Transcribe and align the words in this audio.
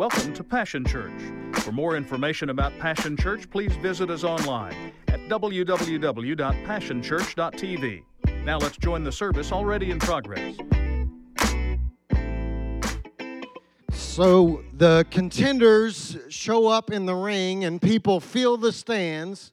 Welcome 0.00 0.32
to 0.32 0.42
Passion 0.42 0.82
Church. 0.86 1.12
For 1.56 1.72
more 1.72 1.94
information 1.94 2.48
about 2.48 2.72
Passion 2.78 3.18
Church, 3.18 3.50
please 3.50 3.70
visit 3.82 4.08
us 4.08 4.24
online 4.24 4.94
at 5.08 5.20
www.passionchurch.tv. 5.28 8.02
Now 8.42 8.56
let's 8.56 8.78
join 8.78 9.04
the 9.04 9.12
service 9.12 9.52
already 9.52 9.90
in 9.90 9.98
progress. 9.98 10.56
So 13.92 14.64
the 14.72 15.04
contenders 15.10 16.16
show 16.30 16.66
up 16.66 16.90
in 16.90 17.04
the 17.04 17.14
ring, 17.14 17.66
and 17.66 17.82
people 17.82 18.20
fill 18.20 18.56
the 18.56 18.72
stands 18.72 19.52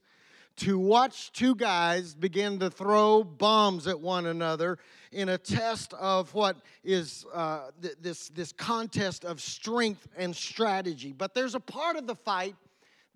to 0.58 0.78
watch 0.78 1.32
two 1.32 1.54
guys 1.54 2.14
begin 2.14 2.58
to 2.58 2.70
throw 2.70 3.22
bombs 3.22 3.86
at 3.86 4.00
one 4.00 4.26
another 4.26 4.78
in 5.12 5.28
a 5.28 5.38
test 5.38 5.94
of 5.94 6.32
what 6.34 6.56
is 6.84 7.24
uh, 7.32 7.70
th- 7.80 7.94
this, 8.00 8.28
this 8.30 8.52
contest 8.52 9.24
of 9.24 9.40
strength 9.40 10.06
and 10.16 10.34
strategy. 10.34 11.12
But 11.12 11.34
there's 11.34 11.54
a 11.54 11.60
part 11.60 11.96
of 11.96 12.06
the 12.06 12.14
fight 12.14 12.56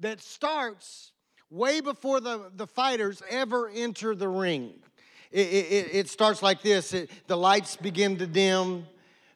that 0.00 0.20
starts 0.20 1.12
way 1.50 1.80
before 1.80 2.20
the, 2.20 2.50
the 2.54 2.66
fighters 2.66 3.22
ever 3.28 3.68
enter 3.68 4.14
the 4.14 4.28
ring. 4.28 4.74
It, 5.30 5.46
it, 5.48 5.88
it 5.92 6.08
starts 6.08 6.42
like 6.42 6.62
this 6.62 6.92
it, 6.92 7.10
the 7.26 7.36
lights 7.36 7.76
begin 7.76 8.18
to 8.18 8.26
dim, 8.26 8.86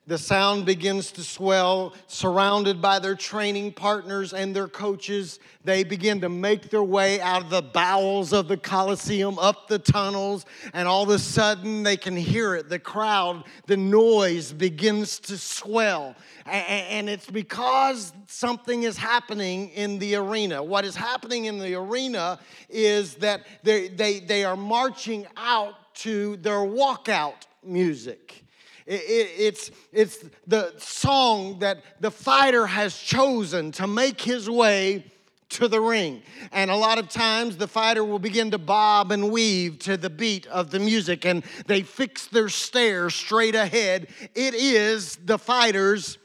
the 0.06 0.18
sound 0.18 0.66
begins 0.66 1.10
to 1.12 1.24
swell, 1.24 1.92
surrounded 2.06 2.80
by 2.80 3.00
their 3.00 3.16
training 3.16 3.72
partners 3.72 4.32
and 4.32 4.54
their 4.54 4.68
coaches. 4.68 5.40
They 5.64 5.82
begin 5.82 6.20
to 6.20 6.28
make 6.28 6.70
their 6.70 6.82
way 6.82 7.20
out 7.20 7.42
of 7.42 7.50
the 7.50 7.62
bowels 7.62 8.32
of 8.32 8.46
the 8.46 8.56
Coliseum, 8.56 9.36
up 9.40 9.66
the 9.66 9.80
tunnels, 9.80 10.46
and 10.74 10.86
all 10.86 11.02
of 11.02 11.08
a 11.08 11.18
sudden 11.18 11.82
they 11.82 11.96
can 11.96 12.16
hear 12.16 12.54
it. 12.54 12.68
The 12.68 12.78
crowd, 12.78 13.42
the 13.66 13.76
noise 13.76 14.52
begins 14.52 15.18
to 15.20 15.36
swell. 15.36 16.14
And 16.46 17.08
it's 17.08 17.28
because 17.28 18.12
something 18.28 18.84
is 18.84 18.96
happening 18.96 19.70
in 19.70 19.98
the 19.98 20.14
arena. 20.14 20.62
What 20.62 20.84
is 20.84 20.94
happening 20.94 21.46
in 21.46 21.58
the 21.58 21.74
arena 21.74 22.38
is 22.68 23.16
that 23.16 23.44
they, 23.64 23.88
they, 23.88 24.20
they 24.20 24.44
are 24.44 24.56
marching 24.56 25.26
out 25.36 25.74
to 25.94 26.36
their 26.36 26.58
walkout 26.58 27.46
music. 27.64 28.45
It's, 28.86 29.72
it's 29.92 30.24
the 30.46 30.72
song 30.78 31.58
that 31.58 31.82
the 32.00 32.10
fighter 32.10 32.66
has 32.66 32.96
chosen 32.96 33.72
to 33.72 33.86
make 33.86 34.20
his 34.20 34.48
way 34.48 35.04
to 35.48 35.68
the 35.68 35.80
ring. 35.80 36.22
And 36.52 36.70
a 36.70 36.76
lot 36.76 36.98
of 36.98 37.08
times 37.08 37.56
the 37.56 37.68
fighter 37.68 38.04
will 38.04 38.18
begin 38.18 38.50
to 38.52 38.58
bob 38.58 39.12
and 39.12 39.30
weave 39.30 39.78
to 39.80 39.96
the 39.96 40.10
beat 40.10 40.46
of 40.46 40.70
the 40.70 40.78
music 40.78 41.24
and 41.24 41.44
they 41.66 41.82
fix 41.82 42.26
their 42.26 42.48
stare 42.48 43.10
straight 43.10 43.54
ahead. 43.54 44.08
It 44.34 44.54
is 44.54 45.16
the 45.16 45.38
fighter's 45.38 46.18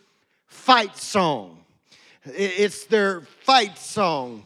fight 0.48 0.98
song. 0.98 1.64
It's 2.26 2.86
their 2.86 3.22
fight 3.22 3.78
song. 3.78 4.44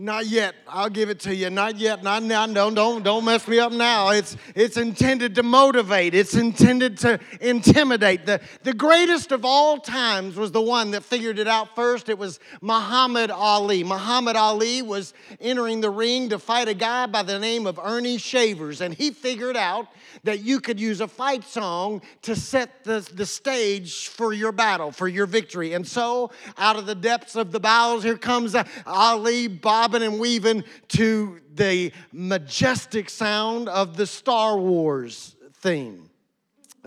Not 0.00 0.26
yet. 0.26 0.54
I'll 0.68 0.90
give 0.90 1.10
it 1.10 1.18
to 1.20 1.34
you. 1.34 1.50
Not 1.50 1.76
yet. 1.76 2.04
Not 2.04 2.22
now. 2.22 2.46
Don't, 2.46 2.74
don't, 2.74 3.02
don't 3.02 3.24
mess 3.24 3.48
me 3.48 3.58
up 3.58 3.72
now. 3.72 4.10
It's, 4.10 4.36
it's 4.54 4.76
intended 4.76 5.34
to 5.34 5.42
motivate. 5.42 6.14
It's 6.14 6.36
intended 6.36 6.98
to 6.98 7.18
intimidate. 7.40 8.24
The, 8.24 8.40
the 8.62 8.72
greatest 8.72 9.32
of 9.32 9.44
all 9.44 9.78
times 9.78 10.36
was 10.36 10.52
the 10.52 10.62
one 10.62 10.92
that 10.92 11.02
figured 11.02 11.40
it 11.40 11.48
out 11.48 11.74
first. 11.74 12.08
It 12.08 12.16
was 12.16 12.38
Muhammad 12.60 13.32
Ali. 13.32 13.82
Muhammad 13.82 14.36
Ali 14.36 14.82
was 14.82 15.14
entering 15.40 15.80
the 15.80 15.90
ring 15.90 16.28
to 16.28 16.38
fight 16.38 16.68
a 16.68 16.74
guy 16.74 17.06
by 17.06 17.24
the 17.24 17.40
name 17.40 17.66
of 17.66 17.80
Ernie 17.82 18.18
Shavers, 18.18 18.80
and 18.80 18.94
he 18.94 19.10
figured 19.10 19.56
out 19.56 19.88
that 20.22 20.40
you 20.40 20.60
could 20.60 20.78
use 20.78 21.00
a 21.00 21.08
fight 21.08 21.42
song 21.42 22.02
to 22.22 22.36
set 22.36 22.84
the, 22.84 23.08
the 23.14 23.26
stage 23.26 24.08
for 24.08 24.32
your 24.32 24.52
battle, 24.52 24.92
for 24.92 25.08
your 25.08 25.26
victory. 25.26 25.72
And 25.72 25.86
so, 25.86 26.30
out 26.56 26.76
of 26.76 26.86
the 26.86 26.94
depths 26.94 27.34
of 27.34 27.50
the 27.50 27.60
bowels, 27.60 28.04
here 28.04 28.16
comes 28.16 28.54
Ali 28.86 29.48
bobbing 29.88 30.06
and 30.06 30.20
weaving 30.20 30.64
to 30.88 31.40
the 31.54 31.92
majestic 32.12 33.08
sound 33.08 33.68
of 33.70 33.96
the 33.96 34.06
Star 34.06 34.58
Wars 34.58 35.34
theme. 35.54 36.10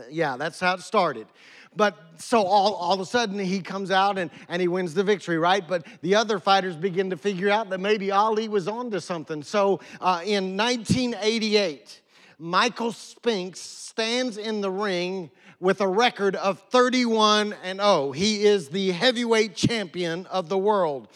Yeah, 0.09 0.37
that's 0.37 0.59
how 0.59 0.75
it 0.75 0.81
started. 0.81 1.27
But 1.75 1.97
so 2.17 2.43
all, 2.43 2.73
all 2.75 2.93
of 2.93 2.99
a 2.99 3.05
sudden 3.05 3.39
he 3.39 3.61
comes 3.61 3.91
out 3.91 4.17
and, 4.17 4.29
and 4.49 4.61
he 4.61 4.67
wins 4.67 4.93
the 4.93 5.03
victory, 5.03 5.37
right? 5.37 5.67
But 5.67 5.87
the 6.01 6.15
other 6.15 6.37
fighters 6.37 6.75
begin 6.75 7.09
to 7.09 7.17
figure 7.17 7.49
out 7.49 7.69
that 7.71 7.79
maybe 7.79 8.11
Ali 8.11 8.47
was 8.47 8.67
onto 8.67 8.99
something. 8.99 9.41
So 9.41 9.79
uh, 9.99 10.21
in 10.23 10.55
1988, 10.55 12.01
Michael 12.37 12.91
Spinks 12.91 13.61
stands 13.61 14.37
in 14.37 14.61
the 14.61 14.71
ring 14.71 15.31
with 15.59 15.81
a 15.81 15.87
record 15.87 16.35
of 16.35 16.59
31 16.69 17.55
and 17.63 17.79
0. 17.79 18.11
He 18.11 18.43
is 18.43 18.69
the 18.69 18.91
heavyweight 18.91 19.55
champion 19.55 20.25
of 20.27 20.49
the 20.49 20.57
world. 20.57 21.07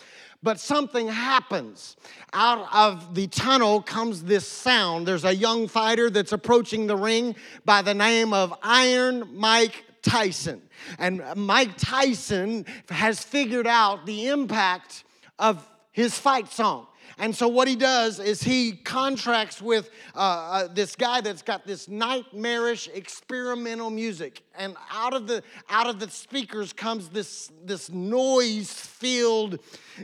But 0.46 0.60
something 0.60 1.08
happens. 1.08 1.98
Out 2.32 2.68
of 2.72 3.16
the 3.16 3.26
tunnel 3.26 3.82
comes 3.82 4.22
this 4.22 4.48
sound. 4.48 5.08
There's 5.08 5.26
a 5.26 5.34
young 5.34 5.68
fighter 5.68 6.12
that's 6.12 6.34
approaching 6.34 6.86
the 6.86 6.96
ring 6.96 7.36
by 7.66 7.82
the 7.82 7.96
name 7.96 8.32
of 8.32 8.54
Iron 8.62 9.28
Mike 9.34 9.84
Tyson. 10.04 10.62
And 11.00 11.24
Mike 11.36 11.78
Tyson 11.78 12.68
has 12.90 13.24
figured 13.24 13.66
out 13.66 14.06
the 14.06 14.28
impact 14.28 15.04
of 15.40 15.68
his 15.92 16.16
fight 16.16 16.52
song. 16.52 16.86
And 17.18 17.36
so 17.36 17.48
what 17.48 17.68
he 17.68 17.76
does 17.76 18.20
is 18.20 18.44
he 18.44 18.74
contracts 18.74 19.62
with 19.62 19.90
uh, 20.14 20.20
uh, 20.20 20.68
this 20.68 20.96
guy 20.96 21.22
that's 21.22 21.42
got 21.42 21.66
this 21.66 21.88
nightmarish 21.88 22.90
experimental 22.94 23.90
music, 23.90 24.44
and 24.58 24.76
out 24.92 25.14
of 25.14 25.28
the 25.28 25.42
out 25.70 25.88
of 25.88 26.00
the 26.00 26.10
speakers 26.10 26.74
comes 26.74 27.08
this 27.10 27.52
this 27.64 27.90
noise-filled, 27.90 29.60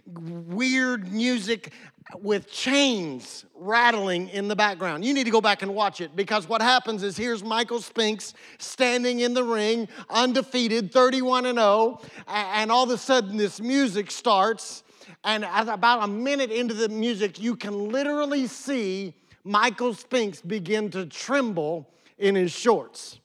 weird 0.06 1.12
music 1.12 1.74
with 2.20 2.52
chains 2.52 3.46
rattling 3.56 4.30
in 4.30 4.48
the 4.48 4.56
background. 4.56 5.04
You 5.06 5.14
need 5.14 5.26
to 5.26 5.32
go 5.32 5.42
back 5.42 5.62
and 5.62 5.74
watch 5.76 6.02
it 6.02 6.16
because 6.16 6.48
what 6.48 6.62
happens 6.62 7.04
is 7.04 7.16
here's 7.18 7.44
Michael 7.44 7.82
Spinks 7.82 8.34
standing 8.58 9.20
in 9.20 9.34
the 9.34 9.44
ring, 9.44 9.88
undefeated, 10.10 10.92
31 10.92 11.46
and 11.46 11.58
0, 11.58 12.02
and 12.28 12.72
all 12.72 12.84
of 12.84 12.90
a 12.90 12.98
sudden 12.98 13.38
this 13.38 13.60
music 13.62 14.12
starts 14.12 14.84
and 15.24 15.46
at 15.46 15.68
about 15.68 16.04
a 16.04 16.08
minute 16.08 16.52
into 16.52 16.74
the 16.74 16.90
music, 16.90 17.40
you 17.40 17.56
can 17.56 17.90
literally 17.90 18.48
see 18.48 19.14
Michael 19.44 19.94
Spinks 19.94 20.42
begin 20.42 20.90
to 20.92 21.06
tremble 21.06 21.90
in 22.18 22.36
his 22.36 22.52
shorts. 22.52 23.20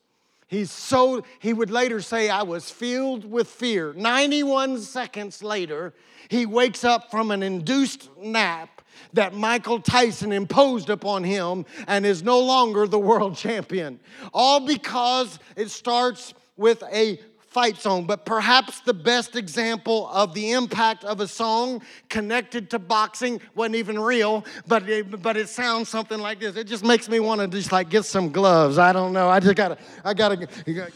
He's 0.48 0.70
so, 0.70 1.24
he 1.40 1.52
would 1.52 1.70
later 1.70 2.00
say, 2.00 2.30
I 2.30 2.42
was 2.42 2.70
filled 2.70 3.28
with 3.28 3.48
fear. 3.48 3.92
91 3.94 4.78
seconds 4.80 5.42
later, 5.42 5.92
he 6.28 6.46
wakes 6.46 6.84
up 6.84 7.10
from 7.10 7.30
an 7.32 7.42
induced 7.42 8.08
nap 8.16 8.82
that 9.12 9.34
Michael 9.34 9.80
Tyson 9.80 10.32
imposed 10.32 10.88
upon 10.88 11.24
him 11.24 11.66
and 11.88 12.06
is 12.06 12.22
no 12.22 12.38
longer 12.38 12.86
the 12.86 12.98
world 12.98 13.36
champion. 13.36 13.98
All 14.32 14.60
because 14.60 15.38
it 15.56 15.70
starts 15.70 16.32
with 16.56 16.82
a 16.92 17.20
fight 17.56 17.78
song, 17.78 18.04
but 18.04 18.26
perhaps 18.26 18.80
the 18.80 18.92
best 18.92 19.34
example 19.34 20.10
of 20.12 20.34
the 20.34 20.52
impact 20.52 21.04
of 21.04 21.20
a 21.20 21.26
song 21.26 21.80
connected 22.10 22.68
to 22.68 22.78
boxing 22.78 23.40
wasn't 23.54 23.74
even 23.74 23.98
real, 23.98 24.44
but 24.66 24.86
it, 24.86 25.22
but 25.22 25.38
it 25.38 25.48
sounds 25.48 25.88
something 25.88 26.18
like 26.18 26.38
this. 26.38 26.54
It 26.54 26.66
just 26.66 26.84
makes 26.84 27.08
me 27.08 27.18
want 27.18 27.40
to 27.40 27.48
just 27.48 27.72
like 27.72 27.88
get 27.88 28.04
some 28.04 28.30
gloves. 28.30 28.76
I 28.76 28.92
don't 28.92 29.14
know. 29.14 29.30
I 29.30 29.40
just 29.40 29.56
gotta, 29.56 29.78
I 30.04 30.12
gotta. 30.12 30.36
gotta 30.36 30.50
yeah, 30.66 30.88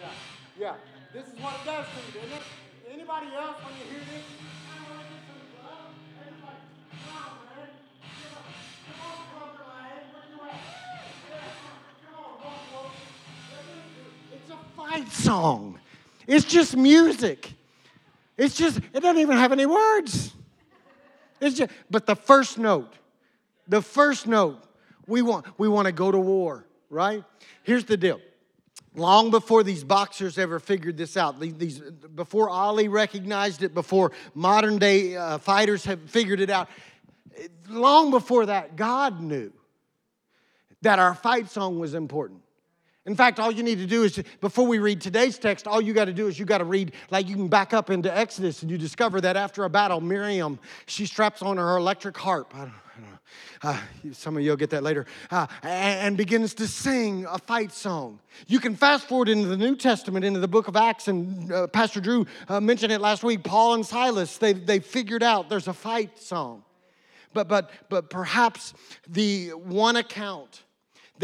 yeah, 0.00 0.08
yeah. 0.58 0.74
This 1.12 1.26
is 1.26 1.38
what 1.42 1.52
it 1.60 1.66
does 1.66 1.84
to 1.84 2.18
you, 2.18 2.43
song. 15.10 15.78
It's 16.26 16.44
just 16.44 16.76
music. 16.76 17.52
It's 18.36 18.56
just, 18.56 18.78
it 18.78 19.00
doesn't 19.00 19.20
even 19.20 19.36
have 19.36 19.52
any 19.52 19.66
words. 19.66 20.32
It's 21.40 21.56
just, 21.56 21.70
but 21.90 22.06
the 22.06 22.16
first 22.16 22.58
note, 22.58 22.92
the 23.68 23.82
first 23.82 24.26
note, 24.26 24.62
we 25.06 25.22
want, 25.22 25.46
we 25.58 25.68
want 25.68 25.86
to 25.86 25.92
go 25.92 26.10
to 26.10 26.18
war, 26.18 26.64
right? 26.90 27.22
Here's 27.62 27.84
the 27.84 27.96
deal. 27.96 28.20
Long 28.96 29.30
before 29.30 29.62
these 29.64 29.82
boxers 29.82 30.38
ever 30.38 30.60
figured 30.60 30.96
this 30.96 31.16
out, 31.16 31.40
these, 31.40 31.80
before 32.14 32.48
Ali 32.48 32.88
recognized 32.88 33.62
it, 33.62 33.74
before 33.74 34.12
modern 34.34 34.78
day 34.78 35.16
uh, 35.16 35.38
fighters 35.38 35.84
have 35.84 36.00
figured 36.08 36.40
it 36.40 36.48
out, 36.48 36.68
long 37.68 38.10
before 38.10 38.46
that, 38.46 38.76
God 38.76 39.20
knew 39.20 39.52
that 40.82 40.98
our 40.98 41.14
fight 41.14 41.50
song 41.50 41.78
was 41.78 41.94
important. 41.94 42.43
In 43.06 43.14
fact, 43.14 43.38
all 43.38 43.52
you 43.52 43.62
need 43.62 43.78
to 43.78 43.86
do 43.86 44.04
is, 44.04 44.22
before 44.40 44.66
we 44.66 44.78
read 44.78 45.00
today's 45.00 45.38
text, 45.38 45.66
all 45.66 45.80
you 45.80 45.92
got 45.92 46.06
to 46.06 46.12
do 46.12 46.26
is 46.26 46.38
you 46.38 46.46
got 46.46 46.58
to 46.58 46.64
read, 46.64 46.92
like 47.10 47.28
you 47.28 47.36
can 47.36 47.48
back 47.48 47.74
up 47.74 47.90
into 47.90 48.14
Exodus 48.14 48.62
and 48.62 48.70
you 48.70 48.78
discover 48.78 49.20
that 49.20 49.36
after 49.36 49.64
a 49.64 49.70
battle, 49.70 50.00
Miriam, 50.00 50.58
she 50.86 51.04
straps 51.04 51.42
on 51.42 51.58
her 51.58 51.76
electric 51.76 52.16
harp. 52.16 52.54
I 52.54 52.60
don't, 52.60 52.68
I 52.68 53.00
don't. 53.00 53.18
Uh, 53.62 53.78
some 54.12 54.38
of 54.38 54.42
you 54.42 54.50
will 54.50 54.56
get 54.56 54.70
that 54.70 54.82
later. 54.82 55.04
Uh, 55.30 55.46
and, 55.62 56.00
and, 56.00 56.16
begins 56.16 56.54
to 56.54 56.66
sing 56.66 57.26
a 57.28 57.38
fight 57.38 57.72
song. 57.72 58.20
You 58.46 58.58
can 58.58 58.74
fast 58.74 59.06
forward 59.06 59.28
into 59.28 59.48
the 59.48 59.56
New 59.56 59.76
Testament, 59.76 60.24
into 60.24 60.40
the 60.40 60.48
book 60.48 60.68
of 60.68 60.76
Acts, 60.76 61.08
and 61.08 61.52
uh, 61.52 61.66
Pastor 61.66 62.00
Drew 62.00 62.26
uh, 62.48 62.60
mentioned 62.60 62.92
it 62.92 63.00
last 63.00 63.22
week. 63.22 63.42
Paul 63.42 63.74
and 63.74 63.84
Silas, 63.84 64.38
they, 64.38 64.54
they 64.54 64.78
figured 64.78 65.22
out 65.22 65.50
there's 65.50 65.68
a 65.68 65.74
fight 65.74 66.18
song. 66.18 66.62
But, 67.34 67.48
but, 67.48 67.70
but 67.90 68.08
perhaps 68.08 68.72
the 69.08 69.50
one 69.50 69.96
account 69.96 70.62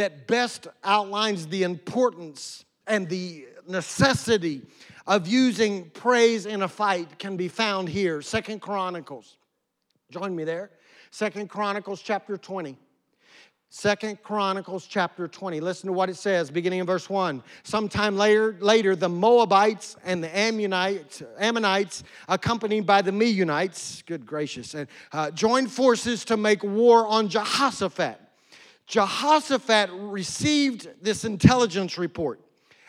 that 0.01 0.27
best 0.27 0.67
outlines 0.83 1.47
the 1.49 1.63
importance 1.63 2.65
and 2.87 3.07
the 3.11 3.47
necessity 3.69 4.63
of 5.07 5.29
using 5.29 5.91
praise 5.91 6.47
in 6.47 6.63
a 6.63 6.69
fight 6.69 7.19
can 7.19 7.37
be 7.37 7.49
found 7.49 7.87
here 7.87 8.23
second 8.23 8.61
chronicles 8.61 9.37
join 10.11 10.35
me 10.35 10.43
there 10.43 10.71
second 11.11 11.51
chronicles 11.51 12.01
chapter 12.01 12.39
20 12.39 12.79
Second 13.73 14.21
Chronicles 14.25 14.85
chapter 14.85 15.29
20. 15.29 15.61
Listen 15.61 15.87
to 15.87 15.93
what 15.93 16.11
it 16.11 16.17
says, 16.17 16.51
beginning 16.51 16.81
in 16.81 16.87
verse 16.87 17.09
1. 17.09 17.41
Sometime 17.63 18.17
later, 18.17 18.57
later 18.59 18.97
the 18.97 19.09
Moabites 19.09 19.95
and 20.05 20.25
the 20.25 20.37
Ammonites, 20.37 21.23
Ammonites 21.39 22.03
accompanied 22.27 22.85
by 22.85 23.01
the 23.01 23.13
Meunites, 23.13 24.05
good 24.07 24.27
gracious, 24.27 24.75
and 24.75 24.89
uh, 25.13 25.31
joined 25.31 25.71
forces 25.71 26.25
to 26.25 26.37
make 26.37 26.65
war 26.65 27.07
on 27.07 27.29
Jehoshaphat. 27.29 28.21
Jehoshaphat 28.91 29.89
received 29.93 30.89
this 31.01 31.25
intelligence 31.25 31.97
report. 31.97 32.41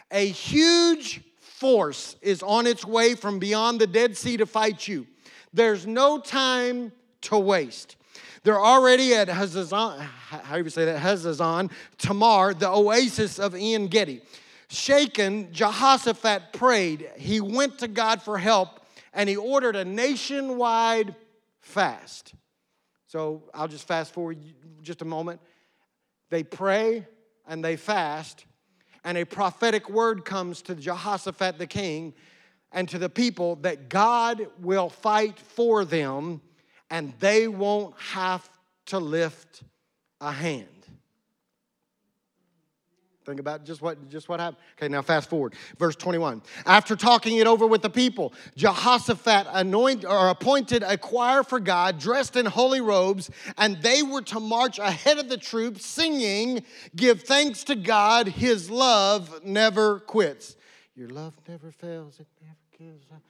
A 0.09 0.27
huge 0.27 1.21
force 1.39 2.15
is 2.23 2.41
on 2.41 2.65
its 2.65 2.83
way 2.83 3.13
from 3.13 3.37
beyond 3.37 3.79
the 3.79 3.85
Dead 3.85 4.17
Sea 4.17 4.35
to 4.37 4.47
fight 4.47 4.87
you. 4.87 5.05
There's 5.53 5.85
no 5.85 6.19
time 6.19 6.91
to 7.21 7.37
waste. 7.37 7.97
They're 8.41 8.59
already 8.59 9.13
at 9.13 9.27
Hazazon, 9.27 9.99
how 9.99 10.57
do 10.57 10.63
you 10.63 10.69
say 10.71 10.85
that? 10.85 10.99
Hazazon, 10.99 11.71
Tamar, 11.99 12.55
the 12.55 12.67
oasis 12.67 13.37
of 13.37 13.53
En 13.53 13.85
Gedi. 13.85 14.23
Shaken, 14.69 15.53
Jehoshaphat 15.53 16.51
prayed. 16.51 17.11
He 17.15 17.39
went 17.39 17.77
to 17.77 17.87
God 17.87 18.23
for 18.23 18.39
help 18.39 18.79
and 19.13 19.29
he 19.29 19.37
ordered 19.37 19.75
a 19.75 19.85
nationwide 19.85 21.13
fast. 21.59 22.33
So 23.05 23.43
I'll 23.53 23.67
just 23.67 23.87
fast 23.87 24.15
forward 24.15 24.39
just 24.81 25.03
a 25.03 25.05
moment. 25.05 25.39
They 26.31 26.43
pray 26.43 27.05
and 27.45 27.63
they 27.63 27.75
fast, 27.75 28.45
and 29.03 29.17
a 29.17 29.25
prophetic 29.25 29.89
word 29.89 30.25
comes 30.25 30.61
to 30.63 30.75
Jehoshaphat 30.75 31.59
the 31.59 31.67
king 31.67 32.13
and 32.71 32.87
to 32.89 32.97
the 32.97 33.09
people 33.09 33.57
that 33.57 33.89
God 33.89 34.47
will 34.59 34.89
fight 34.89 35.37
for 35.37 35.85
them 35.85 36.41
and 36.89 37.13
they 37.19 37.47
won't 37.47 37.99
have 37.99 38.47
to 38.87 38.99
lift 38.99 39.63
a 40.19 40.31
hand. 40.31 40.80
Think 43.25 43.39
about 43.39 43.65
just 43.65 43.81
what 43.83 44.09
just 44.09 44.29
what 44.29 44.39
happened. 44.39 44.57
Okay, 44.77 44.87
now 44.87 45.03
fast 45.03 45.29
forward. 45.29 45.53
Verse 45.77 45.95
21. 45.95 46.41
After 46.65 46.95
talking 46.95 47.37
it 47.37 47.45
over 47.45 47.67
with 47.67 47.83
the 47.83 47.89
people, 47.89 48.33
Jehoshaphat 48.55 49.45
anointed 49.51 50.05
or 50.05 50.29
appointed 50.29 50.81
a 50.81 50.97
choir 50.97 51.43
for 51.43 51.59
God 51.59 51.99
dressed 51.99 52.35
in 52.35 52.47
holy 52.47 52.81
robes, 52.81 53.29
and 53.57 53.79
they 53.83 54.01
were 54.01 54.23
to 54.23 54.39
march 54.39 54.79
ahead 54.79 55.19
of 55.19 55.29
the 55.29 55.37
troops 55.37 55.85
singing, 55.85 56.65
"Give 56.95 57.21
thanks 57.21 57.63
to 57.65 57.75
God, 57.75 58.27
his 58.27 58.71
love 58.71 59.43
never 59.43 59.99
quits." 59.99 60.55
Your 60.95 61.09
love 61.09 61.35
never 61.47 61.71
fails, 61.71 62.19
it 62.19 62.27
never 62.41 62.55
gives 62.91 63.05
up. 63.11 63.21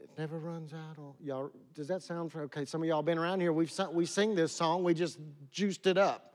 It 0.00 0.10
never 0.16 0.38
runs 0.38 0.72
out. 0.72 0.96
Y'all, 1.22 1.50
does 1.74 1.88
that 1.88 2.02
sound 2.02 2.32
for 2.32 2.42
okay? 2.42 2.64
Some 2.64 2.82
of 2.82 2.88
y'all 2.88 3.02
been 3.02 3.18
around 3.18 3.40
here. 3.40 3.52
We've 3.52 3.72
we 3.92 4.06
sing 4.06 4.34
this 4.34 4.52
song. 4.52 4.84
We 4.84 4.94
just 4.94 5.18
juiced 5.50 5.86
it 5.86 5.98
up 5.98 6.27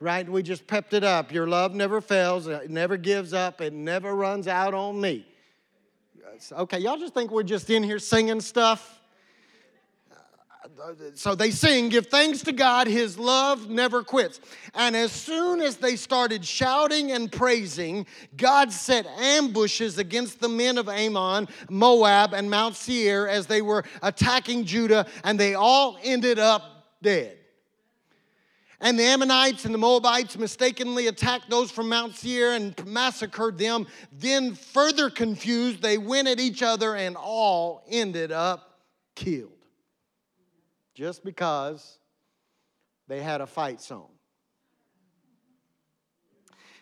right? 0.00 0.28
We 0.28 0.42
just 0.42 0.66
pepped 0.66 0.94
it 0.94 1.04
up. 1.04 1.32
Your 1.32 1.46
love 1.46 1.74
never 1.74 2.00
fails, 2.00 2.46
it 2.46 2.70
never 2.70 2.96
gives 2.96 3.32
up, 3.32 3.60
it 3.60 3.72
never 3.72 4.14
runs 4.14 4.46
out 4.48 4.74
on 4.74 5.00
me. 5.00 5.26
Okay, 6.52 6.78
y'all 6.78 6.98
just 6.98 7.14
think 7.14 7.30
we're 7.30 7.42
just 7.42 7.68
in 7.70 7.82
here 7.82 7.98
singing 7.98 8.40
stuff? 8.40 8.98
So 11.14 11.34
they 11.34 11.50
sing, 11.50 11.88
Give 11.88 12.06
thanks 12.06 12.42
to 12.42 12.52
God, 12.52 12.86
His 12.86 13.18
love 13.18 13.68
never 13.68 14.04
quits. 14.04 14.40
And 14.74 14.94
as 14.94 15.10
soon 15.10 15.60
as 15.60 15.76
they 15.76 15.96
started 15.96 16.44
shouting 16.44 17.10
and 17.10 17.30
praising, 17.32 18.06
God 18.36 18.72
set 18.72 19.06
ambushes 19.06 19.98
against 19.98 20.40
the 20.40 20.48
men 20.48 20.78
of 20.78 20.88
Ammon, 20.88 21.48
Moab, 21.68 22.32
and 22.32 22.48
Mount 22.50 22.76
Seir 22.76 23.26
as 23.26 23.46
they 23.46 23.62
were 23.62 23.84
attacking 24.02 24.64
Judah, 24.64 25.06
and 25.24 25.40
they 25.40 25.54
all 25.54 25.98
ended 26.02 26.38
up 26.38 26.86
dead. 27.02 27.37
And 28.80 28.96
the 28.96 29.02
Ammonites 29.02 29.64
and 29.64 29.74
the 29.74 29.78
Moabites 29.78 30.38
mistakenly 30.38 31.08
attacked 31.08 31.50
those 31.50 31.70
from 31.70 31.88
Mount 31.88 32.14
Seir 32.14 32.52
and 32.52 32.86
massacred 32.86 33.58
them. 33.58 33.88
Then, 34.12 34.54
further 34.54 35.10
confused, 35.10 35.82
they 35.82 35.98
went 35.98 36.28
at 36.28 36.38
each 36.38 36.62
other 36.62 36.94
and 36.94 37.16
all 37.16 37.82
ended 37.90 38.30
up 38.30 38.78
killed. 39.16 39.50
Just 40.94 41.24
because 41.24 41.98
they 43.08 43.20
had 43.20 43.40
a 43.40 43.46
fight 43.46 43.80
song. 43.80 44.10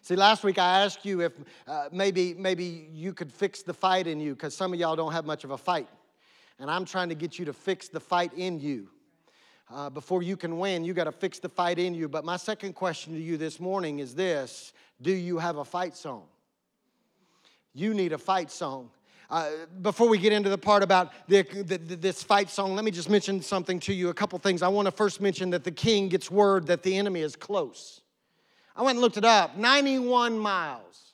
See, 0.03 0.17
last 0.17 0.45
week 0.45 0.59
I 0.59 0.85
asked 0.85 1.05
you 1.05 1.23
if 1.23 1.33
uh, 1.67 1.89
maybe, 1.91 2.35
maybe 2.35 2.89
you 2.93 3.13
could 3.13 3.33
fix 3.33 3.63
the 3.63 3.75
fight 3.75 4.07
in 4.07 4.21
you, 4.21 4.35
because 4.35 4.55
some 4.55 4.73
of 4.73 4.79
y'all 4.79 4.97
don't 4.97 5.13
have 5.13 5.25
much 5.25 5.45
of 5.45 5.51
a 5.51 5.59
fight. 5.59 5.89
And 6.59 6.71
I'm 6.71 6.85
trying 6.85 7.09
to 7.09 7.15
get 7.15 7.39
you 7.39 7.47
to 7.47 7.53
fix 7.53 7.89
the 7.89 8.01
fight 8.01 8.33
in 8.35 8.61
you. 8.61 8.89
Uh, 9.69 9.91
before 9.91 10.23
you 10.23 10.37
can 10.37 10.59
win, 10.59 10.85
you 10.85 10.95
got 10.95 11.05
to 11.05 11.13
fix 11.13 11.39
the 11.39 11.49
fight 11.49 11.79
in 11.79 11.95
you. 11.95 12.09
But 12.09 12.25
my 12.25 12.37
second 12.37 12.75
question 12.75 13.15
to 13.15 13.21
you 13.21 13.37
this 13.37 13.59
morning 13.59 13.99
is 13.99 14.15
this 14.15 14.73
Do 15.03 15.13
you 15.13 15.39
have 15.39 15.57
a 15.57 15.65
fight 15.65 15.97
song? 15.97 16.25
You 17.75 17.93
need 17.93 18.13
a 18.13 18.19
fight 18.19 18.51
song. 18.51 18.91
Uh, 19.29 19.51
before 19.83 20.09
we 20.09 20.19
get 20.19 20.33
into 20.33 20.49
the 20.49 20.59
part 20.59 20.85
about 20.85 21.13
the, 21.27 21.43
the, 21.43 21.79
this 21.79 22.23
fight 22.23 22.49
song, 22.49 22.77
let 22.77 22.85
me 22.85 22.93
just 22.93 23.11
mention 23.11 23.43
something 23.43 23.81
to 23.81 23.93
you. 23.93 24.09
A 24.09 24.15
couple 24.15 24.39
things. 24.39 24.63
I 24.63 24.69
want 24.69 24.87
to 24.87 24.93
first 24.93 25.21
mention 25.21 25.51
that 25.51 25.65
the 25.65 25.73
king 25.73 26.09
gets 26.09 26.31
word 26.31 26.69
that 26.69 26.85
the 26.85 26.97
enemy 26.97 27.21
is 27.21 27.35
close. 27.35 28.03
I 28.77 28.83
went 28.83 28.97
and 28.97 29.01
looked 29.01 29.17
it 29.17 29.25
up 29.25 29.57
91 29.57 30.39
miles. 30.39 31.06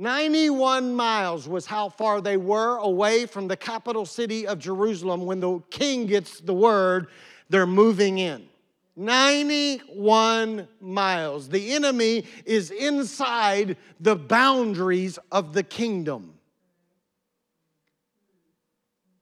91 0.00 0.94
miles 0.94 1.46
was 1.46 1.66
how 1.66 1.90
far 1.90 2.22
they 2.22 2.38
were 2.38 2.78
away 2.78 3.26
from 3.26 3.48
the 3.48 3.56
capital 3.56 4.06
city 4.06 4.46
of 4.46 4.58
Jerusalem 4.58 5.26
when 5.26 5.40
the 5.40 5.60
king 5.68 6.06
gets 6.06 6.40
the 6.40 6.54
word 6.54 7.08
they're 7.50 7.66
moving 7.66 8.18
in. 8.18 8.48
91 8.96 10.66
miles. 10.80 11.50
The 11.50 11.74
enemy 11.74 12.24
is 12.46 12.70
inside 12.70 13.76
the 14.00 14.16
boundaries 14.16 15.18
of 15.30 15.52
the 15.52 15.62
kingdom. 15.62 16.32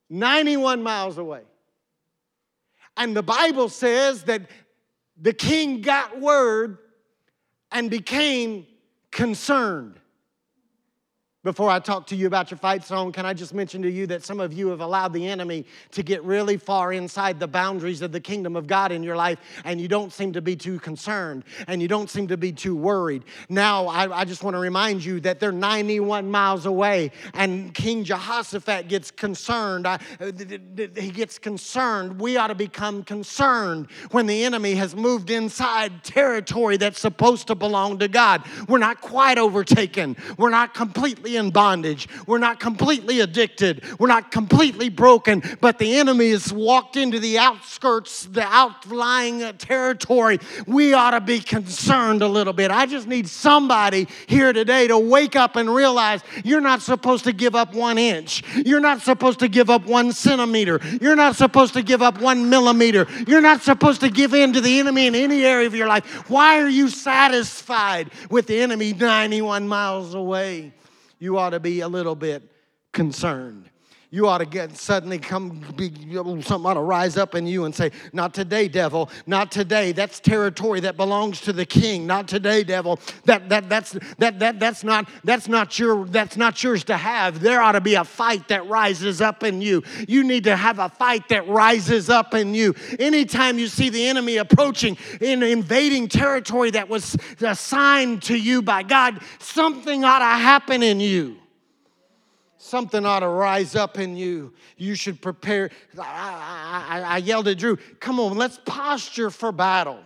91 0.09 0.81
miles 0.85 1.19
away. 1.19 1.43
And 2.97 3.17
the 3.17 3.23
Bible 3.25 3.69
says 3.69 4.23
that 4.25 4.43
the 5.21 5.33
king 5.33 5.81
got 5.81 6.21
word 6.21 6.79
and 7.73 7.91
became 7.91 8.65
concerned. 9.11 9.98
Before 11.49 11.71
I 11.71 11.79
talk 11.79 12.07
to 12.09 12.15
you 12.15 12.27
about 12.27 12.51
your 12.51 12.59
fight 12.59 12.85
song, 12.85 13.11
can 13.11 13.25
I 13.25 13.33
just 13.33 13.55
mention 13.55 13.81
to 13.81 13.91
you 13.91 14.07
that 14.09 14.23
some 14.23 14.39
of 14.39 14.53
you 14.53 14.69
have 14.69 14.83
allowed 14.83 15.15
the 15.15 15.27
enemy 15.27 15.65
to 15.93 16.03
get 16.03 16.23
really 16.23 16.59
far 16.59 16.93
inside 16.93 17.41
the 17.41 17.49
boundaries 17.49 18.03
of 18.03 18.13
the 18.13 18.21
kingdom 18.21 18.55
of 18.55 18.67
God 18.67 18.93
in 18.93 19.03
your 19.03 19.17
life, 19.17 19.39
and 19.65 19.81
you 19.81 19.89
don't 19.89 20.13
seem 20.13 20.35
to 20.35 20.43
be 20.43 20.55
too 20.55 20.79
concerned 20.79 21.45
and 21.67 21.81
you 21.81 21.89
don't 21.89 22.11
seem 22.11 22.29
to 22.29 22.37
be 22.37 22.53
too 22.53 22.77
worried. 22.77 23.25
Now, 23.49 23.87
I, 23.87 24.21
I 24.21 24.25
just 24.27 24.43
want 24.43 24.57
to 24.57 24.61
remind 24.61 25.03
you 25.03 25.21
that 25.21 25.41
they're 25.41 25.51
91 25.51 26.31
miles 26.31 26.67
away, 26.67 27.13
and 27.33 27.73
King 27.73 28.05
Jehoshaphat 28.05 28.89
gets 28.89 29.11
concerned. 29.11 29.87
I, 29.87 30.01
he 30.21 31.11
gets 31.11 31.39
concerned. 31.39 32.21
We 32.21 32.37
ought 32.37 32.49
to 32.49 32.55
become 32.55 33.05
concerned 33.05 33.89
when 34.11 34.27
the 34.27 34.45
enemy 34.45 34.75
has 34.75 34.95
moved 34.95 35.31
inside 35.31 36.05
territory 36.05 36.77
that's 36.77 37.01
supposed 37.01 37.47
to 37.47 37.55
belong 37.55 38.01
to 38.01 38.09
God. 38.09 38.43
We're 38.69 38.77
not 38.77 39.01
quite 39.01 39.39
overtaken, 39.39 40.15
we're 40.37 40.51
not 40.51 40.75
completely 40.75 41.38
in 41.39 41.51
bondage. 41.51 42.07
We're 42.27 42.39
not 42.39 42.61
completely 42.61 43.21
addicted. 43.21 43.83
We're 43.99 44.09
not 44.09 44.31
completely 44.31 44.91
broken, 44.91 45.43
but 45.63 45.79
the 45.79 45.97
enemy 45.97 46.31
has 46.31 46.53
walked 46.53 46.97
into 46.97 47.19
the 47.19 47.39
outskirts, 47.39 48.27
the 48.27 48.43
outlying 48.43 49.57
territory. 49.57 50.39
We 50.67 50.93
ought 50.93 51.13
to 51.13 51.23
be 51.23 51.41
concerned 51.41 52.21
a 52.21 52.29
little 52.29 52.53
bit. 52.53 52.71
I 52.71 52.85
just 52.85 53.09
need 53.09 53.29
somebody 53.29 54.09
here 54.27 54.53
today 54.53 54.89
to 54.89 54.99
wake 54.99 55.37
up 55.37 55.57
and 55.57 55.75
realize 55.75 56.21
you're 56.45 56.61
not 56.61 56.83
supposed 56.83 57.25
to 57.25 57.33
give 57.33 57.55
up 57.55 57.75
one 57.75 57.97
inch. 57.97 58.43
You're 58.67 58.81
not 58.81 59.01
supposed 59.01 59.39
to 59.39 59.49
give 59.49 59.71
up 59.71 59.87
one 59.87 60.13
centimeter. 60.13 60.81
You're 61.01 61.17
not 61.17 61.37
supposed 61.37 61.75
to 61.75 61.83
give 61.83 62.03
up 62.03 62.21
one 62.21 62.51
millimeter. 62.51 63.07
You're 63.27 63.41
not 63.41 63.63
supposed 63.63 64.01
to 64.01 64.11
give 64.11 64.35
in 64.35 64.53
to 64.53 64.61
the 64.61 64.79
enemy 64.79 65.07
in 65.07 65.15
any 65.15 65.45
area 65.45 65.67
of 65.67 65.75
your 65.75 65.87
life. 65.87 66.05
Why 66.29 66.61
are 66.61 66.69
you 66.69 66.89
satisfied 66.89 68.11
with 68.31 68.47
the 68.47 68.61
enemy 68.61 68.93
91 68.93 69.69
miles 69.69 70.15
away? 70.15 70.73
You 71.19 71.39
ought 71.39 71.51
to 71.51 71.61
be 71.61 71.81
a 71.81 71.89
little 71.89 72.15
bit 72.15 72.51
concerned 72.93 73.71
you 74.11 74.27
ought 74.27 74.39
to 74.39 74.47
get 74.47 74.77
suddenly 74.77 75.19
come 75.19 75.65
be 75.77 75.91
something 76.43 76.67
ought 76.67 76.75
to 76.75 76.81
rise 76.81 77.17
up 77.17 77.35
in 77.35 77.47
you 77.47 77.65
and 77.65 77.75
say 77.75 77.91
not 78.13 78.33
today 78.33 78.69
devil. 78.69 79.11
Not 79.27 79.53
today. 79.53 79.93
That's 79.93 80.19
territory 80.19 80.81
that 80.81 80.97
belongs 80.97 81.41
to 81.43 81.53
the 81.53 81.67
king. 81.67 82.07
Not 82.07 82.27
today 82.27 82.65
devil. 82.65 82.99
That 83.25 83.49
that 83.51 83.69
that's 83.69 83.97
that 84.19 84.39
that 84.39 84.59
that's 84.59 84.83
not 84.83 85.09
that's 85.25 85.49
not 85.49 85.79
your 85.79 86.07
that's 86.07 86.37
not 86.37 86.63
yours 86.63 86.85
to 86.85 86.97
have. 86.97 87.41
There 87.41 87.61
ought 87.61 87.73
to 87.73 87.81
be 87.81 87.95
a 87.95 88.05
fight 88.05 88.49
that 88.49 88.67
rises 88.67 89.21
up 89.21 89.43
in 89.43 89.61
you. 89.61 89.83
You 90.09 90.25
need 90.25 90.45
to 90.45 90.57
have 90.57 90.79
a 90.79 90.89
fight 90.89 91.29
that 91.29 91.47
rises 91.47 92.09
up 92.09 92.35
in 92.35 92.55
you. 92.55 92.75
Anytime 92.99 93.59
you 93.59 93.69
see 93.69 93.91
the 93.91 94.07
enemy 94.07 94.39
approaching 94.39 94.97
in 95.21 95.43
invading 95.43 96.09
territory 96.09 96.71
that 96.71 96.89
was 96.89 97.17
assigned 97.41 98.23
to 98.23 98.37
you 98.37 98.63
by 98.63 98.83
god 98.83 99.21
something 99.39 100.05
ought 100.05 100.19
to 100.19 100.25
happen 100.25 100.83
in 100.83 101.01
you 101.01 101.37
something 102.69 103.05
ought 103.05 103.21
to 103.21 103.29
rise 103.29 103.75
up 103.75 103.99
in 103.99 104.17
you. 104.17 104.53
You 104.77 104.95
should 104.95 105.21
prepare. 105.21 105.71
I, 105.99 106.87
I, 106.89 107.01
I, 107.01 107.17
yelled 107.19 107.49
at 107.49 107.59
Drew, 107.59 107.77
come 108.01 108.21
on, 108.21 108.37
let's 108.37 108.61
posture 108.65 109.31
for 109.31 109.53
battle. 109.53 110.01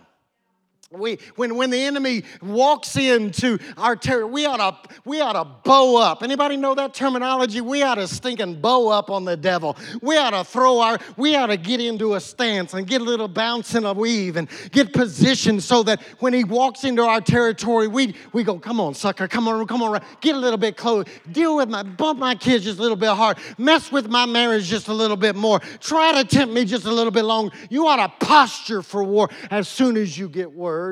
We, 0.97 1.17
when, 1.37 1.55
when 1.55 1.71
the 1.71 1.81
enemy 1.81 2.23
walks 2.43 2.95
into 2.97 3.57
our 3.77 3.95
territory, 3.95 4.31
we 4.31 4.45
ought 4.45 4.57
to 4.57 4.95
we 5.05 5.21
ought 5.21 5.33
to 5.33 5.45
bow 5.63 5.97
up. 5.97 6.21
Anybody 6.21 6.55
know 6.55 6.75
that 6.75 6.93
terminology? 6.93 7.61
We 7.61 7.81
ought 7.81 7.95
to 7.95 8.07
stink 8.07 8.39
and 8.39 8.61
bow 8.61 8.89
up 8.89 9.09
on 9.09 9.25
the 9.25 9.35
devil. 9.35 9.75
We 10.03 10.17
ought 10.17 10.31
to 10.31 10.43
throw 10.43 10.81
our 10.81 10.99
we 11.17 11.35
ought 11.35 11.47
to 11.47 11.57
get 11.57 11.79
into 11.79 12.13
a 12.13 12.19
stance 12.19 12.75
and 12.75 12.85
get 12.85 13.01
a 13.01 13.03
little 13.03 13.27
bounce 13.27 13.73
and 13.73 13.87
a 13.87 13.93
weave 13.93 14.37
and 14.37 14.47
get 14.71 14.93
positioned 14.93 15.63
so 15.63 15.81
that 15.81 15.99
when 16.19 16.31
he 16.31 16.43
walks 16.43 16.83
into 16.83 17.01
our 17.01 17.21
territory, 17.21 17.87
we 17.87 18.13
we 18.31 18.43
go, 18.43 18.59
come 18.59 18.79
on, 18.79 18.93
sucker, 18.93 19.27
come 19.27 19.47
on, 19.47 19.65
come 19.65 19.81
on, 19.81 19.99
get 20.21 20.35
a 20.35 20.39
little 20.39 20.59
bit 20.59 20.77
close. 20.77 21.05
Deal 21.31 21.55
with 21.55 21.69
my 21.69 21.81
bump 21.81 22.19
my 22.19 22.35
kids 22.35 22.65
just 22.65 22.77
a 22.77 22.81
little 22.81 22.97
bit 22.97 23.09
hard. 23.09 23.39
Mess 23.57 23.91
with 23.91 24.09
my 24.09 24.27
marriage 24.27 24.65
just 24.65 24.89
a 24.89 24.93
little 24.93 25.17
bit 25.17 25.35
more. 25.35 25.59
Try 25.79 26.21
to 26.21 26.27
tempt 26.27 26.53
me 26.53 26.65
just 26.65 26.85
a 26.85 26.91
little 26.91 27.11
bit 27.11 27.25
longer. 27.25 27.55
You 27.71 27.87
ought 27.87 27.95
to 27.95 28.25
posture 28.25 28.83
for 28.83 29.03
war 29.03 29.29
as 29.49 29.67
soon 29.67 29.97
as 29.97 30.15
you 30.15 30.29
get 30.29 30.51
word 30.51 30.82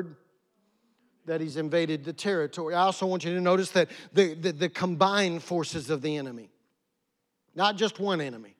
that 1.26 1.40
he's 1.40 1.56
invaded 1.56 2.04
the 2.04 2.12
territory. 2.12 2.74
I 2.74 2.82
also 2.82 3.06
want 3.06 3.24
you 3.24 3.34
to 3.34 3.40
notice 3.40 3.70
that 3.70 3.88
the, 4.12 4.34
the, 4.34 4.52
the, 4.52 4.68
combined 4.68 5.42
forces 5.42 5.88
of 5.88 6.02
the 6.02 6.16
enemy, 6.16 6.50
not 7.54 7.76
just 7.76 8.00
one 8.00 8.20
enemy, 8.20 8.56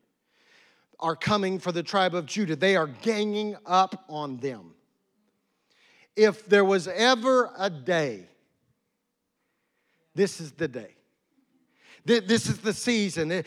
are 1.00 1.16
coming 1.16 1.58
for 1.58 1.72
the 1.72 1.82
tribe 1.82 2.14
of 2.14 2.26
Judah. 2.26 2.54
They 2.54 2.76
are 2.76 2.86
ganging 2.86 3.56
up 3.66 4.04
on 4.08 4.36
them. 4.38 4.74
If 6.14 6.46
there 6.46 6.64
was 6.64 6.86
ever 6.86 7.50
a 7.58 7.68
day, 7.68 8.28
this 10.14 10.40
is 10.40 10.52
the 10.52 10.68
day. 10.68 10.94
This 12.04 12.48
is 12.48 12.58
the 12.58 12.72
season. 12.72 13.44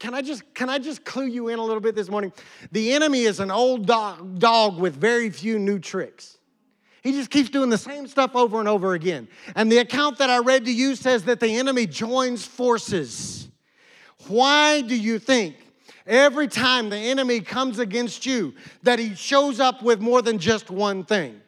Can 0.00 0.12
I 0.12 0.20
just 0.20 0.42
can 0.54 0.68
I 0.68 0.78
just 0.78 1.04
clue 1.04 1.26
you 1.26 1.48
in 1.48 1.60
a 1.60 1.62
little 1.62 1.80
bit 1.80 1.94
this 1.94 2.08
morning? 2.08 2.32
The 2.72 2.92
enemy 2.92 3.22
is 3.22 3.38
an 3.38 3.52
old 3.52 3.86
dog, 3.86 4.40
dog 4.40 4.80
with 4.80 4.96
very 4.96 5.30
few 5.30 5.58
new 5.58 5.78
tricks. 5.78 6.35
He 7.06 7.12
just 7.12 7.30
keeps 7.30 7.50
doing 7.50 7.70
the 7.70 7.78
same 7.78 8.08
stuff 8.08 8.34
over 8.34 8.58
and 8.58 8.68
over 8.68 8.94
again. 8.94 9.28
And 9.54 9.70
the 9.70 9.78
account 9.78 10.18
that 10.18 10.28
I 10.28 10.38
read 10.38 10.64
to 10.64 10.72
you 10.72 10.96
says 10.96 11.22
that 11.26 11.38
the 11.38 11.54
enemy 11.54 11.86
joins 11.86 12.44
forces. 12.44 13.46
Why 14.26 14.80
do 14.80 14.96
you 14.96 15.20
think 15.20 15.54
every 16.04 16.48
time 16.48 16.90
the 16.90 16.96
enemy 16.96 17.42
comes 17.42 17.78
against 17.78 18.26
you 18.26 18.54
that 18.82 18.98
he 18.98 19.14
shows 19.14 19.60
up 19.60 19.84
with 19.84 20.00
more 20.00 20.20
than 20.20 20.40
just 20.40 20.68
one 20.68 21.04
thing? 21.04 21.40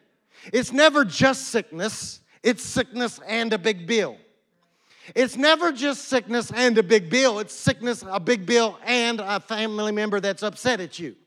It's 0.53 0.71
never 0.71 1.03
just 1.03 1.49
sickness, 1.49 2.21
it's 2.41 2.63
sickness 2.63 3.19
and 3.27 3.51
a 3.51 3.57
big 3.57 3.85
bill. 3.85 4.15
It's 5.13 5.35
never 5.35 5.73
just 5.73 6.05
sickness 6.05 6.53
and 6.55 6.77
a 6.77 6.83
big 6.83 7.09
bill, 7.09 7.39
it's 7.39 7.53
sickness, 7.53 8.01
a 8.09 8.21
big 8.21 8.45
bill, 8.45 8.79
and 8.85 9.19
a 9.19 9.41
family 9.41 9.91
member 9.91 10.21
that's 10.21 10.41
upset 10.41 10.79
at 10.79 10.99
you 10.99 11.17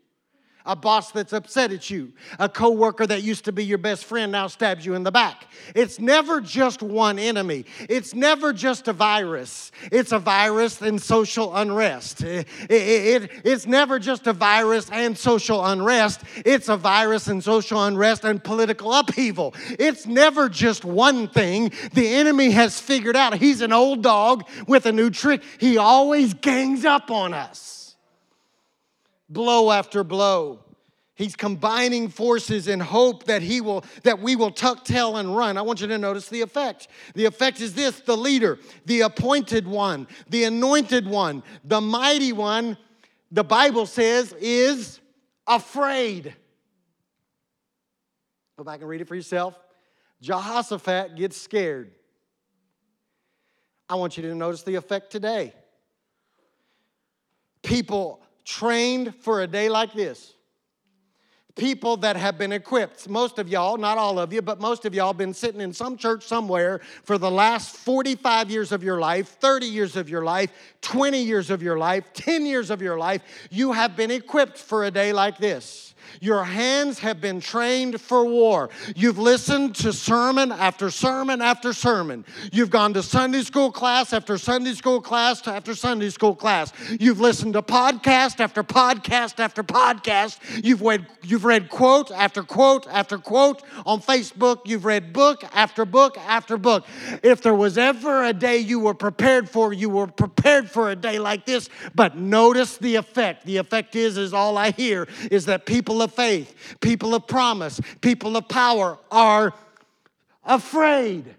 a 0.65 0.77
boss 0.77 1.11
that's 1.11 1.33
upset 1.33 1.73
at 1.73 1.91
you, 1.91 2.13
a 2.39 2.49
coworker 2.49 3.07
that 3.07 3.23
used 3.23 3.45
to 3.47 3.53
be 3.53 3.65
your 3.65 3.79
best 3.79 4.05
friend 4.05 4.33
now 4.33 4.47
stabs 4.47 4.87
you 4.87 4.95
in 4.95 5.03
the 5.03 5.11
back. 5.11 5.47
It's 5.75 5.99
never 5.99 6.41
just 6.41 6.83
one 6.83 7.19
enemy. 7.19 7.65
It's 7.89 8.15
never 8.15 8.53
just 8.53 8.89
a 8.89 8.93
virus. 8.93 9.73
It's 9.91 10.13
a 10.13 10.19
virus 10.19 10.81
and 10.81 11.01
social 11.01 11.55
unrest. 11.57 12.23
It, 12.23 12.47
it, 12.71 13.23
it, 13.23 13.31
it's 13.45 13.67
never 13.67 13.99
just 13.99 14.27
a 14.27 14.33
virus 14.33 14.91
and 14.91 15.17
social 15.17 15.65
unrest. 15.65 16.23
It's 16.45 16.69
a 16.69 16.77
virus 16.77 17.29
and 17.29 17.43
social 17.43 17.83
unrest 17.83 18.25
and 18.25 18.43
political 18.43 18.93
upheaval. 18.93 19.55
It's 19.79 20.07
never 20.07 20.49
just 20.49 20.85
one 20.85 21.29
thing. 21.29 21.73
The 21.93 22.07
enemy 22.09 22.51
has 22.51 22.81
figured 22.81 23.17
out 23.17 23.35
he's 23.35 23.61
an 23.61 23.73
old 23.73 24.03
dog 24.03 24.49
with 24.67 24.87
a 24.87 24.93
new 24.93 25.11
trick. 25.11 25.43
He 25.59 25.77
always 25.77 26.35
gangs 26.35 26.85
up 26.85 27.11
on 27.11 27.35
us 27.35 27.82
blow 29.33 29.71
after 29.71 30.05
blow. 30.05 30.61
He's 31.15 31.37
combining 31.37 32.09
forces 32.09 32.69
in 32.69 32.81
hope 32.81 33.25
that 33.25 33.43
he 33.43 33.61
will 33.61 33.85
that 34.03 34.21
we 34.21 34.35
will 34.35 34.51
tuck 34.51 34.85
tail 34.85 35.19
and 35.19 35.37
run. 35.37 35.59
I 35.59 35.63
want 35.63 35.81
you 35.81 35.87
to 35.89 35.99
notice 35.99 36.29
the 36.29 36.41
effect. 36.41 36.89
The 37.15 37.27
effect 37.27 37.61
is 37.61 37.75
this: 37.75 38.01
the 38.01 38.17
leader, 38.17 38.59
the 38.87 39.03
appointed 39.03 39.67
one, 39.67 40.09
the 40.29 40.45
anointed 40.45 41.07
one, 41.07 41.43
the 41.65 41.81
mighty 41.81 42.33
one, 42.33 42.79
the 43.31 43.45
Bible 43.45 43.87
says 43.87 44.35
is 44.41 45.01
afraid. 45.47 46.35
Go 48.57 48.65
back 48.65 48.81
and 48.81 48.89
read 48.89 49.01
it 49.01 49.09
for 49.09 49.15
yourself. 49.15 49.59
Jehoshaphat 50.23 51.17
gets 51.17 51.37
scared. 51.37 51.93
I 53.89 53.97
want 53.97 54.17
you 54.17 54.23
to 54.23 54.35
notice 54.35 54.63
the 54.63 54.77
effect 54.77 55.13
today. 55.13 55.53
People 57.63 58.23
trained 58.45 59.15
for 59.17 59.43
a 59.43 59.47
day 59.47 59.69
like 59.69 59.93
this. 59.93 60.35
People 61.55 61.99
that 61.99 62.17
have 62.17 62.39
been 62.39 62.53
equipped. 62.53 63.11
Most 63.11 63.39
of 63.39 63.47
y'all, 63.47 63.77
not 63.77 63.99
all 63.99 64.19
of 64.19 64.33
you, 64.33 64.41
but 64.41 64.59
most 64.59 64.87
of 64.87 64.95
y'all 64.95 65.13
been 65.13 65.35
sitting 65.35 65.61
in 65.61 65.75
some 65.75 65.99
church 65.99 66.25
somewhere 66.25 66.81
for 67.05 67.19
the 67.19 67.31
last 67.31 67.77
45 67.77 68.51
years 68.51 68.73
of 68.73 68.83
your 68.83 68.99
life, 68.99 69.29
30 69.39 69.67
years 69.67 69.97
of 69.97 70.09
your 70.09 70.25
life, 70.25 70.51
20 70.81 71.23
years 71.23 71.51
of 71.51 71.63
your 71.63 71.77
life, 71.77 72.11
10 72.15 72.47
years 72.47 72.71
of 72.71 72.81
your 72.81 72.97
life. 72.97 73.23
You 73.51 73.73
have 73.73 73.97
been 73.97 74.11
equipped 74.11 74.57
for 74.57 74.85
a 74.85 74.91
day 74.91 75.13
like 75.13 75.37
this. 75.37 75.92
Your 76.21 76.45
hands 76.45 76.99
have 77.01 77.21
been 77.21 77.41
trained 77.41 78.01
for 78.01 78.25
war. 78.25 78.71
You've 78.95 79.19
listened 79.19 79.75
to 79.77 79.93
sermon 79.93 80.53
after 80.53 80.91
sermon 80.91 81.43
after 81.43 81.73
sermon. 81.73 82.25
You've 82.53 82.71
gone 82.71 82.95
to 82.95 83.03
Sunday 83.03 83.43
school 83.43 83.73
class 83.73 84.13
after 84.13 84.39
Sunday 84.39 84.75
school 84.75 85.01
class 85.01 85.47
after 85.47 85.75
Sunday 85.75 86.11
school 86.11 86.35
class. 86.35 86.73
You've 86.99 87.21
listened 87.21 87.55
to 87.55 87.63
podcast 87.63 88.41
after 88.41 88.63
podcast 88.63 89.41
after 89.41 89.63
podcast. 89.63 90.39
You've 90.65 90.83
read, 90.83 91.07
you've 91.23 91.45
read 91.45 91.69
quote 91.69 92.11
after 92.11 92.43
quote 92.43 92.87
after 92.89 93.19
quote 93.19 93.63
on 93.85 94.01
Facebook. 94.01 94.61
You've 94.65 94.85
read 94.85 95.13
book 95.13 95.45
after 95.55 95.85
book 95.85 96.19
after 96.19 96.57
book. 96.57 96.87
If 97.23 97.43
there 97.43 97.55
was 97.55 97.79
ever 97.79 98.25
a 98.25 98.33
day 98.33 98.59
you 98.59 98.81
were 98.81 98.95
prepared 98.95 99.49
for, 99.49 99.73
you 99.73 99.89
were 99.89 100.07
prepared 100.07 100.71
for 100.71 100.91
a 100.91 100.97
day 100.97 101.19
like 101.19 101.47
this. 101.47 101.69
But 101.95 102.17
notice 102.17 102.77
the 102.79 102.97
effect. 102.97 103.45
The 103.45 103.57
effect 103.57 103.97
is, 103.97 104.17
is 104.17 104.33
all 104.33 104.57
I 104.57 104.71
hear 104.71 105.09
is 105.31 105.47
that 105.47 105.67
people 105.67 105.92
of 106.01 106.15
faith, 106.15 106.77
people 106.81 107.15
of 107.15 107.27
promise, 107.27 107.81
people 108.01 108.37
of 108.37 108.49
power 108.49 108.99
are 109.11 109.53
afraid. 110.45 111.35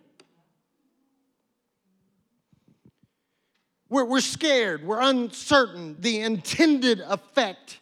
We're, 3.89 4.05
we're 4.05 4.21
scared, 4.21 4.83
we're 4.83 5.01
uncertain. 5.01 5.95
The 5.99 6.19
intended 6.21 6.99
effect 6.99 7.79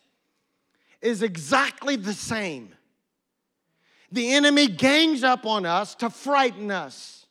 is 1.01 1.23
exactly 1.23 1.95
the 1.95 2.13
same. 2.13 2.69
The 4.11 4.33
enemy 4.33 4.67
gangs 4.67 5.23
up 5.23 5.45
on 5.45 5.65
us 5.65 5.95
to 5.95 6.09
frighten 6.09 6.69
us. 6.69 7.25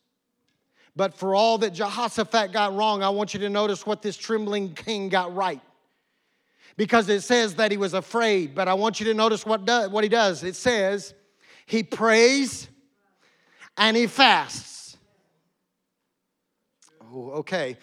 But 0.95 1.13
for 1.13 1.33
all 1.33 1.57
that 1.59 1.71
Jehoshaphat 1.71 2.51
got 2.51 2.75
wrong, 2.75 3.01
I 3.01 3.09
want 3.09 3.33
you 3.33 3.39
to 3.41 3.49
notice 3.49 3.85
what 3.85 4.01
this 4.01 4.17
trembling 4.17 4.73
king 4.73 5.07
got 5.09 5.33
right 5.33 5.61
because 6.77 7.09
it 7.09 7.21
says 7.21 7.55
that 7.55 7.71
he 7.71 7.77
was 7.77 7.93
afraid. 7.93 8.55
But 8.55 8.67
I 8.67 8.73
want 8.73 8.99
you 8.99 9.05
to 9.07 9.13
notice 9.13 9.45
what, 9.45 9.65
do, 9.65 9.89
what 9.89 10.03
he 10.03 10.09
does. 10.09 10.43
It 10.43 10.55
says 10.55 11.13
he 11.65 11.83
prays 11.83 12.67
and 13.77 13.95
he 13.95 14.07
fasts. 14.07 14.97
Oh, 17.13 17.31
okay. 17.31 17.77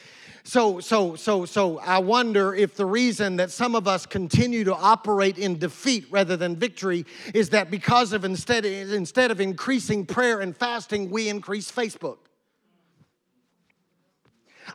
So, 0.45 0.81
so, 0.81 1.15
so, 1.15 1.45
so 1.45 1.79
I 1.81 1.99
wonder 1.99 2.55
if 2.55 2.75
the 2.75 2.87
reason 2.87 3.37
that 3.37 3.51
some 3.51 3.75
of 3.75 3.87
us 3.87 4.07
continue 4.07 4.65
to 4.65 4.75
operate 4.75 5.37
in 5.37 5.59
defeat 5.59 6.07
rather 6.11 6.39
than 6.39 6.57
victory 6.57 7.05
is 7.35 7.51
that 7.51 7.71
because 7.71 8.15
of 8.15 8.25
instead, 8.25 8.65
instead 8.65 9.31
of 9.31 9.43
increasing 9.43 10.07
prayer 10.07 10.41
and 10.41 10.57
fasting, 10.57 11.11
we 11.11 11.29
increase 11.29 11.71
Facebook. 11.71 12.17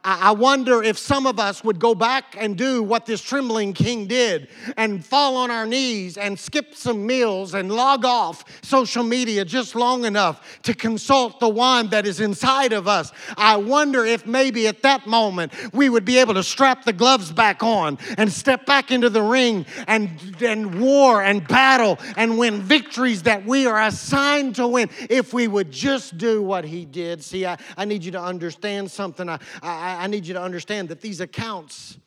I 0.03 0.31
wonder 0.31 0.81
if 0.81 0.97
some 0.97 1.27
of 1.27 1.39
us 1.39 1.63
would 1.63 1.79
go 1.79 1.95
back 1.95 2.35
and 2.37 2.57
do 2.57 2.83
what 2.83 3.05
this 3.05 3.21
trembling 3.21 3.73
king 3.73 4.07
did 4.07 4.49
and 4.75 5.05
fall 5.05 5.37
on 5.37 5.51
our 5.51 5.65
knees 5.65 6.17
and 6.17 6.37
skip 6.37 6.75
some 6.75 7.05
meals 7.05 7.53
and 7.53 7.71
log 7.71 8.03
off 8.05 8.43
social 8.63 9.03
media 9.03 9.45
just 9.45 9.75
long 9.75 10.05
enough 10.05 10.61
to 10.63 10.73
consult 10.73 11.39
the 11.39 11.49
one 11.49 11.89
that 11.89 12.05
is 12.05 12.19
inside 12.19 12.73
of 12.73 12.87
us. 12.87 13.11
I 13.37 13.57
wonder 13.57 14.05
if 14.05 14.25
maybe 14.25 14.67
at 14.67 14.81
that 14.81 15.07
moment 15.07 15.53
we 15.73 15.89
would 15.89 16.05
be 16.05 16.17
able 16.17 16.33
to 16.33 16.43
strap 16.43 16.83
the 16.83 16.93
gloves 16.93 17.31
back 17.31 17.63
on 17.63 17.97
and 18.17 18.31
step 18.31 18.65
back 18.65 18.91
into 18.91 19.09
the 19.09 19.21
ring 19.21 19.65
and, 19.87 20.09
and 20.41 20.81
war 20.81 21.23
and 21.23 21.47
battle 21.47 21.99
and 22.17 22.37
win 22.37 22.61
victories 22.61 23.23
that 23.23 23.45
we 23.45 23.67
are 23.67 23.81
assigned 23.81 24.55
to 24.55 24.67
win 24.67 24.89
if 25.09 25.33
we 25.33 25.47
would 25.47 25.71
just 25.71 26.17
do 26.17 26.41
what 26.41 26.65
he 26.65 26.85
did. 26.85 27.23
See, 27.23 27.45
I, 27.45 27.57
I 27.77 27.85
need 27.85 28.03
you 28.03 28.11
to 28.11 28.21
understand 28.21 28.89
something. 28.91 29.29
I, 29.29 29.39
I 29.61 29.82
I, 29.83 30.03
I 30.03 30.07
need 30.07 30.25
you 30.25 30.33
to 30.35 30.41
understand 30.41 30.89
that 30.89 31.01
these 31.01 31.19
accounts, 31.19 31.97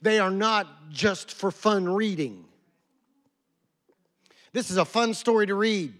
they 0.00 0.18
are 0.18 0.30
not 0.30 0.90
just 0.90 1.32
for 1.32 1.50
fun 1.50 1.88
reading. 1.88 2.44
This 4.52 4.70
is 4.70 4.76
a 4.76 4.84
fun 4.84 5.14
story 5.14 5.46
to 5.46 5.54
read 5.54 5.94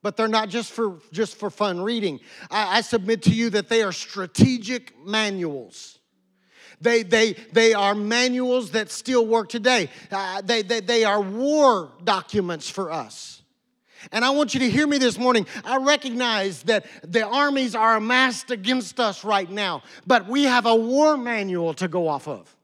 but 0.00 0.16
they're 0.16 0.28
not 0.28 0.48
just 0.48 0.72
for 0.72 1.00
just 1.10 1.36
for 1.36 1.50
fun 1.50 1.80
reading. 1.80 2.20
I, 2.50 2.78
I, 2.78 2.80
submit 2.82 3.22
to 3.22 3.30
you 3.30 3.50
that 3.50 3.68
they 3.68 3.82
are 3.82 3.90
strategic 3.90 4.96
manuals. 5.04 5.98
They 6.80 7.02
they 7.02 7.32
they 7.52 7.74
are 7.74 7.96
manuals 7.96 8.70
that 8.70 8.90
still 8.92 9.26
work 9.26 9.48
today. 9.48 9.90
Uh, 10.10 10.40
they, 10.42 10.62
they 10.62 10.80
they 10.80 11.04
are 11.04 11.20
war 11.20 11.92
documents 12.04 12.70
for 12.70 12.92
us 12.92 13.37
and 14.12 14.24
I 14.24 14.30
want 14.30 14.54
you 14.54 14.60
to 14.60 14.70
hear 14.70 14.86
me 14.86 14.98
this 14.98 15.18
morning. 15.18 15.46
I 15.64 15.76
recognize 15.78 16.62
that 16.64 16.86
the 17.02 17.26
armies 17.26 17.74
are 17.74 17.96
amassed 17.96 18.50
against 18.50 19.00
us 19.00 19.24
right 19.24 19.50
now, 19.50 19.82
but 20.06 20.28
we 20.28 20.44
have 20.44 20.66
a 20.66 20.74
war 20.74 21.16
manual 21.16 21.74
to 21.74 21.88
go 21.88 22.08
off 22.08 22.28
of. 22.28 22.54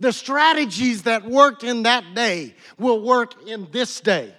The 0.00 0.12
strategies 0.12 1.02
that 1.04 1.24
worked 1.24 1.64
in 1.64 1.82
that 1.82 2.14
day 2.14 2.54
will 2.78 3.00
work 3.00 3.48
in 3.48 3.68
this 3.72 4.00
day. 4.00 4.34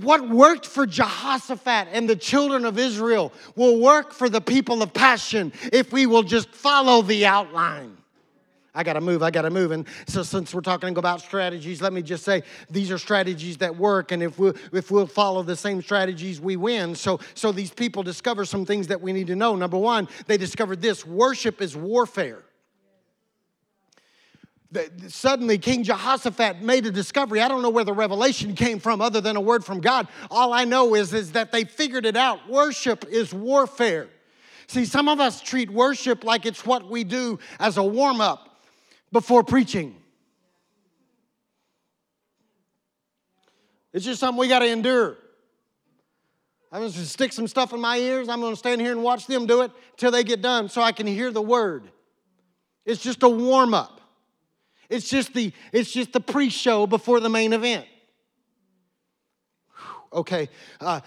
What 0.00 0.28
worked 0.28 0.66
for 0.66 0.86
Jehoshaphat 0.86 1.88
and 1.92 2.08
the 2.08 2.14
children 2.14 2.64
of 2.64 2.78
Israel 2.78 3.32
will 3.56 3.80
work 3.80 4.12
for 4.12 4.28
the 4.28 4.40
people 4.40 4.82
of 4.82 4.92
Passion 4.92 5.52
if 5.72 5.92
we 5.92 6.06
will 6.06 6.22
just 6.22 6.50
follow 6.54 7.02
the 7.02 7.26
outline. 7.26 7.96
I 8.74 8.84
got 8.84 8.92
to 8.92 9.00
move, 9.00 9.22
I 9.22 9.30
got 9.30 9.42
to 9.42 9.50
move. 9.50 9.72
And 9.72 9.86
so, 10.06 10.22
since 10.22 10.54
we're 10.54 10.60
talking 10.60 10.96
about 10.96 11.20
strategies, 11.20 11.82
let 11.82 11.92
me 11.92 12.02
just 12.02 12.24
say 12.24 12.42
these 12.70 12.90
are 12.90 12.98
strategies 12.98 13.56
that 13.58 13.76
work. 13.76 14.12
And 14.12 14.22
if 14.22 14.38
we'll, 14.38 14.54
if 14.72 14.90
we'll 14.90 15.06
follow 15.06 15.42
the 15.42 15.56
same 15.56 15.82
strategies, 15.82 16.40
we 16.40 16.56
win. 16.56 16.94
So, 16.94 17.18
so, 17.34 17.50
these 17.50 17.72
people 17.72 18.02
discover 18.02 18.44
some 18.44 18.64
things 18.64 18.86
that 18.86 19.00
we 19.00 19.12
need 19.12 19.26
to 19.26 19.36
know. 19.36 19.56
Number 19.56 19.78
one, 19.78 20.08
they 20.26 20.36
discovered 20.36 20.80
this 20.80 21.04
worship 21.04 21.60
is 21.60 21.76
warfare. 21.76 22.42
Suddenly, 25.08 25.58
King 25.58 25.82
Jehoshaphat 25.82 26.62
made 26.62 26.86
a 26.86 26.92
discovery. 26.92 27.40
I 27.40 27.48
don't 27.48 27.62
know 27.62 27.70
where 27.70 27.82
the 27.82 27.92
revelation 27.92 28.54
came 28.54 28.78
from 28.78 29.00
other 29.00 29.20
than 29.20 29.34
a 29.34 29.40
word 29.40 29.64
from 29.64 29.80
God. 29.80 30.06
All 30.30 30.52
I 30.52 30.64
know 30.64 30.94
is, 30.94 31.12
is 31.12 31.32
that 31.32 31.50
they 31.50 31.64
figured 31.64 32.06
it 32.06 32.16
out. 32.16 32.48
Worship 32.48 33.04
is 33.10 33.34
warfare. 33.34 34.08
See, 34.68 34.84
some 34.84 35.08
of 35.08 35.18
us 35.18 35.40
treat 35.40 35.68
worship 35.68 36.22
like 36.22 36.46
it's 36.46 36.64
what 36.64 36.88
we 36.88 37.02
do 37.02 37.40
as 37.58 37.76
a 37.76 37.82
warm 37.82 38.20
up 38.20 38.49
before 39.12 39.42
preaching. 39.44 39.96
It's 43.92 44.04
just 44.04 44.20
something 44.20 44.38
we 44.38 44.48
got 44.48 44.60
to 44.60 44.68
endure. 44.68 45.16
I'm 46.72 46.80
going 46.80 46.92
to 46.92 47.06
stick 47.06 47.32
some 47.32 47.48
stuff 47.48 47.72
in 47.72 47.80
my 47.80 47.96
ears. 47.96 48.28
I'm 48.28 48.40
going 48.40 48.52
to 48.52 48.58
stand 48.58 48.80
here 48.80 48.92
and 48.92 49.02
watch 49.02 49.26
them 49.26 49.46
do 49.46 49.62
it 49.62 49.72
till 49.96 50.12
they 50.12 50.22
get 50.22 50.40
done 50.40 50.68
so 50.68 50.80
I 50.80 50.92
can 50.92 51.06
hear 51.06 51.32
the 51.32 51.42
word. 51.42 51.90
It's 52.84 53.02
just 53.02 53.22
a 53.24 53.28
warm 53.28 53.74
up. 53.74 54.00
It's 54.88 55.08
just 55.08 55.34
the 55.34 55.52
it's 55.72 55.92
just 55.92 56.12
the 56.12 56.20
pre-show 56.20 56.86
before 56.86 57.20
the 57.20 57.28
main 57.28 57.52
event. 57.52 57.86
Okay, 60.12 60.48
uh, 60.80 61.00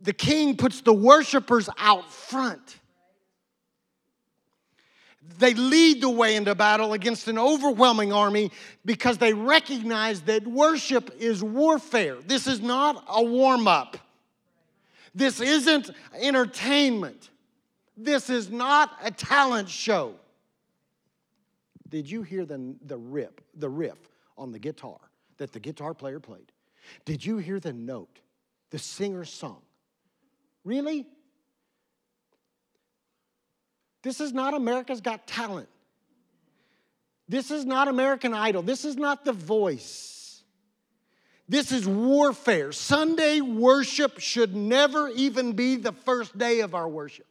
the 0.00 0.14
king 0.14 0.56
puts 0.56 0.80
the 0.80 0.92
worshipers 0.92 1.68
out 1.78 2.10
front. 2.10 2.78
They 5.38 5.54
lead 5.54 6.00
the 6.00 6.10
way 6.10 6.36
into 6.36 6.54
battle 6.54 6.92
against 6.92 7.28
an 7.28 7.38
overwhelming 7.38 8.12
army 8.12 8.52
because 8.84 9.18
they 9.18 9.32
recognize 9.32 10.22
that 10.22 10.46
worship 10.46 11.10
is 11.18 11.42
warfare. 11.42 12.16
This 12.24 12.46
is 12.46 12.60
not 12.60 13.04
a 13.08 13.22
warm 13.22 13.66
up. 13.66 13.96
This 15.14 15.40
isn't 15.40 15.90
entertainment. 16.20 17.30
This 17.96 18.30
is 18.30 18.50
not 18.50 18.90
a 19.02 19.10
talent 19.10 19.68
show. 19.68 20.14
Did 21.88 22.10
you 22.10 22.22
hear 22.22 22.44
the, 22.44 22.74
the 22.84 22.96
rip, 22.96 23.40
the 23.54 23.68
riff 23.68 23.98
on 24.36 24.50
the 24.50 24.58
guitar 24.58 24.98
that 25.38 25.52
the 25.52 25.60
guitar 25.60 25.94
player 25.94 26.20
played? 26.20 26.50
Did 27.04 27.24
you 27.24 27.38
hear 27.38 27.60
the 27.60 27.72
note 27.72 28.20
the 28.70 28.78
singer 28.78 29.24
sung? 29.24 29.62
Really? 30.64 31.06
This 34.04 34.20
is 34.20 34.34
not 34.34 34.52
America's 34.52 35.00
Got 35.00 35.26
Talent. 35.26 35.68
This 37.26 37.50
is 37.50 37.64
not 37.64 37.88
American 37.88 38.34
Idol. 38.34 38.60
This 38.60 38.84
is 38.84 38.96
not 38.96 39.24
The 39.24 39.32
Voice. 39.32 40.42
This 41.48 41.72
is 41.72 41.88
warfare. 41.88 42.70
Sunday 42.70 43.40
worship 43.40 44.20
should 44.20 44.54
never 44.54 45.08
even 45.08 45.54
be 45.54 45.76
the 45.76 45.92
first 45.92 46.36
day 46.36 46.60
of 46.60 46.74
our 46.74 46.86
worship. 46.86 47.26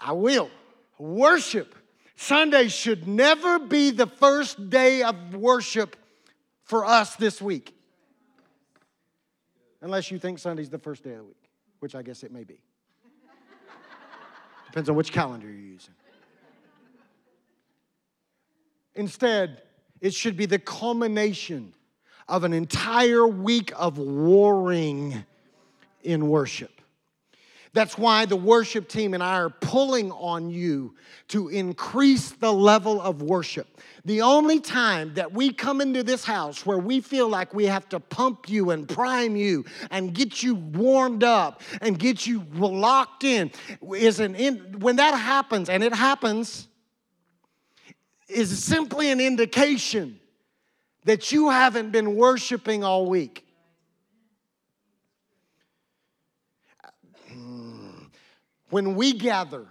I 0.00 0.12
will. 0.12 0.50
Worship. 0.98 1.74
Sunday 2.16 2.68
should 2.68 3.06
never 3.06 3.58
be 3.58 3.90
the 3.90 4.06
first 4.06 4.70
day 4.70 5.02
of 5.02 5.34
worship 5.34 5.94
for 6.62 6.86
us 6.86 7.16
this 7.16 7.40
week. 7.42 7.76
Unless 9.82 10.10
you 10.10 10.18
think 10.18 10.38
Sunday's 10.38 10.70
the 10.70 10.78
first 10.78 11.04
day 11.04 11.10
of 11.10 11.18
the 11.18 11.24
week 11.24 11.43
which 11.84 11.94
I 11.94 12.00
guess 12.00 12.22
it 12.22 12.32
may 12.32 12.44
be. 12.44 12.58
Depends 14.68 14.88
on 14.88 14.96
which 14.96 15.12
calendar 15.12 15.46
you're 15.46 15.54
using. 15.54 15.92
Instead, 18.94 19.60
it 20.00 20.14
should 20.14 20.34
be 20.34 20.46
the 20.46 20.58
culmination 20.58 21.74
of 22.26 22.42
an 22.44 22.54
entire 22.54 23.26
week 23.26 23.70
of 23.76 23.98
warring 23.98 25.26
in 26.02 26.30
worship. 26.30 26.80
That's 27.74 27.98
why 27.98 28.24
the 28.24 28.36
worship 28.36 28.88
team 28.88 29.14
and 29.14 29.22
I 29.22 29.34
are 29.34 29.50
pulling 29.50 30.12
on 30.12 30.48
you 30.48 30.94
to 31.28 31.48
increase 31.48 32.30
the 32.30 32.52
level 32.52 33.02
of 33.02 33.20
worship. 33.20 33.66
The 34.04 34.22
only 34.22 34.60
time 34.60 35.14
that 35.14 35.32
we 35.32 35.52
come 35.52 35.80
into 35.80 36.04
this 36.04 36.24
house 36.24 36.64
where 36.64 36.78
we 36.78 37.00
feel 37.00 37.28
like 37.28 37.52
we 37.52 37.66
have 37.66 37.88
to 37.88 37.98
pump 37.98 38.48
you 38.48 38.70
and 38.70 38.88
prime 38.88 39.34
you 39.34 39.64
and 39.90 40.14
get 40.14 40.40
you 40.40 40.54
warmed 40.54 41.24
up 41.24 41.62
and 41.80 41.98
get 41.98 42.28
you 42.28 42.44
locked 42.52 43.24
in 43.24 43.50
is 43.96 44.20
an 44.20 44.36
in, 44.36 44.78
when 44.78 44.96
that 44.96 45.18
happens, 45.18 45.68
and 45.68 45.82
it 45.82 45.92
happens, 45.92 46.68
is 48.28 48.62
simply 48.62 49.10
an 49.10 49.20
indication 49.20 50.20
that 51.06 51.32
you 51.32 51.50
haven't 51.50 51.90
been 51.90 52.14
worshiping 52.14 52.84
all 52.84 53.06
week. 53.06 53.43
When 58.74 58.96
we 58.96 59.12
gather, 59.12 59.68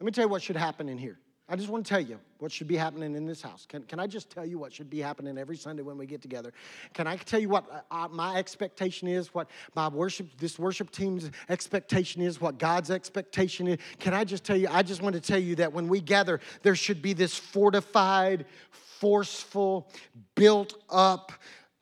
let 0.00 0.04
me 0.04 0.10
tell 0.10 0.24
you 0.24 0.28
what 0.28 0.42
should 0.42 0.56
happen 0.56 0.88
in 0.88 0.98
here. 0.98 1.16
I 1.48 1.54
just 1.54 1.68
want 1.68 1.86
to 1.86 1.88
tell 1.88 2.00
you 2.00 2.18
what 2.38 2.50
should 2.50 2.66
be 2.66 2.74
happening 2.74 3.14
in 3.14 3.24
this 3.24 3.40
house. 3.40 3.66
Can, 3.68 3.84
can 3.84 4.00
I 4.00 4.08
just 4.08 4.30
tell 4.30 4.44
you 4.44 4.58
what 4.58 4.72
should 4.72 4.90
be 4.90 4.98
happening 4.98 5.38
every 5.38 5.56
Sunday 5.56 5.84
when 5.84 5.96
we 5.96 6.06
get 6.06 6.22
together? 6.22 6.52
Can 6.92 7.06
I 7.06 7.18
tell 7.18 7.38
you 7.38 7.48
what 7.48 7.70
uh, 7.70 7.82
uh, 7.88 8.08
my 8.08 8.34
expectation 8.34 9.06
is, 9.06 9.32
what 9.32 9.48
my 9.76 9.86
worship, 9.86 10.26
this 10.38 10.58
worship 10.58 10.90
team's 10.90 11.30
expectation 11.48 12.20
is, 12.20 12.40
what 12.40 12.58
God's 12.58 12.90
expectation 12.90 13.68
is? 13.68 13.78
Can 14.00 14.12
I 14.12 14.24
just 14.24 14.42
tell 14.42 14.56
you, 14.56 14.66
I 14.72 14.82
just 14.82 15.02
want 15.02 15.14
to 15.14 15.20
tell 15.20 15.38
you 15.38 15.54
that 15.54 15.72
when 15.72 15.86
we 15.86 16.00
gather, 16.00 16.40
there 16.64 16.74
should 16.74 17.00
be 17.00 17.12
this 17.12 17.36
fortified, 17.36 18.46
forceful, 18.72 19.88
built 20.34 20.82
up 20.90 21.30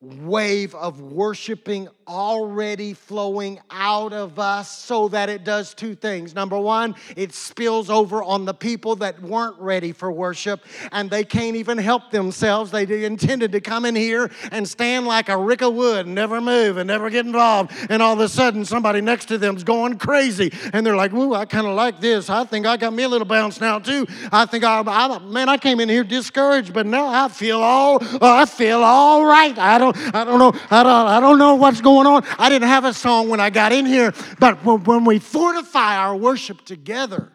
wave 0.04 0.74
of 0.74 1.00
worshiping 1.00 1.88
already 2.06 2.94
flowing 2.94 3.60
out 3.70 4.12
of 4.12 4.38
us 4.38 4.70
so 4.70 5.08
that 5.08 5.28
it 5.28 5.44
does 5.44 5.74
two 5.74 5.94
things. 5.94 6.34
Number 6.34 6.58
one, 6.58 6.94
it 7.16 7.32
spills 7.32 7.90
over 7.90 8.22
on 8.22 8.44
the 8.44 8.54
people 8.54 8.96
that 8.96 9.20
weren't 9.22 9.58
ready 9.58 9.92
for 9.92 10.10
worship 10.10 10.64
and 10.92 11.10
they 11.10 11.24
can't 11.24 11.56
even 11.56 11.78
help 11.78 12.10
themselves. 12.10 12.70
They 12.70 13.04
intended 13.04 13.52
to 13.52 13.60
come 13.60 13.84
in 13.84 13.96
here 13.96 14.30
and 14.50 14.68
stand 14.68 15.06
like 15.06 15.28
a 15.28 15.36
rick 15.36 15.62
of 15.62 15.74
wood 15.74 16.06
and 16.06 16.14
never 16.14 16.40
move 16.40 16.76
and 16.76 16.86
never 16.86 17.10
get 17.10 17.26
involved. 17.26 17.72
And 17.88 18.02
all 18.02 18.14
of 18.14 18.20
a 18.20 18.28
sudden, 18.28 18.64
somebody 18.64 19.00
next 19.00 19.26
to 19.26 19.38
them's 19.38 19.64
going 19.64 19.98
crazy 19.98 20.52
and 20.72 20.86
they're 20.86 20.96
like, 20.96 21.12
Ooh, 21.12 21.34
I 21.34 21.44
kind 21.44 21.66
of 21.66 21.74
like 21.74 22.00
this. 22.00 22.30
I 22.30 22.44
think 22.44 22.66
I 22.66 22.76
got 22.76 22.92
me 22.92 23.04
a 23.04 23.08
little 23.08 23.26
bounce 23.26 23.60
now 23.60 23.78
too. 23.78 24.06
I 24.32 24.46
think 24.46 24.64
I, 24.64 24.80
I 24.80 25.18
man, 25.20 25.48
I 25.48 25.56
came 25.56 25.80
in 25.80 25.88
here 25.88 26.04
discouraged, 26.04 26.72
but 26.72 26.86
now 26.86 27.06
I 27.06 27.28
feel 27.28 27.60
all, 27.60 27.98
I 28.22 28.44
feel 28.44 28.82
all 28.82 29.24
right. 29.24 29.56
I 29.58 29.78
don't, 29.78 29.96
I 30.14 30.24
don't 30.24 30.38
know, 30.38 30.52
I 30.70 30.82
don't, 30.82 31.06
I 31.06 31.20
don't 31.20 31.38
know 31.38 31.54
what's 31.54 31.80
going 31.80 31.93
on. 32.00 32.24
I 32.38 32.48
didn't 32.48 32.68
have 32.68 32.84
a 32.84 32.92
song 32.92 33.28
when 33.28 33.40
I 33.40 33.50
got 33.50 33.72
in 33.72 33.86
here, 33.86 34.12
but 34.40 34.64
when 34.64 35.04
we 35.04 35.18
fortify 35.18 35.96
our 35.96 36.16
worship 36.16 36.64
together, 36.64 37.30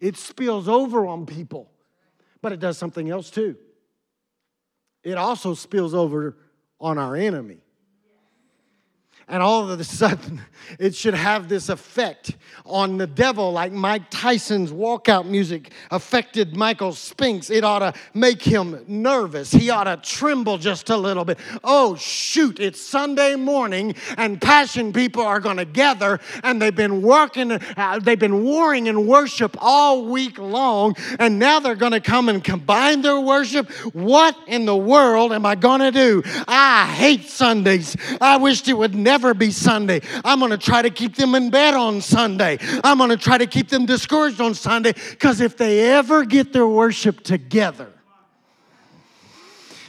it 0.00 0.16
spills 0.16 0.68
over 0.68 1.06
on 1.06 1.26
people, 1.26 1.70
but 2.40 2.52
it 2.52 2.60
does 2.60 2.78
something 2.78 3.10
else 3.10 3.30
too. 3.30 3.56
It 5.02 5.18
also 5.18 5.54
spills 5.54 5.94
over 5.94 6.36
on 6.80 6.98
our 6.98 7.16
enemy. 7.16 7.63
And 9.26 9.42
all 9.42 9.68
of 9.68 9.80
a 9.80 9.84
sudden, 9.84 10.42
it 10.78 10.94
should 10.94 11.14
have 11.14 11.48
this 11.48 11.68
effect 11.68 12.36
on 12.66 12.98
the 12.98 13.06
devil, 13.06 13.52
like 13.52 13.72
Mike 13.72 14.10
Tyson's 14.10 14.70
walkout 14.70 15.26
music 15.26 15.72
affected 15.90 16.56
Michael 16.56 16.92
Spinks. 16.92 17.50
It 17.50 17.64
ought 17.64 17.80
to 17.80 17.94
make 18.12 18.42
him 18.42 18.84
nervous. 18.86 19.50
He 19.50 19.70
ought 19.70 19.84
to 19.84 19.96
tremble 19.96 20.58
just 20.58 20.90
a 20.90 20.96
little 20.96 21.24
bit. 21.24 21.38
Oh, 21.62 21.94
shoot, 21.96 22.60
it's 22.60 22.80
Sunday 22.80 23.34
morning, 23.34 23.94
and 24.16 24.40
passion 24.40 24.92
people 24.92 25.22
are 25.22 25.40
going 25.40 25.56
to 25.56 25.64
gather, 25.64 26.20
and 26.42 26.60
they've 26.60 26.74
been 26.74 27.02
working, 27.02 27.52
uh, 27.52 28.00
they've 28.02 28.18
been 28.18 28.44
warring 28.44 28.86
in 28.86 29.06
worship 29.06 29.56
all 29.60 30.06
week 30.06 30.38
long, 30.38 30.96
and 31.18 31.38
now 31.38 31.60
they're 31.60 31.74
going 31.74 31.92
to 31.92 32.00
come 32.00 32.28
and 32.28 32.42
combine 32.44 33.02
their 33.02 33.20
worship. 33.20 33.70
What 33.94 34.36
in 34.46 34.64
the 34.64 34.76
world 34.76 35.32
am 35.32 35.46
I 35.46 35.54
going 35.54 35.80
to 35.80 35.90
do? 35.90 36.22
I 36.46 36.86
hate 36.86 37.28
Sundays. 37.28 37.96
I 38.20 38.36
wished 38.36 38.68
it 38.68 38.74
would 38.74 38.94
never 38.94 39.13
never 39.14 39.32
be 39.32 39.52
Sunday. 39.52 40.00
I'm 40.24 40.40
going 40.40 40.50
to 40.50 40.58
try 40.58 40.82
to 40.82 40.90
keep 40.90 41.14
them 41.14 41.36
in 41.36 41.48
bed 41.48 41.74
on 41.74 42.00
Sunday. 42.00 42.58
I'm 42.82 42.98
going 42.98 43.10
to 43.10 43.16
try 43.16 43.38
to 43.38 43.46
keep 43.46 43.68
them 43.68 43.86
discouraged 43.86 44.40
on 44.40 44.54
Sunday 44.54 44.92
because 45.10 45.40
if 45.40 45.56
they 45.56 45.92
ever 45.92 46.24
get 46.24 46.52
their 46.52 46.66
worship 46.66 47.22
together, 47.22 47.92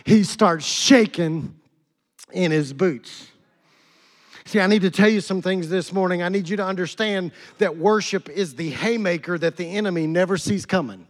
he 0.03 0.23
starts 0.23 0.63
shaking 0.63 1.55
in 2.33 2.51
his 2.51 2.71
boots. 2.71 3.31
See, 4.45 4.59
I 4.59 4.67
need 4.67 4.83
to 4.83 4.91
tell 4.91 5.09
you 5.09 5.21
some 5.21 5.41
things 5.41 5.69
this 5.69 5.91
morning. 5.91 6.21
I 6.21 6.29
need 6.29 6.47
you 6.47 6.57
to 6.57 6.65
understand 6.65 7.31
that 7.57 7.75
worship 7.75 8.29
is 8.29 8.53
the 8.53 8.69
haymaker 8.69 9.39
that 9.39 9.57
the 9.57 9.65
enemy 9.65 10.05
never 10.05 10.37
sees 10.37 10.67
coming. 10.67 11.07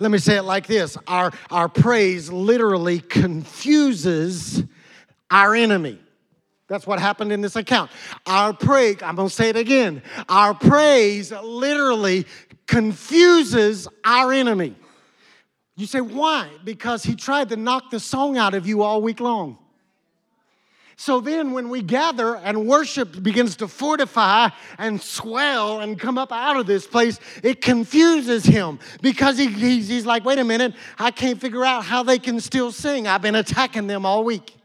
Let 0.00 0.10
me 0.10 0.18
say 0.18 0.36
it 0.36 0.42
like 0.42 0.66
this 0.66 0.96
our, 1.06 1.30
our 1.52 1.68
praise 1.68 2.28
literally 2.28 2.98
confuses 2.98 4.64
our 5.30 5.54
enemy. 5.54 6.00
That's 6.68 6.86
what 6.86 7.00
happened 7.00 7.32
in 7.32 7.40
this 7.40 7.56
account. 7.56 7.90
Our 8.26 8.52
praise, 8.52 8.98
I'm 9.02 9.16
going 9.16 9.28
to 9.28 9.34
say 9.34 9.48
it 9.48 9.56
again. 9.56 10.02
Our 10.28 10.54
praise 10.54 11.32
literally 11.32 12.26
confuses 12.66 13.88
our 14.04 14.32
enemy. 14.32 14.76
You 15.76 15.86
say, 15.86 16.02
why? 16.02 16.50
Because 16.64 17.02
he 17.02 17.16
tried 17.16 17.48
to 17.50 17.56
knock 17.56 17.90
the 17.90 17.98
song 17.98 18.36
out 18.36 18.52
of 18.52 18.66
you 18.66 18.82
all 18.82 19.00
week 19.00 19.20
long. 19.20 19.58
So 21.00 21.20
then, 21.20 21.52
when 21.52 21.68
we 21.68 21.80
gather 21.80 22.34
and 22.34 22.66
worship 22.66 23.22
begins 23.22 23.54
to 23.58 23.68
fortify 23.68 24.48
and 24.78 25.00
swell 25.00 25.78
and 25.78 25.98
come 25.98 26.18
up 26.18 26.32
out 26.32 26.56
of 26.56 26.66
this 26.66 26.88
place, 26.88 27.20
it 27.44 27.60
confuses 27.60 28.44
him 28.44 28.80
because 29.00 29.38
he, 29.38 29.46
he's, 29.46 29.86
he's 29.86 30.04
like, 30.04 30.24
wait 30.24 30.40
a 30.40 30.44
minute, 30.44 30.74
I 30.98 31.12
can't 31.12 31.40
figure 31.40 31.64
out 31.64 31.84
how 31.84 32.02
they 32.02 32.18
can 32.18 32.40
still 32.40 32.72
sing. 32.72 33.06
I've 33.06 33.22
been 33.22 33.36
attacking 33.36 33.86
them 33.86 34.04
all 34.04 34.24
week. 34.24 34.57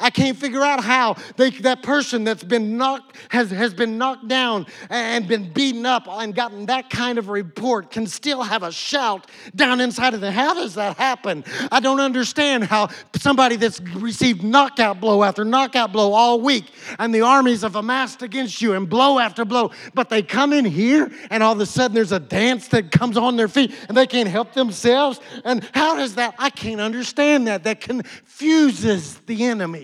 I 0.00 0.10
can't 0.10 0.36
figure 0.36 0.62
out 0.62 0.82
how 0.82 1.16
they, 1.36 1.50
that 1.50 1.82
person 1.82 2.24
that's 2.24 2.44
been 2.44 2.76
knocked, 2.76 3.16
has, 3.30 3.50
has 3.50 3.74
been 3.74 3.98
knocked 3.98 4.28
down 4.28 4.66
and 4.90 5.26
been 5.26 5.52
beaten 5.52 5.86
up 5.86 6.06
and 6.08 6.34
gotten 6.34 6.66
that 6.66 6.90
kind 6.90 7.18
of 7.18 7.28
report 7.28 7.90
can 7.90 8.06
still 8.06 8.42
have 8.42 8.62
a 8.62 8.72
shout 8.72 9.26
down 9.54 9.80
inside 9.80 10.14
of 10.14 10.20
them. 10.20 10.32
How 10.32 10.54
does 10.54 10.74
that 10.74 10.96
happen? 10.96 11.44
I 11.70 11.80
don't 11.80 12.00
understand 12.00 12.64
how 12.64 12.88
somebody 13.16 13.56
that's 13.56 13.80
received 13.80 14.42
knockout 14.42 15.00
blow 15.00 15.22
after 15.22 15.44
knockout 15.44 15.92
blow 15.92 16.12
all 16.12 16.40
week 16.40 16.70
and 16.98 17.14
the 17.14 17.22
armies 17.22 17.62
have 17.62 17.76
amassed 17.76 18.22
against 18.22 18.60
you 18.62 18.74
and 18.74 18.88
blow 18.88 19.18
after 19.18 19.44
blow, 19.44 19.70
but 19.94 20.08
they 20.08 20.22
come 20.22 20.52
in 20.52 20.64
here 20.64 21.10
and 21.30 21.42
all 21.42 21.52
of 21.52 21.60
a 21.60 21.66
sudden 21.66 21.94
there's 21.94 22.12
a 22.12 22.20
dance 22.20 22.68
that 22.68 22.90
comes 22.90 23.16
on 23.16 23.36
their 23.36 23.48
feet 23.48 23.74
and 23.88 23.96
they 23.96 24.06
can't 24.06 24.28
help 24.28 24.52
themselves. 24.52 25.20
And 25.44 25.68
how 25.74 25.96
does 25.96 26.14
that? 26.16 26.34
I 26.38 26.50
can't 26.50 26.80
understand 26.80 27.46
that. 27.46 27.64
That 27.64 27.80
confuses 27.80 29.18
the 29.26 29.44
enemy. 29.44 29.75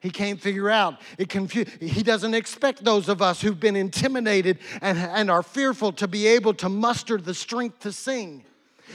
He 0.00 0.10
can't 0.10 0.40
figure 0.40 0.70
out. 0.70 1.00
It 1.18 1.28
confu- 1.28 1.66
he 1.78 2.02
doesn't 2.02 2.34
expect 2.34 2.82
those 2.82 3.08
of 3.08 3.20
us 3.20 3.40
who've 3.40 3.60
been 3.60 3.76
intimidated 3.76 4.58
and, 4.80 4.98
and 4.98 5.30
are 5.30 5.42
fearful 5.42 5.92
to 5.92 6.08
be 6.08 6.26
able 6.26 6.54
to 6.54 6.68
muster 6.68 7.18
the 7.18 7.34
strength 7.34 7.80
to 7.80 7.92
sing. 7.92 8.44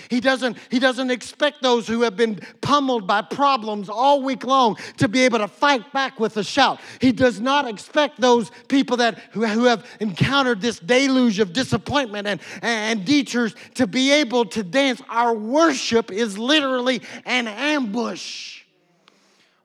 He 0.10 0.20
doesn't, 0.20 0.58
he 0.70 0.80
doesn't 0.80 1.10
expect 1.12 1.62
those 1.62 1.88
who 1.88 2.02
have 2.02 2.18
been 2.18 2.40
pummeled 2.62 3.08
by 3.08 3.22
problems 3.22 3.90
all 3.90 4.22
week 4.24 4.44
long 4.44 4.78
to 4.98 5.08
be 5.08 5.24
able 5.24 5.40
to 5.40 5.48
fight 5.48 5.92
back 5.94 6.20
with 6.20 6.38
a 6.38 6.44
shout. 6.44 6.80
He 7.00 7.12
does 7.12 7.40
not 7.40 7.68
expect 7.68 8.20
those 8.20 8.52
people 8.68 8.98
that, 8.98 9.20
who, 9.32 9.46
who 9.46 9.66
have 9.66 9.86
encountered 10.00 10.60
this 10.60 10.80
deluge 10.80 11.40
of 11.40 11.54
disappointment 11.54 12.28
and, 12.28 12.42
and 12.62 13.06
detours 13.06 13.56
to 13.76 13.88
be 13.88 14.12
able 14.12 14.46
to 14.46 14.64
dance. 14.64 15.02
Our 15.10 15.34
worship 15.34 16.12
is 16.12 16.38
literally 16.38 17.02
an 17.26 17.48
ambush 17.48 18.64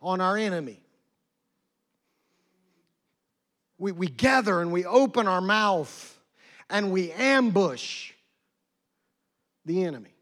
on 0.02 0.20
our 0.20 0.36
enemy. 0.36 0.79
We, 3.80 3.92
we 3.92 4.08
gather 4.08 4.60
and 4.60 4.70
we 4.70 4.84
open 4.84 5.26
our 5.26 5.40
mouth 5.40 6.18
and 6.68 6.92
we 6.92 7.10
ambush 7.12 8.12
the 9.64 9.84
enemy. 9.84 10.14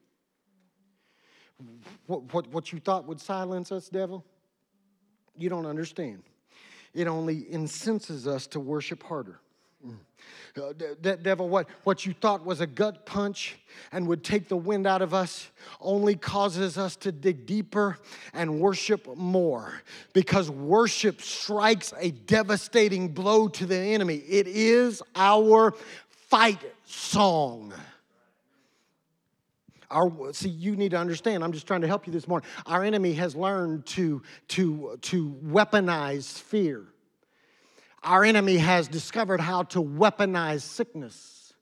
What, 2.06 2.32
what, 2.32 2.46
what 2.48 2.72
you 2.72 2.78
thought 2.78 3.06
would 3.08 3.20
silence 3.20 3.72
us, 3.72 3.88
devil? 3.88 4.24
You 5.36 5.48
don't 5.48 5.66
understand. 5.66 6.22
It 6.94 7.08
only 7.08 7.52
incenses 7.52 8.28
us 8.28 8.46
to 8.48 8.60
worship 8.60 9.02
harder. 9.02 9.40
Mm. 10.56 10.70
Uh, 10.70 10.94
de- 11.00 11.16
devil, 11.16 11.48
what, 11.48 11.68
what 11.84 12.04
you 12.06 12.12
thought 12.12 12.44
was 12.44 12.60
a 12.60 12.66
gut 12.66 13.06
punch 13.06 13.58
and 13.92 14.06
would 14.06 14.24
take 14.24 14.48
the 14.48 14.56
wind 14.56 14.86
out 14.86 15.02
of 15.02 15.14
us 15.14 15.50
only 15.80 16.14
causes 16.14 16.78
us 16.78 16.96
to 16.96 17.12
dig 17.12 17.46
deeper 17.46 17.98
and 18.34 18.60
worship 18.60 19.06
more 19.16 19.82
because 20.12 20.50
worship 20.50 21.20
strikes 21.20 21.92
a 21.98 22.10
devastating 22.10 23.08
blow 23.08 23.48
to 23.48 23.66
the 23.66 23.76
enemy. 23.76 24.16
It 24.16 24.46
is 24.46 25.02
our 25.14 25.74
fight 26.28 26.60
song. 26.84 27.72
Our, 29.90 30.32
see, 30.34 30.50
you 30.50 30.76
need 30.76 30.90
to 30.90 30.98
understand. 30.98 31.42
I'm 31.42 31.52
just 31.52 31.66
trying 31.66 31.80
to 31.80 31.86
help 31.86 32.06
you 32.06 32.12
this 32.12 32.28
morning. 32.28 32.48
Our 32.66 32.84
enemy 32.84 33.14
has 33.14 33.34
learned 33.34 33.86
to, 33.86 34.22
to, 34.48 34.98
to 35.00 35.30
weaponize 35.46 36.38
fear. 36.38 36.84
Our 38.02 38.24
enemy 38.24 38.56
has 38.58 38.88
discovered 38.88 39.40
how 39.40 39.64
to 39.64 39.82
weaponize 39.82 40.62
sickness. 40.62 41.52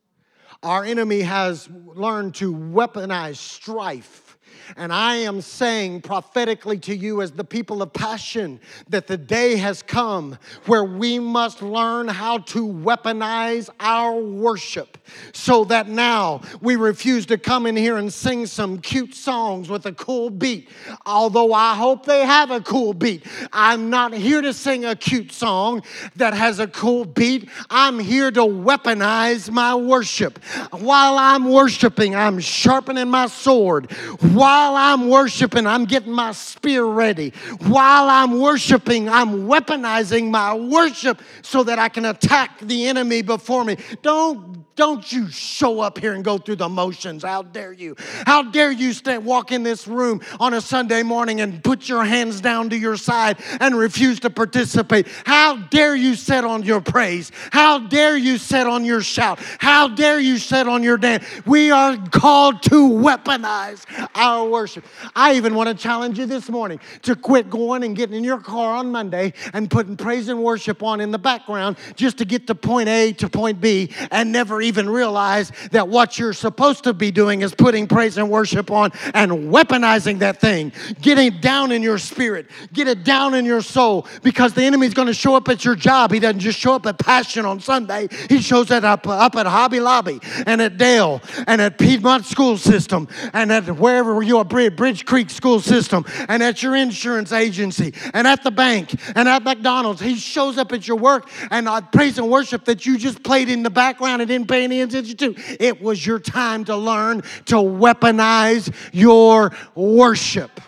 Our 0.62 0.84
enemy 0.84 1.20
has 1.22 1.68
learned 1.70 2.34
to 2.36 2.52
weaponize 2.54 3.36
strife. 3.36 4.35
And 4.76 4.92
I 4.92 5.16
am 5.16 5.40
saying 5.40 6.02
prophetically 6.02 6.78
to 6.80 6.94
you, 6.94 7.22
as 7.22 7.32
the 7.32 7.44
people 7.44 7.82
of 7.82 7.92
passion, 7.92 8.60
that 8.88 9.06
the 9.06 9.16
day 9.16 9.56
has 9.56 9.82
come 9.82 10.38
where 10.66 10.84
we 10.84 11.18
must 11.18 11.62
learn 11.62 12.08
how 12.08 12.38
to 12.38 12.66
weaponize 12.66 13.68
our 13.80 14.14
worship 14.14 14.98
so 15.32 15.64
that 15.64 15.88
now 15.88 16.40
we 16.60 16.76
refuse 16.76 17.26
to 17.26 17.38
come 17.38 17.66
in 17.66 17.76
here 17.76 17.96
and 17.96 18.12
sing 18.12 18.46
some 18.46 18.78
cute 18.78 19.14
songs 19.14 19.68
with 19.68 19.86
a 19.86 19.92
cool 19.92 20.30
beat. 20.30 20.68
Although 21.04 21.52
I 21.52 21.74
hope 21.74 22.06
they 22.06 22.24
have 22.24 22.50
a 22.50 22.60
cool 22.60 22.92
beat. 22.92 23.24
I'm 23.52 23.90
not 23.90 24.12
here 24.12 24.42
to 24.42 24.52
sing 24.52 24.84
a 24.84 24.96
cute 24.96 25.32
song 25.32 25.82
that 26.16 26.34
has 26.34 26.58
a 26.58 26.66
cool 26.66 27.04
beat. 27.04 27.48
I'm 27.70 27.98
here 27.98 28.30
to 28.30 28.40
weaponize 28.40 29.50
my 29.50 29.74
worship. 29.74 30.42
While 30.72 31.18
I'm 31.18 31.50
worshiping, 31.50 32.14
I'm 32.14 32.40
sharpening 32.40 33.08
my 33.08 33.26
sword 33.26 33.90
While 34.20 34.45
I'm 34.46 35.08
worshiping, 35.08 35.66
I'm 35.66 35.84
getting 35.84 36.12
my 36.12 36.32
spear 36.32 36.84
ready. 36.84 37.30
While 37.60 38.08
I'm 38.08 38.38
worshiping, 38.40 39.08
I'm 39.08 39.46
weaponizing 39.48 40.30
my 40.30 40.54
worship 40.54 41.22
so 41.42 41.62
that 41.64 41.78
I 41.78 41.88
can 41.88 42.04
attack 42.04 42.60
the 42.60 42.86
enemy 42.86 43.22
before 43.22 43.64
me. 43.64 43.76
Don't 44.02 44.65
don't 44.76 45.10
you 45.10 45.28
show 45.30 45.80
up 45.80 45.98
here 45.98 46.12
and 46.12 46.22
go 46.22 46.36
through 46.36 46.56
the 46.56 46.68
motions. 46.68 47.24
How 47.24 47.42
dare 47.42 47.72
you? 47.72 47.96
How 48.26 48.42
dare 48.42 48.70
you 48.70 48.92
stand, 48.92 49.24
walk 49.24 49.50
in 49.50 49.62
this 49.62 49.88
room 49.88 50.20
on 50.38 50.52
a 50.52 50.60
Sunday 50.60 51.02
morning 51.02 51.40
and 51.40 51.64
put 51.64 51.88
your 51.88 52.04
hands 52.04 52.42
down 52.42 52.68
to 52.70 52.76
your 52.76 52.98
side 52.98 53.38
and 53.58 53.76
refuse 53.76 54.20
to 54.20 54.30
participate? 54.30 55.08
How 55.24 55.56
dare 55.56 55.96
you 55.96 56.14
sit 56.14 56.44
on 56.44 56.62
your 56.62 56.82
praise? 56.82 57.32
How 57.52 57.78
dare 57.78 58.18
you 58.18 58.36
sit 58.36 58.66
on 58.66 58.84
your 58.84 59.00
shout? 59.00 59.38
How 59.58 59.88
dare 59.88 60.20
you 60.20 60.36
sit 60.36 60.68
on 60.68 60.82
your 60.82 60.98
dance? 60.98 61.24
We 61.46 61.70
are 61.70 61.96
called 62.10 62.62
to 62.64 62.90
weaponize 62.90 63.84
our 64.14 64.46
worship. 64.46 64.84
I 65.14 65.36
even 65.36 65.54
want 65.54 65.70
to 65.70 65.74
challenge 65.74 66.18
you 66.18 66.26
this 66.26 66.50
morning 66.50 66.80
to 67.02 67.16
quit 67.16 67.48
going 67.48 67.82
and 67.82 67.96
getting 67.96 68.16
in 68.16 68.24
your 68.24 68.40
car 68.40 68.76
on 68.76 68.92
Monday 68.92 69.32
and 69.54 69.70
putting 69.70 69.96
praise 69.96 70.28
and 70.28 70.42
worship 70.42 70.82
on 70.82 71.00
in 71.00 71.12
the 71.12 71.18
background 71.18 71.78
just 71.94 72.18
to 72.18 72.26
get 72.26 72.46
to 72.48 72.54
point 72.54 72.90
A 72.90 73.14
to 73.14 73.30
point 73.30 73.58
B 73.58 73.90
and 74.10 74.30
never 74.32 74.65
even 74.66 74.88
realize 74.88 75.52
that 75.70 75.88
what 75.88 76.18
you're 76.18 76.32
supposed 76.32 76.84
to 76.84 76.94
be 76.94 77.10
doing 77.10 77.42
is 77.42 77.54
putting 77.54 77.86
praise 77.86 78.18
and 78.18 78.30
worship 78.30 78.70
on 78.70 78.92
and 79.14 79.32
weaponizing 79.52 80.18
that 80.20 80.40
thing, 80.40 80.72
getting 81.00 81.40
down 81.40 81.72
in 81.72 81.82
your 81.82 81.98
spirit, 81.98 82.46
get 82.72 82.88
it 82.88 83.04
down 83.04 83.34
in 83.34 83.44
your 83.44 83.62
soul, 83.62 84.06
because 84.22 84.52
the 84.52 84.62
enemy's 84.62 84.94
going 84.94 85.08
to 85.08 85.14
show 85.14 85.34
up 85.34 85.48
at 85.48 85.64
your 85.64 85.74
job. 85.74 86.12
He 86.12 86.18
doesn't 86.18 86.40
just 86.40 86.58
show 86.58 86.74
up 86.74 86.86
at 86.86 86.98
Passion 86.98 87.44
on 87.44 87.60
Sunday, 87.60 88.08
he 88.28 88.40
shows 88.40 88.70
it 88.70 88.84
up, 88.84 89.06
up 89.06 89.36
at 89.36 89.46
Hobby 89.46 89.80
Lobby 89.80 90.20
and 90.46 90.60
at 90.60 90.76
Dale 90.76 91.20
and 91.46 91.60
at 91.60 91.78
Piedmont 91.78 92.26
School 92.26 92.56
System 92.56 93.08
and 93.32 93.52
at 93.52 93.64
wherever 93.78 94.22
you 94.22 94.38
are, 94.38 94.44
Bridge 94.44 95.04
Creek 95.04 95.30
School 95.30 95.60
System 95.60 96.04
and 96.28 96.42
at 96.42 96.62
your 96.62 96.74
insurance 96.74 97.32
agency 97.32 97.94
and 98.14 98.26
at 98.26 98.42
the 98.42 98.50
bank 98.50 98.94
and 99.14 99.28
at 99.28 99.42
McDonald's. 99.42 100.00
He 100.00 100.16
shows 100.16 100.58
up 100.58 100.72
at 100.72 100.86
your 100.86 100.96
work 100.96 101.28
and 101.50 101.68
uh, 101.68 101.80
praise 101.80 102.18
and 102.18 102.28
worship 102.30 102.64
that 102.66 102.86
you 102.86 102.98
just 102.98 103.22
played 103.22 103.48
in 103.48 103.62
the 103.62 103.70
background 103.70 104.22
and 104.22 104.28
didn't 104.28 104.48
It 104.56 105.80
was 105.80 106.06
your 106.06 106.18
time 106.18 106.64
to 106.64 106.76
learn 106.76 107.22
to 107.46 107.56
weaponize 107.56 108.74
your 108.92 109.52
worship. 109.74 110.60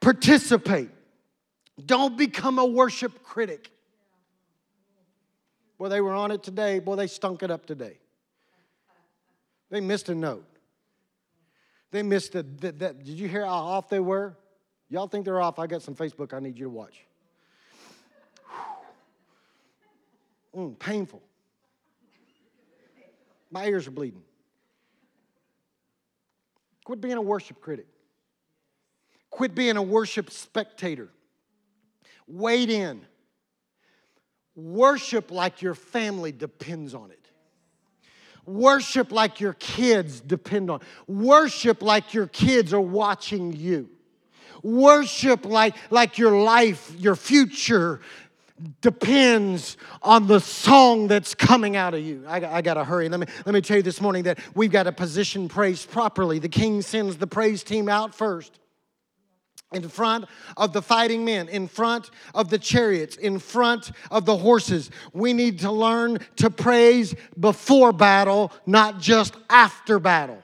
Participate. 0.00 0.90
Don't 1.84 2.16
become 2.16 2.58
a 2.58 2.64
worship 2.64 3.22
critic. 3.22 3.70
Well, 5.78 5.90
they 5.90 6.00
were 6.00 6.12
on 6.12 6.30
it 6.30 6.42
today. 6.42 6.78
Boy, 6.78 6.96
they 6.96 7.06
stunk 7.06 7.42
it 7.42 7.50
up 7.50 7.64
today. 7.64 7.98
They 9.70 9.80
missed 9.80 10.08
a 10.08 10.14
note. 10.14 10.44
They 11.90 12.02
missed 12.02 12.32
the, 12.32 12.42
the, 12.42 12.72
the, 12.72 12.92
did 12.92 13.18
you 13.18 13.28
hear 13.28 13.44
how 13.44 13.52
off 13.52 13.88
they 13.88 14.00
were? 14.00 14.36
Y'all 14.88 15.08
think 15.08 15.24
they're 15.24 15.40
off? 15.40 15.58
I 15.58 15.66
got 15.66 15.82
some 15.82 15.94
Facebook 15.94 16.34
I 16.34 16.40
need 16.40 16.58
you 16.58 16.64
to 16.64 16.70
watch. 16.70 17.04
Mm, 20.56 20.78
painful. 20.78 21.22
My 23.50 23.66
ears 23.66 23.86
are 23.86 23.92
bleeding. 23.92 24.22
Quit 26.84 27.00
being 27.00 27.14
a 27.16 27.22
worship 27.22 27.60
critic. 27.60 27.86
Quit 29.30 29.54
being 29.54 29.76
a 29.76 29.82
worship 29.82 30.30
spectator. 30.30 31.08
Wade 32.26 32.70
in. 32.70 33.02
Worship 34.54 35.30
like 35.30 35.62
your 35.62 35.74
family 35.74 36.32
depends 36.32 36.94
on 36.94 37.10
it. 37.10 37.30
Worship 38.44 39.12
like 39.12 39.40
your 39.40 39.52
kids 39.54 40.20
depend 40.20 40.70
on. 40.70 40.80
Worship 41.06 41.82
like 41.82 42.14
your 42.14 42.26
kids 42.26 42.72
are 42.74 42.80
watching 42.80 43.52
you. 43.52 43.88
Worship 44.62 45.44
like, 45.44 45.76
like 45.90 46.18
your 46.18 46.42
life, 46.42 46.92
your 46.98 47.16
future 47.16 48.00
depends 48.80 49.76
on 50.02 50.26
the 50.26 50.40
song 50.40 51.08
that's 51.08 51.34
coming 51.34 51.76
out 51.76 51.94
of 51.94 52.00
you. 52.00 52.24
I, 52.26 52.56
I 52.58 52.62
got 52.62 52.74
to 52.74 52.84
hurry. 52.84 53.08
Let 53.08 53.20
me, 53.20 53.26
let 53.46 53.54
me 53.54 53.60
tell 53.60 53.76
you 53.76 53.82
this 53.82 54.00
morning 54.00 54.24
that 54.24 54.38
we've 54.54 54.70
got 54.70 54.84
to 54.84 54.92
position 54.92 55.48
praise 55.48 55.84
properly. 55.84 56.38
The 56.38 56.48
king 56.48 56.82
sends 56.82 57.16
the 57.16 57.26
praise 57.26 57.62
team 57.62 57.88
out 57.88 58.14
first. 58.14 58.58
In 59.72 59.88
front 59.88 60.24
of 60.56 60.72
the 60.72 60.82
fighting 60.82 61.24
men, 61.24 61.48
in 61.48 61.68
front 61.68 62.10
of 62.34 62.50
the 62.50 62.58
chariots, 62.58 63.14
in 63.14 63.38
front 63.38 63.92
of 64.10 64.24
the 64.24 64.36
horses. 64.36 64.90
We 65.12 65.32
need 65.32 65.60
to 65.60 65.70
learn 65.70 66.18
to 66.36 66.50
praise 66.50 67.14
before 67.38 67.92
battle, 67.92 68.50
not 68.66 68.98
just 68.98 69.34
after 69.48 70.00
battle. 70.00 70.42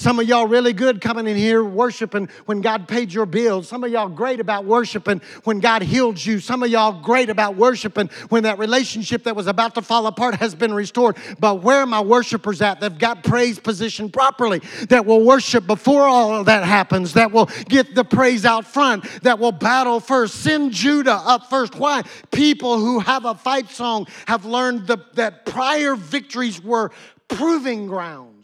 Some 0.00 0.18
of 0.18 0.26
y'all 0.26 0.46
really 0.46 0.72
good 0.72 1.02
coming 1.02 1.26
in 1.26 1.36
here 1.36 1.62
worshiping 1.62 2.30
when 2.46 2.62
God 2.62 2.88
paid 2.88 3.12
your 3.12 3.26
bills. 3.26 3.68
Some 3.68 3.84
of 3.84 3.92
y'all 3.92 4.08
great 4.08 4.40
about 4.40 4.64
worshiping 4.64 5.20
when 5.44 5.60
God 5.60 5.82
healed 5.82 6.24
you. 6.24 6.40
Some 6.40 6.62
of 6.62 6.70
y'all 6.70 7.02
great 7.02 7.28
about 7.28 7.56
worshiping 7.56 8.08
when 8.30 8.44
that 8.44 8.58
relationship 8.58 9.24
that 9.24 9.36
was 9.36 9.46
about 9.46 9.74
to 9.74 9.82
fall 9.82 10.06
apart 10.06 10.36
has 10.36 10.54
been 10.54 10.72
restored. 10.72 11.18
But 11.38 11.62
where 11.62 11.80
are 11.80 11.86
my 11.86 12.00
worshipers 12.00 12.62
at? 12.62 12.80
They've 12.80 12.96
got 12.96 13.22
praise 13.22 13.58
positioned 13.58 14.14
properly, 14.14 14.62
that 14.88 15.04
will 15.04 15.22
worship 15.22 15.66
before 15.66 16.04
all 16.04 16.34
of 16.34 16.46
that 16.46 16.64
happens, 16.64 17.12
that 17.12 17.30
will 17.30 17.50
get 17.68 17.94
the 17.94 18.02
praise 18.02 18.46
out 18.46 18.64
front, 18.64 19.04
that 19.22 19.38
will 19.38 19.52
battle 19.52 20.00
first. 20.00 20.36
Send 20.36 20.72
Judah 20.72 21.20
up 21.26 21.50
first. 21.50 21.74
Why? 21.74 22.04
People 22.30 22.78
who 22.78 23.00
have 23.00 23.26
a 23.26 23.34
fight 23.34 23.68
song 23.68 24.06
have 24.26 24.46
learned 24.46 24.86
the, 24.86 24.96
that 25.12 25.44
prior 25.44 25.94
victories 25.94 26.58
were 26.58 26.90
proving 27.28 27.86
ground. 27.86 28.39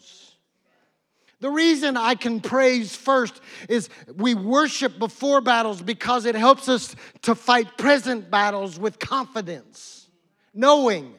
The 1.41 1.51
reason 1.51 1.97
I 1.97 2.15
can 2.15 2.41
praise 2.41 2.97
first 2.97 3.41
is 3.69 3.89
we 4.15 4.35
worship 4.35 4.99
before 4.99 5.41
battles 5.41 5.83
because 5.83 6.25
it 6.25 6.35
helps 6.35 6.69
us 6.69 6.97
to 7.23 7.35
fight 7.35 7.77
present 7.77 8.31
battles 8.31 8.79
with 8.79 8.99
confidence, 8.99 10.09
knowing 10.55 11.15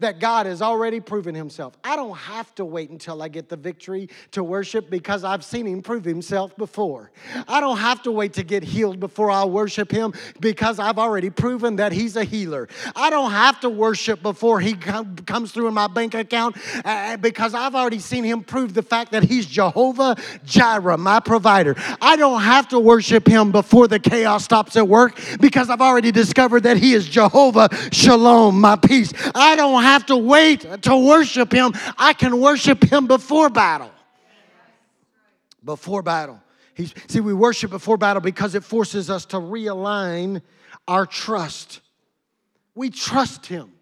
that 0.00 0.18
God 0.18 0.46
has 0.46 0.60
already 0.60 1.00
proven 1.00 1.34
himself. 1.34 1.76
I 1.84 1.96
don't 1.96 2.16
have 2.16 2.54
to 2.56 2.64
wait 2.64 2.90
until 2.90 3.22
I 3.22 3.28
get 3.28 3.48
the 3.48 3.56
victory 3.56 4.08
to 4.32 4.42
worship 4.42 4.90
because 4.90 5.24
I've 5.24 5.44
seen 5.44 5.66
him 5.66 5.82
prove 5.82 6.04
himself 6.04 6.56
before. 6.56 7.10
I 7.46 7.60
don't 7.60 7.78
have 7.78 8.02
to 8.02 8.12
wait 8.12 8.32
to 8.34 8.42
get 8.42 8.62
healed 8.62 8.98
before 8.98 9.30
I'll 9.30 9.50
worship 9.50 9.90
him 9.90 10.14
because 10.40 10.78
I've 10.78 10.98
already 10.98 11.30
proven 11.30 11.76
that 11.76 11.92
he's 11.92 12.16
a 12.16 12.24
healer. 12.24 12.68
I 12.96 13.10
don't 13.10 13.30
have 13.30 13.60
to 13.60 13.70
worship 13.70 14.22
before 14.22 14.60
he 14.60 14.74
com- 14.74 15.16
comes 15.16 15.52
through 15.52 15.68
in 15.68 15.74
my 15.74 15.86
bank 15.86 16.14
account 16.14 16.56
uh, 16.84 17.16
because 17.18 17.54
I've 17.54 17.74
already 17.74 17.98
seen 17.98 18.24
him 18.24 18.42
prove 18.42 18.74
the 18.74 18.82
fact 18.82 19.12
that 19.12 19.22
he's 19.22 19.46
Jehovah 19.46 20.16
Jireh, 20.44 20.96
my 20.96 21.20
provider. 21.20 21.74
I 22.00 22.16
don't 22.16 22.42
have 22.42 22.68
to 22.68 22.78
worship 22.78 23.26
him 23.26 23.52
before 23.52 23.86
the 23.86 23.98
chaos 23.98 24.44
stops 24.44 24.76
at 24.76 24.88
work 24.88 25.18
because 25.40 25.68
I've 25.68 25.80
already 25.80 26.10
discovered 26.10 26.62
that 26.62 26.78
he 26.78 26.94
is 26.94 27.06
Jehovah 27.06 27.68
Shalom, 27.92 28.60
my 28.60 28.76
peace. 28.76 29.12
I 29.34 29.56
don't 29.56 29.82
have 29.82 29.89
to 30.06 30.16
wait 30.16 30.82
to 30.82 30.96
worship 30.96 31.52
Him. 31.52 31.72
I 31.98 32.12
can 32.12 32.40
worship 32.40 32.82
Him 32.82 33.06
before 33.06 33.50
battle. 33.50 33.90
Before 35.64 36.02
battle. 36.02 36.40
He's, 36.74 36.94
see, 37.08 37.20
we 37.20 37.34
worship 37.34 37.70
before 37.70 37.96
battle 37.96 38.22
because 38.22 38.54
it 38.54 38.64
forces 38.64 39.10
us 39.10 39.26
to 39.26 39.36
realign 39.36 40.42
our 40.88 41.06
trust. 41.06 41.80
We 42.74 42.90
trust 42.90 43.46
Him. 43.46 43.72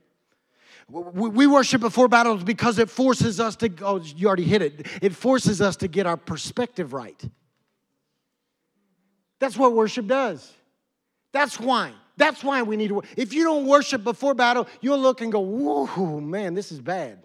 We 0.90 1.46
worship 1.46 1.82
before 1.82 2.08
battles 2.08 2.42
because 2.42 2.78
it 2.78 2.88
forces 2.88 3.40
us 3.40 3.56
to, 3.56 3.70
oh, 3.82 4.00
you 4.00 4.26
already 4.26 4.44
hit 4.44 4.62
it. 4.62 4.86
It 5.02 5.14
forces 5.14 5.60
us 5.60 5.76
to 5.76 5.88
get 5.88 6.06
our 6.06 6.16
perspective 6.16 6.94
right. 6.94 7.22
That's 9.38 9.56
what 9.56 9.74
worship 9.74 10.06
does. 10.06 10.50
That's 11.32 11.60
why. 11.60 11.92
That's 12.18 12.42
why 12.42 12.62
we 12.62 12.76
need 12.76 12.88
to. 12.88 13.02
If 13.16 13.32
you 13.32 13.44
don't 13.44 13.66
worship 13.66 14.02
before 14.02 14.34
battle, 14.34 14.66
you'll 14.80 14.98
look 14.98 15.20
and 15.20 15.30
go, 15.30 15.38
whoa, 15.38 16.20
man, 16.20 16.54
this 16.54 16.72
is 16.72 16.80
bad. 16.80 17.22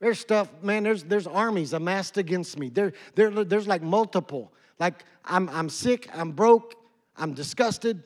There's 0.00 0.18
stuff, 0.18 0.48
man, 0.62 0.82
there's, 0.82 1.04
there's 1.04 1.26
armies 1.26 1.72
amassed 1.74 2.16
against 2.16 2.58
me. 2.58 2.70
There, 2.70 2.92
there, 3.14 3.30
there's 3.30 3.66
like 3.66 3.82
multiple. 3.82 4.52
Like, 4.78 5.04
I'm, 5.24 5.48
I'm 5.50 5.68
sick, 5.68 6.08
I'm 6.14 6.32
broke, 6.32 6.74
I'm 7.16 7.34
disgusted, 7.34 8.02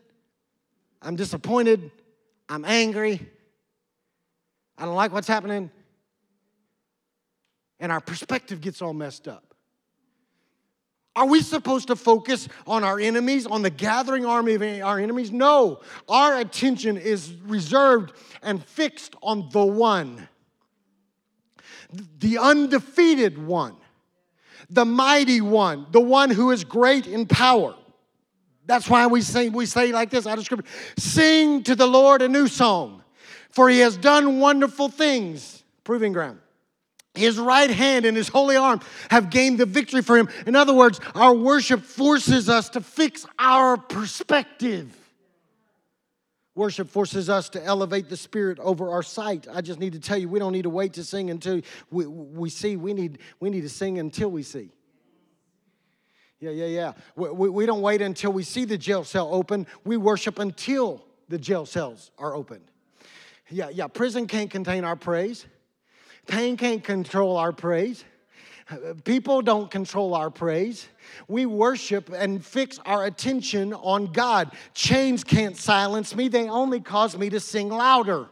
I'm 1.01 1.17
disappointed, 1.17 1.91
I'm 2.49 2.65
angry, 2.65 3.29
I 4.79 4.85
don't 4.85 4.95
like 4.95 5.13
what's 5.13 5.29
happening. 5.29 5.71
And 7.79 7.91
our 7.91 8.01
perspective 8.01 8.61
gets 8.61 8.83
all 8.83 8.93
messed 8.93 9.27
up. 9.27 9.50
Are 11.21 11.27
we 11.27 11.43
supposed 11.43 11.89
to 11.89 11.97
focus 11.97 12.49
on 12.67 12.83
our 12.83 12.99
enemies, 12.99 13.47
on 13.47 13.61
the 13.61 13.69
gathering 13.69 14.25
army 14.25 14.55
of 14.55 14.63
our 14.63 14.99
enemies? 14.99 15.31
No. 15.31 15.81
Our 16.09 16.39
attention 16.39 16.97
is 16.97 17.35
reserved 17.45 18.15
and 18.43 18.65
fixed 18.65 19.17
on 19.23 19.51
the 19.53 19.63
one, 19.63 20.31
the 22.21 22.39
undefeated 22.39 23.37
one, 23.37 23.77
the 24.71 24.87
mighty 24.87 25.43
one, 25.43 25.89
the 25.91 26.01
one 26.01 26.31
who 26.31 26.53
is 26.53 26.65
great 26.65 27.07
in 27.07 27.27
power. 27.27 27.75
That's 28.65 28.89
why 28.89 29.07
we 29.07 29.21
sing, 29.21 29.53
we 29.53 29.67
say 29.67 29.93
like 29.93 30.09
this 30.09 30.27
out 30.27 30.39
of 30.39 30.47
scripture 30.47 30.71
Sing 30.97 31.63
to 31.65 31.75
the 31.75 31.87
Lord 31.87 32.23
a 32.23 32.31
new 32.31 32.49
song, 32.49 33.05
for 33.51 33.69
he 33.69 33.81
has 33.81 33.99
done 33.99 34.41
wonderful 34.41 34.89
things. 34.89 35.65
Proving 35.85 36.15
ground. 36.15 36.39
His 37.15 37.39
right 37.39 37.71
hand 37.71 38.05
and 38.05 38.17
his 38.17 38.29
holy 38.29 38.57
arm 38.57 38.81
have 39.11 39.31
gained 39.31 39.59
the 39.59 39.67
victory 39.67 40.03
for 40.03 40.17
him. 40.17 40.29
In 40.47 40.55
other 40.55 40.73
words, 40.73 41.01
our 41.15 41.35
worship 41.35 41.83
forces 41.83 42.49
us 42.49 42.69
to 42.71 42.81
fix 42.81 43.27
our 43.39 43.77
perspective. 43.77 44.97
Worship 46.55 46.89
forces 46.89 47.29
us 47.29 47.49
to 47.51 47.65
elevate 47.65 48.09
the 48.09 48.17
spirit 48.17 48.59
over 48.61 48.91
our 48.91 49.03
sight. 49.03 49.47
I 49.53 49.61
just 49.61 49.81
need 49.81 49.93
to 49.95 50.01
tell 50.01 50.19
you, 50.19 50.29
we 50.29 50.39
don't 50.39 50.53
need 50.53 50.63
to 50.63 50.71
wait 50.71 50.93
to 50.95 51.05
sing 51.05 51.31
until 51.31 51.63
we, 51.91 52.07
we 52.07 52.51
see. 52.51 52.77
We 52.77 52.93
need, 52.93 53.19
we 53.41 53.51
need 53.51 53.63
to 53.63 53.69
sing 53.69 53.99
until 53.99 54.31
we 54.31 54.43
see. 54.43 54.71
Yeah, 56.39 56.51
yeah, 56.51 56.67
yeah. 56.67 56.93
We, 57.17 57.31
we, 57.31 57.49
we 57.51 57.67
don't 57.67 57.83
wait 57.83 58.03
until 58.03 58.33
we 58.33 58.43
see 58.43 58.65
the 58.65 58.79
jail 58.79 59.05
cell 59.05 59.29
open. 59.33 59.67
We 59.85 59.97
worship 59.97 60.39
until 60.39 61.05
the 61.29 61.39
jail 61.39 61.67
cells 61.67 62.11
are 62.19 62.35
opened. 62.35 62.65
Yeah, 63.49 63.69
yeah. 63.71 63.89
Prison 63.89 64.27
can't 64.27 64.51
contain 64.51 64.85
our 64.85 64.97
praise. 64.97 65.47
Pain 66.31 66.57
can't 66.57 66.85
control 66.85 67.37
our 67.37 67.53
praise. 67.53 68.05
People 69.03 69.43
don't 69.43 69.69
control 69.69 70.15
our 70.15 70.31
praise. 70.31 70.87
We 71.27 71.45
worship 71.45 72.09
and 72.15 72.45
fix 72.45 72.79
our 72.87 73.05
attention 73.05 73.75
on 73.75 74.07
God. 74.13 74.53
Chains 74.73 75.25
can't 75.25 75.57
silence 75.57 76.15
me, 76.15 76.29
they 76.29 76.49
only 76.49 76.79
cause 76.79 77.19
me 77.19 77.31
to 77.31 77.41
sing 77.41 77.69
louder. 77.69 78.29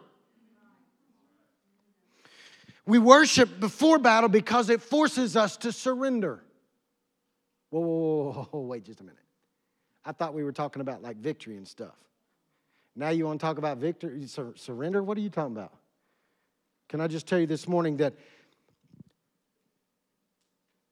We 2.86 3.00
worship 3.00 3.58
before 3.58 3.98
battle 3.98 4.28
because 4.28 4.70
it 4.70 4.80
forces 4.80 5.36
us 5.36 5.56
to 5.58 5.72
surrender. 5.72 6.40
Whoa, 7.70 7.80
whoa, 7.80 8.32
whoa, 8.32 8.48
whoa, 8.52 8.60
wait 8.60 8.84
just 8.84 9.00
a 9.00 9.04
minute. 9.04 9.18
I 10.04 10.12
thought 10.12 10.34
we 10.34 10.44
were 10.44 10.52
talking 10.52 10.80
about 10.80 11.02
like 11.02 11.16
victory 11.16 11.56
and 11.56 11.66
stuff. 11.66 11.96
Now 12.94 13.08
you 13.08 13.26
want 13.26 13.40
to 13.40 13.44
talk 13.44 13.58
about 13.58 13.78
victory, 13.78 14.24
sur- 14.26 14.54
surrender? 14.54 15.02
What 15.02 15.18
are 15.18 15.20
you 15.20 15.30
talking 15.30 15.56
about? 15.56 15.72
Can 16.88 17.00
I 17.00 17.06
just 17.06 17.26
tell 17.26 17.38
you 17.38 17.46
this 17.46 17.68
morning 17.68 17.98
that 17.98 18.14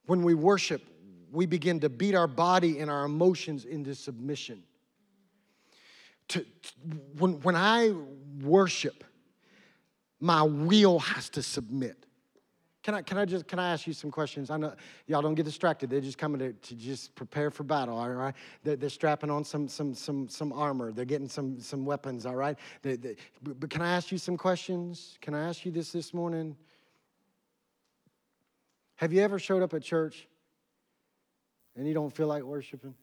when 0.07 0.23
we 0.23 0.35
worship, 0.35 0.83
we 1.33 1.47
begin 1.47 1.81
to 1.81 1.89
beat 1.89 2.15
our 2.15 2.27
body 2.27 2.79
and 2.79 2.91
our 2.91 3.05
emotions 3.05 3.65
into 3.65 3.95
submission. 3.95 4.63
To, 6.29 6.41
to, 6.41 6.73
when, 7.19 7.41
when 7.41 7.57
I 7.57 7.93
worship, 8.43 9.05
my 10.21 10.43
will 10.43 10.99
has 10.99 11.29
to 11.31 11.43
submit. 11.43 12.06
Can 12.87 12.95
I, 12.95 13.03
can 13.03 13.19
I 13.19 13.25
just 13.25 13.49
can 13.49 13.59
I 13.59 13.73
ask 13.73 13.89
you 13.89 13.93
some 13.93 14.13
questions? 14.13 14.49
I 14.49 14.59
know 14.59 14.73
y'all 15.09 15.21
don't 15.21 15.35
get 15.35 15.45
distracted. 15.45 15.91
They're 15.91 16.01
just 16.01 16.19
coming 16.19 16.39
to, 16.39 16.53
to 16.53 16.75
just 16.77 17.17
prepare 17.17 17.51
for 17.51 17.65
battle. 17.65 17.99
All 17.99 18.09
right, 18.09 18.33
they're, 18.63 18.77
they're 18.77 18.89
strapping 18.89 19.29
on 19.29 19.43
some 19.43 19.67
some 19.67 19.93
some 19.93 20.29
some 20.29 20.53
armor. 20.53 20.93
They're 20.93 21.05
getting 21.05 21.29
some 21.29 21.59
some 21.59 21.85
weapons. 21.85 22.27
All 22.27 22.37
right. 22.37 22.57
They, 22.83 22.95
they, 22.95 23.17
but 23.43 23.71
can 23.71 23.83
I 23.83 23.97
ask 23.97 24.13
you 24.13 24.19
some 24.19 24.37
questions? 24.37 25.19
Can 25.21 25.35
I 25.35 25.49
ask 25.49 25.67
you 25.67 25.73
this 25.73 25.91
this 25.91 26.15
morning? 26.15 26.57
Have 28.95 29.13
you 29.13 29.21
ever 29.21 29.41
showed 29.41 29.65
up 29.65 29.75
at 29.75 29.83
church 29.83 30.29
and 31.75 31.89
you 31.89 31.93
don't 31.93 32.15
feel 32.15 32.29
like 32.29 32.45
worshiping? 32.45 32.95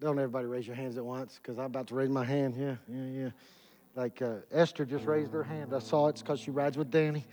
Don't 0.00 0.18
everybody 0.18 0.48
raise 0.48 0.66
your 0.66 0.74
hands 0.74 0.98
at 0.98 1.04
once 1.04 1.38
because 1.40 1.60
I'm 1.60 1.66
about 1.66 1.86
to 1.86 1.94
raise 1.94 2.10
my 2.10 2.24
hand. 2.24 2.56
Yeah, 2.58 2.74
yeah, 2.88 3.04
yeah. 3.04 3.30
Like 3.96 4.20
uh, 4.22 4.36
Esther 4.50 4.84
just 4.84 5.06
raised 5.06 5.32
her 5.32 5.44
hand. 5.44 5.72
I 5.72 5.78
saw 5.78 6.08
it's 6.08 6.20
because 6.20 6.40
she 6.40 6.50
rides 6.50 6.76
with 6.76 6.90
Danny. 6.90 7.24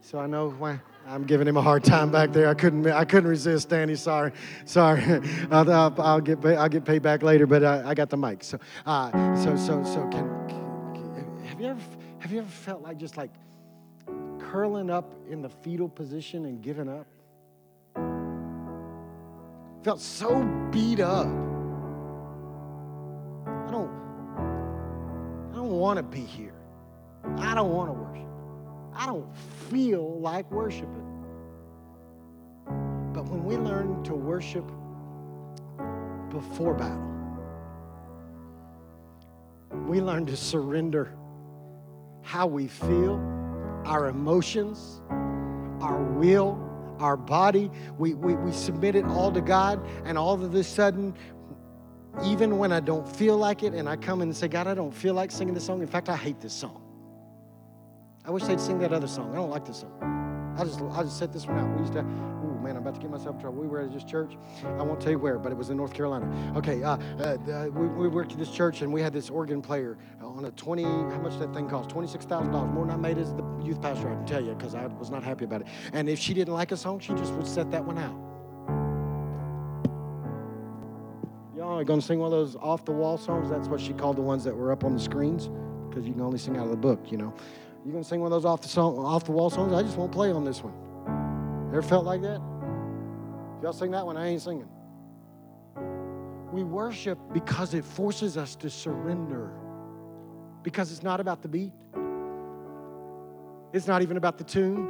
So 0.00 0.18
I 0.18 0.26
know 0.26 0.50
when 0.50 0.80
I'm 1.06 1.22
giving 1.22 1.46
him 1.46 1.56
a 1.56 1.62
hard 1.62 1.84
time 1.84 2.10
back 2.10 2.32
there. 2.32 2.48
I 2.48 2.54
couldn't, 2.54 2.88
I 2.88 3.04
couldn't 3.04 3.30
resist, 3.30 3.68
Danny. 3.68 3.94
Sorry, 3.94 4.32
sorry. 4.64 5.00
I'll, 5.50 5.70
I'll, 5.70 5.94
I'll 5.98 6.20
get, 6.20 6.44
I'll 6.44 6.68
get 6.68 6.84
paid 6.84 7.02
back 7.02 7.22
later. 7.22 7.46
But 7.46 7.62
I, 7.62 7.90
I 7.90 7.94
got 7.94 8.10
the 8.10 8.16
mic. 8.16 8.42
So, 8.42 8.58
uh, 8.84 9.10
so, 9.36 9.56
so, 9.56 9.84
so, 9.84 10.08
can, 10.08 10.48
can, 10.48 11.44
have 11.46 11.60
you 11.60 11.68
ever, 11.68 11.80
have 12.18 12.32
you 12.32 12.40
ever 12.40 12.50
felt 12.50 12.82
like 12.82 12.98
just 12.98 13.16
like 13.16 13.30
curling 14.40 14.90
up 14.90 15.14
in 15.30 15.40
the 15.40 15.48
fetal 15.48 15.88
position 15.88 16.46
and 16.46 16.60
giving 16.60 16.88
up? 16.88 17.06
Felt 19.84 20.00
so 20.00 20.42
beat 20.72 20.98
up. 20.98 21.51
Want 25.82 25.96
to 25.96 26.02
be 26.04 26.20
here. 26.24 26.54
I 27.38 27.56
don't 27.56 27.72
want 27.72 27.88
to 27.88 27.94
worship. 27.94 28.28
I 28.94 29.06
don't 29.06 29.36
feel 29.68 30.20
like 30.20 30.48
worshiping. 30.52 31.08
But 33.12 33.28
when 33.28 33.44
we 33.44 33.56
learn 33.56 34.04
to 34.04 34.14
worship 34.14 34.64
before 36.30 36.74
battle, 36.74 37.08
we 39.88 40.00
learn 40.00 40.24
to 40.26 40.36
surrender 40.36 41.16
how 42.22 42.46
we 42.46 42.68
feel, 42.68 43.14
our 43.84 44.06
emotions, 44.06 45.00
our 45.80 46.00
will, 46.00 46.60
our 47.00 47.16
body. 47.16 47.72
We, 47.98 48.14
we, 48.14 48.36
we 48.36 48.52
submit 48.52 48.94
it 48.94 49.04
all 49.04 49.32
to 49.32 49.40
God, 49.40 49.84
and 50.04 50.16
all 50.16 50.34
of 50.34 50.54
a 50.54 50.62
sudden, 50.62 51.12
even 52.24 52.58
when 52.58 52.72
I 52.72 52.80
don't 52.80 53.08
feel 53.08 53.36
like 53.36 53.62
it, 53.62 53.74
and 53.74 53.88
I 53.88 53.96
come 53.96 54.20
in 54.22 54.28
and 54.28 54.36
say, 54.36 54.48
God, 54.48 54.66
I 54.66 54.74
don't 54.74 54.92
feel 54.92 55.14
like 55.14 55.30
singing 55.30 55.54
this 55.54 55.64
song. 55.64 55.80
In 55.80 55.86
fact, 55.86 56.08
I 56.08 56.16
hate 56.16 56.40
this 56.40 56.52
song. 56.52 56.82
I 58.24 58.30
wish 58.30 58.44
they'd 58.44 58.60
sing 58.60 58.78
that 58.80 58.92
other 58.92 59.08
song. 59.08 59.32
I 59.32 59.36
don't 59.36 59.50
like 59.50 59.64
this 59.64 59.80
song. 59.80 60.54
I 60.56 60.64
just 60.64 60.80
I 60.80 61.02
just 61.02 61.18
set 61.18 61.32
this 61.32 61.46
one 61.46 61.58
out. 61.58 61.72
We 61.74 61.80
used 61.80 61.94
to, 61.94 62.00
oh 62.00 62.58
man, 62.62 62.76
I'm 62.76 62.82
about 62.82 62.94
to 62.94 63.00
get 63.00 63.10
myself 63.10 63.36
in 63.36 63.40
trouble. 63.40 63.62
We 63.62 63.66
were 63.66 63.80
at 63.80 63.92
this 63.92 64.04
church. 64.04 64.36
I 64.64 64.82
won't 64.82 65.00
tell 65.00 65.10
you 65.10 65.18
where, 65.18 65.38
but 65.38 65.50
it 65.50 65.56
was 65.56 65.70
in 65.70 65.76
North 65.76 65.94
Carolina. 65.94 66.30
Okay, 66.56 66.82
uh, 66.82 66.98
uh, 67.18 67.68
we, 67.72 67.86
we 67.88 68.08
worked 68.08 68.32
at 68.32 68.38
this 68.38 68.50
church 68.50 68.82
and 68.82 68.92
we 68.92 69.00
had 69.00 69.12
this 69.12 69.30
organ 69.30 69.62
player 69.62 69.96
on 70.20 70.44
a 70.44 70.50
20, 70.52 70.82
how 70.82 71.18
much 71.22 71.38
that 71.38 71.52
thing 71.54 71.68
cost? 71.68 71.90
$26,000. 71.90 72.72
More 72.72 72.86
than 72.86 72.94
I 72.94 72.96
made 72.96 73.18
as 73.18 73.34
the 73.34 73.44
youth 73.62 73.80
pastor, 73.80 74.10
I 74.10 74.14
can 74.14 74.26
tell 74.26 74.42
you, 74.42 74.54
because 74.54 74.74
I 74.74 74.86
was 74.86 75.10
not 75.10 75.22
happy 75.22 75.44
about 75.44 75.62
it. 75.62 75.66
And 75.92 76.08
if 76.08 76.18
she 76.18 76.34
didn't 76.34 76.54
like 76.54 76.72
a 76.72 76.76
song, 76.76 77.00
she 77.00 77.14
just 77.14 77.32
would 77.32 77.46
set 77.46 77.70
that 77.70 77.84
one 77.84 77.98
out. 77.98 78.31
Are 81.82 81.84
going 81.84 81.98
to 81.98 82.06
sing 82.06 82.20
one 82.20 82.32
of 82.32 82.38
those 82.38 82.54
off 82.54 82.84
the 82.84 82.92
wall 82.92 83.18
songs? 83.18 83.50
That's 83.50 83.66
what 83.66 83.80
she 83.80 83.92
called 83.92 84.16
the 84.16 84.22
ones 84.22 84.44
that 84.44 84.54
were 84.54 84.70
up 84.70 84.84
on 84.84 84.94
the 84.94 85.00
screens, 85.00 85.50
because 85.88 86.06
you 86.06 86.12
can 86.12 86.22
only 86.22 86.38
sing 86.38 86.56
out 86.56 86.66
of 86.66 86.70
the 86.70 86.76
book, 86.76 87.10
you 87.10 87.18
know. 87.18 87.34
You 87.84 87.90
gonna 87.90 88.04
sing 88.04 88.20
one 88.20 88.30
of 88.30 88.40
those 88.40 88.44
off 88.44 88.62
the 88.62 88.68
song, 88.68 88.96
off 89.00 89.24
the 89.24 89.32
wall 89.32 89.50
songs? 89.50 89.72
I 89.72 89.82
just 89.82 89.96
won't 89.96 90.12
play 90.12 90.30
on 90.30 90.44
this 90.44 90.62
one. 90.62 90.74
Ever 91.72 91.82
felt 91.82 92.04
like 92.04 92.22
that? 92.22 92.40
If 93.56 93.64
y'all 93.64 93.72
sing 93.72 93.90
that 93.90 94.06
one, 94.06 94.16
I 94.16 94.28
ain't 94.28 94.40
singing. 94.40 94.68
We 96.52 96.62
worship 96.62 97.18
because 97.32 97.74
it 97.74 97.84
forces 97.84 98.36
us 98.36 98.54
to 98.56 98.70
surrender. 98.70 99.50
Because 100.62 100.92
it's 100.92 101.02
not 101.02 101.18
about 101.18 101.42
the 101.42 101.48
beat. 101.48 101.72
It's 103.72 103.88
not 103.88 104.02
even 104.02 104.16
about 104.18 104.38
the 104.38 104.44
tune. 104.44 104.88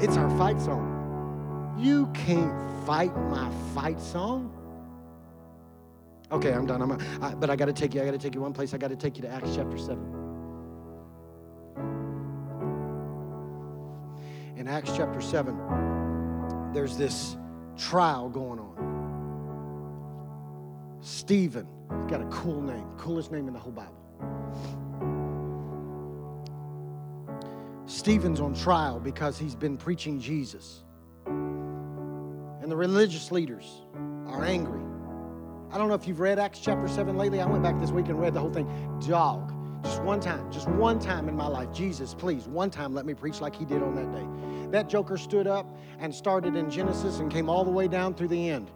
It's 0.00 0.16
our 0.16 0.30
fight 0.36 0.60
song. 0.60 0.99
You 1.80 2.06
can't 2.12 2.86
fight 2.86 3.16
my 3.16 3.50
fight 3.74 4.00
song. 4.00 4.52
Okay, 6.30 6.52
I'm 6.52 6.66
done. 6.66 6.82
I'm, 6.82 6.92
I, 7.22 7.34
but 7.34 7.48
I 7.48 7.56
got 7.56 7.64
to 7.66 7.72
take 7.72 7.94
you. 7.94 8.02
I 8.02 8.04
got 8.04 8.10
to 8.10 8.18
take 8.18 8.34
you 8.34 8.42
one 8.42 8.52
place. 8.52 8.74
I 8.74 8.78
got 8.78 8.90
to 8.90 8.96
take 8.96 9.16
you 9.16 9.22
to 9.22 9.28
Acts 9.28 9.56
chapter 9.56 9.78
seven. 9.78 10.04
In 14.56 14.68
Acts 14.68 14.92
chapter 14.94 15.20
seven, 15.20 15.56
there's 16.74 16.96
this 16.96 17.36
trial 17.76 18.28
going 18.28 18.60
on. 18.60 18.76
Stephen, 21.00 21.66
he's 21.96 22.10
got 22.10 22.20
a 22.20 22.26
cool 22.26 22.60
name, 22.60 22.84
coolest 22.98 23.32
name 23.32 23.48
in 23.48 23.54
the 23.54 23.58
whole 23.58 23.72
Bible. 23.72 23.96
Stephen's 27.86 28.38
on 28.38 28.54
trial 28.54 29.00
because 29.00 29.38
he's 29.38 29.54
been 29.54 29.78
preaching 29.78 30.20
Jesus. 30.20 30.84
And 32.70 32.78
the 32.78 32.86
religious 32.86 33.32
leaders 33.32 33.82
are 34.28 34.44
angry. 34.44 34.80
I 35.72 35.76
don't 35.76 35.88
know 35.88 35.94
if 35.94 36.06
you've 36.06 36.20
read 36.20 36.38
Acts 36.38 36.60
chapter 36.60 36.86
7 36.86 37.18
lately. 37.18 37.40
I 37.40 37.46
went 37.46 37.64
back 37.64 37.80
this 37.80 37.90
week 37.90 38.06
and 38.06 38.20
read 38.20 38.32
the 38.32 38.38
whole 38.38 38.52
thing. 38.52 38.68
Dog. 39.08 39.52
Just 39.82 40.00
one 40.04 40.20
time, 40.20 40.52
just 40.52 40.68
one 40.68 41.00
time 41.00 41.28
in 41.28 41.34
my 41.34 41.48
life. 41.48 41.72
Jesus, 41.72 42.14
please, 42.14 42.46
one 42.46 42.70
time 42.70 42.94
let 42.94 43.06
me 43.06 43.12
preach 43.12 43.40
like 43.40 43.56
he 43.56 43.64
did 43.64 43.82
on 43.82 43.96
that 43.96 44.12
day. 44.12 44.70
That 44.70 44.88
joker 44.88 45.16
stood 45.16 45.48
up 45.48 45.66
and 45.98 46.14
started 46.14 46.54
in 46.54 46.70
Genesis 46.70 47.18
and 47.18 47.28
came 47.28 47.48
all 47.48 47.64
the 47.64 47.72
way 47.72 47.88
down 47.88 48.14
through 48.14 48.28
the 48.28 48.50
end. 48.50 48.70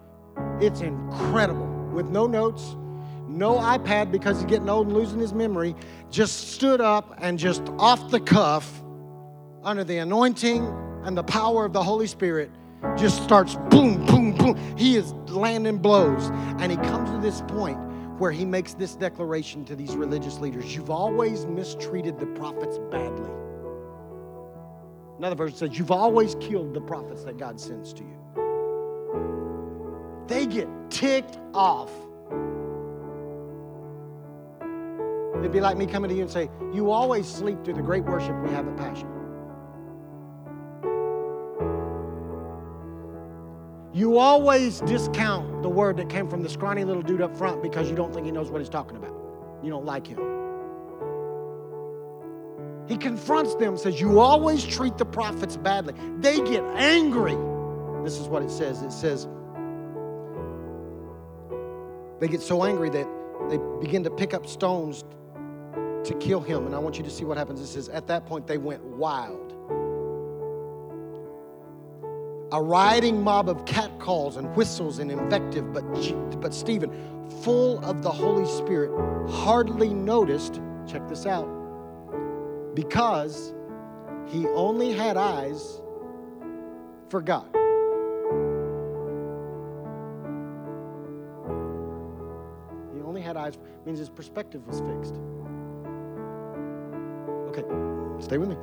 It's 0.60 0.80
incredible. 0.80 1.68
With 1.92 2.08
no 2.08 2.26
notes, 2.26 2.74
no 3.28 3.58
iPad 3.58 4.10
because 4.10 4.38
he's 4.38 4.46
getting 4.46 4.68
old 4.68 4.88
and 4.88 4.96
losing 4.96 5.20
his 5.20 5.32
memory, 5.32 5.76
just 6.10 6.52
stood 6.52 6.80
up 6.80 7.14
and 7.18 7.38
just 7.38 7.62
off 7.78 8.10
the 8.10 8.18
cuff, 8.18 8.82
under 9.62 9.84
the 9.84 9.98
anointing 9.98 10.66
and 11.04 11.16
the 11.16 11.22
power 11.22 11.64
of 11.64 11.72
the 11.72 11.82
Holy 11.84 12.08
Spirit, 12.08 12.50
just 12.96 13.22
starts 13.22 13.56
boom, 13.70 14.04
boom, 14.06 14.32
boom. 14.32 14.56
He 14.76 14.96
is 14.96 15.12
landing 15.28 15.78
blows. 15.78 16.30
And 16.58 16.70
he 16.70 16.76
comes 16.78 17.10
to 17.10 17.18
this 17.18 17.42
point 17.42 17.78
where 18.18 18.30
he 18.30 18.44
makes 18.44 18.74
this 18.74 18.94
declaration 18.94 19.64
to 19.64 19.74
these 19.74 19.96
religious 19.96 20.38
leaders 20.38 20.74
You've 20.74 20.90
always 20.90 21.46
mistreated 21.46 22.18
the 22.18 22.26
prophets 22.26 22.78
badly. 22.90 23.30
Another 25.18 25.34
verse 25.36 25.56
says, 25.56 25.76
You've 25.78 25.90
always 25.90 26.36
killed 26.36 26.74
the 26.74 26.80
prophets 26.80 27.24
that 27.24 27.38
God 27.38 27.60
sends 27.60 27.92
to 27.94 28.02
you. 28.02 28.18
They 30.26 30.46
get 30.46 30.68
ticked 30.90 31.38
off. 31.52 31.90
It'd 35.38 35.52
be 35.52 35.60
like 35.60 35.76
me 35.76 35.86
coming 35.86 36.08
to 36.08 36.16
you 36.16 36.22
and 36.22 36.30
say, 36.30 36.48
You 36.72 36.90
always 36.90 37.28
sleep 37.28 37.64
through 37.64 37.74
the 37.74 37.82
great 37.82 38.04
worship 38.04 38.34
we 38.42 38.50
have 38.50 38.66
at 38.66 38.76
Passion. 38.76 39.13
You 43.94 44.18
always 44.18 44.80
discount 44.80 45.62
the 45.62 45.68
word 45.68 45.96
that 45.98 46.08
came 46.08 46.28
from 46.28 46.42
the 46.42 46.48
scrawny 46.48 46.82
little 46.84 47.02
dude 47.02 47.22
up 47.22 47.36
front 47.36 47.62
because 47.62 47.88
you 47.88 47.94
don't 47.94 48.12
think 48.12 48.26
he 48.26 48.32
knows 48.32 48.50
what 48.50 48.60
he's 48.60 48.68
talking 48.68 48.96
about. 48.96 49.14
You 49.62 49.70
don't 49.70 49.84
like 49.84 50.04
him. 50.04 50.18
He 52.88 52.96
confronts 52.96 53.54
them, 53.54 53.76
says, 53.76 54.00
You 54.00 54.18
always 54.18 54.64
treat 54.64 54.98
the 54.98 55.04
prophets 55.04 55.56
badly. 55.56 55.94
They 56.18 56.40
get 56.40 56.64
angry. 56.74 57.36
This 58.02 58.18
is 58.18 58.26
what 58.26 58.42
it 58.42 58.50
says 58.50 58.82
it 58.82 58.90
says, 58.90 59.28
They 62.18 62.26
get 62.26 62.42
so 62.42 62.64
angry 62.64 62.90
that 62.90 63.08
they 63.48 63.58
begin 63.80 64.02
to 64.04 64.10
pick 64.10 64.34
up 64.34 64.44
stones 64.44 65.04
to 66.02 66.14
kill 66.20 66.40
him. 66.40 66.66
And 66.66 66.74
I 66.74 66.78
want 66.80 66.98
you 66.98 67.04
to 67.04 67.10
see 67.10 67.24
what 67.24 67.38
happens. 67.38 67.60
It 67.60 67.68
says, 67.68 67.88
At 67.88 68.08
that 68.08 68.26
point, 68.26 68.48
they 68.48 68.58
went 68.58 68.82
wild. 68.82 69.53
A 72.54 72.62
rioting 72.62 73.20
mob 73.20 73.48
of 73.48 73.64
catcalls 73.64 74.36
and 74.36 74.54
whistles 74.54 75.00
and 75.00 75.10
invective, 75.10 75.72
but, 75.72 75.82
but 76.40 76.54
Stephen, 76.54 76.88
full 77.42 77.84
of 77.84 78.00
the 78.00 78.10
Holy 78.12 78.46
Spirit, 78.46 78.92
hardly 79.28 79.92
noticed, 79.92 80.60
check 80.86 81.08
this 81.08 81.26
out, 81.26 81.48
because 82.72 83.52
he 84.28 84.46
only 84.50 84.92
had 84.92 85.16
eyes 85.16 85.82
for 87.08 87.20
God. 87.20 87.48
He 92.94 93.02
only 93.02 93.20
had 93.20 93.36
eyes, 93.36 93.58
means 93.84 93.98
his 93.98 94.10
perspective 94.10 94.64
was 94.68 94.78
fixed. 94.78 95.16
Okay, 97.48 97.64
stay 98.24 98.38
with 98.38 98.48
me 98.50 98.56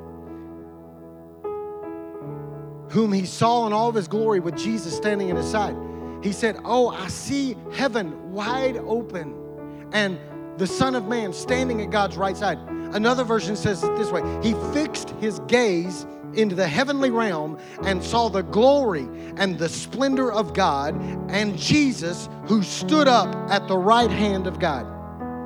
whom 2.91 3.13
he 3.13 3.25
saw 3.25 3.65
in 3.67 3.73
all 3.73 3.89
of 3.89 3.95
his 3.95 4.07
glory 4.07 4.39
with 4.39 4.55
Jesus 4.57 4.95
standing 4.95 5.31
at 5.31 5.37
his 5.37 5.49
side. 5.49 5.75
He 6.21 6.31
said, 6.31 6.59
Oh, 6.65 6.89
I 6.89 7.07
see 7.07 7.55
heaven 7.73 8.31
wide 8.31 8.77
open 8.77 9.89
and 9.93 10.19
the 10.57 10.67
Son 10.67 10.95
of 10.95 11.07
Man 11.07 11.33
standing 11.33 11.81
at 11.81 11.89
God's 11.89 12.17
right 12.17 12.35
side. 12.35 12.59
Another 12.93 13.23
version 13.23 13.55
says 13.55 13.83
it 13.83 13.95
this 13.95 14.11
way 14.11 14.21
He 14.43 14.53
fixed 14.73 15.11
his 15.21 15.39
gaze 15.47 16.05
into 16.33 16.55
the 16.55 16.67
heavenly 16.67 17.09
realm 17.09 17.57
and 17.83 18.03
saw 18.03 18.29
the 18.29 18.41
glory 18.41 19.07
and 19.37 19.57
the 19.57 19.69
splendor 19.69 20.31
of 20.31 20.53
God 20.53 20.95
and 21.29 21.57
Jesus 21.57 22.29
who 22.45 22.63
stood 22.63 23.07
up 23.07 23.33
at 23.49 23.67
the 23.67 23.77
right 23.77 24.11
hand 24.11 24.47
of 24.47 24.59
God. 24.59 24.85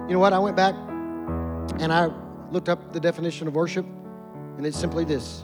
You 0.08 0.14
know 0.14 0.20
what? 0.20 0.34
I 0.34 0.40
went 0.40 0.56
back 0.56 0.76
and 1.80 1.92
I 1.92 2.12
looked 2.52 2.70
up 2.70 2.94
the 2.94 3.00
definition 3.00 3.48
of 3.48 3.56
worship, 3.56 3.86
and 4.58 4.66
it's 4.66 4.78
simply 4.78 5.04
this 5.04 5.44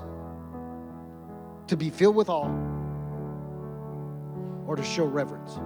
to 1.72 1.78
be 1.78 1.90
filled 1.90 2.18
with 2.18 2.28
awe 2.28 2.52
or 4.68 4.76
to 4.76 4.84
show 4.84 5.06
reverence. 5.06 5.58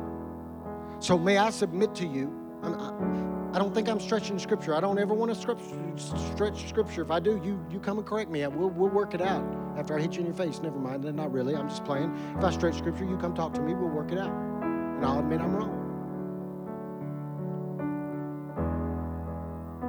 So 0.99 1.17
may 1.17 1.39
I 1.39 1.49
submit 1.49 1.95
to 1.95 2.05
you, 2.05 2.31
I'm, 2.61 3.51
I, 3.55 3.57
don't 3.57 3.73
think 3.73 3.89
I'm 3.89 3.99
stretching 3.99 4.37
scripture. 4.37 4.75
I 4.75 4.81
don't 4.81 4.99
ever 4.99 5.15
want 5.15 5.33
to 5.33 5.35
stretch 5.35 6.69
scripture. 6.69 7.01
If 7.01 7.09
I 7.09 7.19
do, 7.19 7.41
you, 7.43 7.59
you 7.71 7.79
come 7.79 7.97
and 7.97 8.05
correct 8.05 8.29
me. 8.29 8.45
We'll, 8.45 8.69
we'll 8.69 8.91
work 8.91 9.15
it 9.15 9.21
out 9.21 9.43
after 9.79 9.97
I 9.97 10.01
hit 10.01 10.13
you 10.13 10.19
in 10.19 10.27
your 10.27 10.35
face. 10.35 10.61
Never 10.61 10.77
mind. 10.77 11.05
Not 11.05 11.31
really. 11.31 11.55
I'm 11.55 11.67
just 11.67 11.83
playing. 11.85 12.15
If 12.37 12.43
I 12.43 12.51
stretch 12.51 12.77
scripture, 12.77 13.05
you 13.05 13.17
come 13.17 13.33
talk 13.33 13.55
to 13.55 13.61
me. 13.61 13.73
We'll 13.73 13.89
work 13.89 14.11
it 14.11 14.19
out. 14.19 14.29
And 14.29 15.03
I'll 15.03 15.17
admit 15.21 15.41
I'm 15.41 15.55
wrong. 15.55 15.81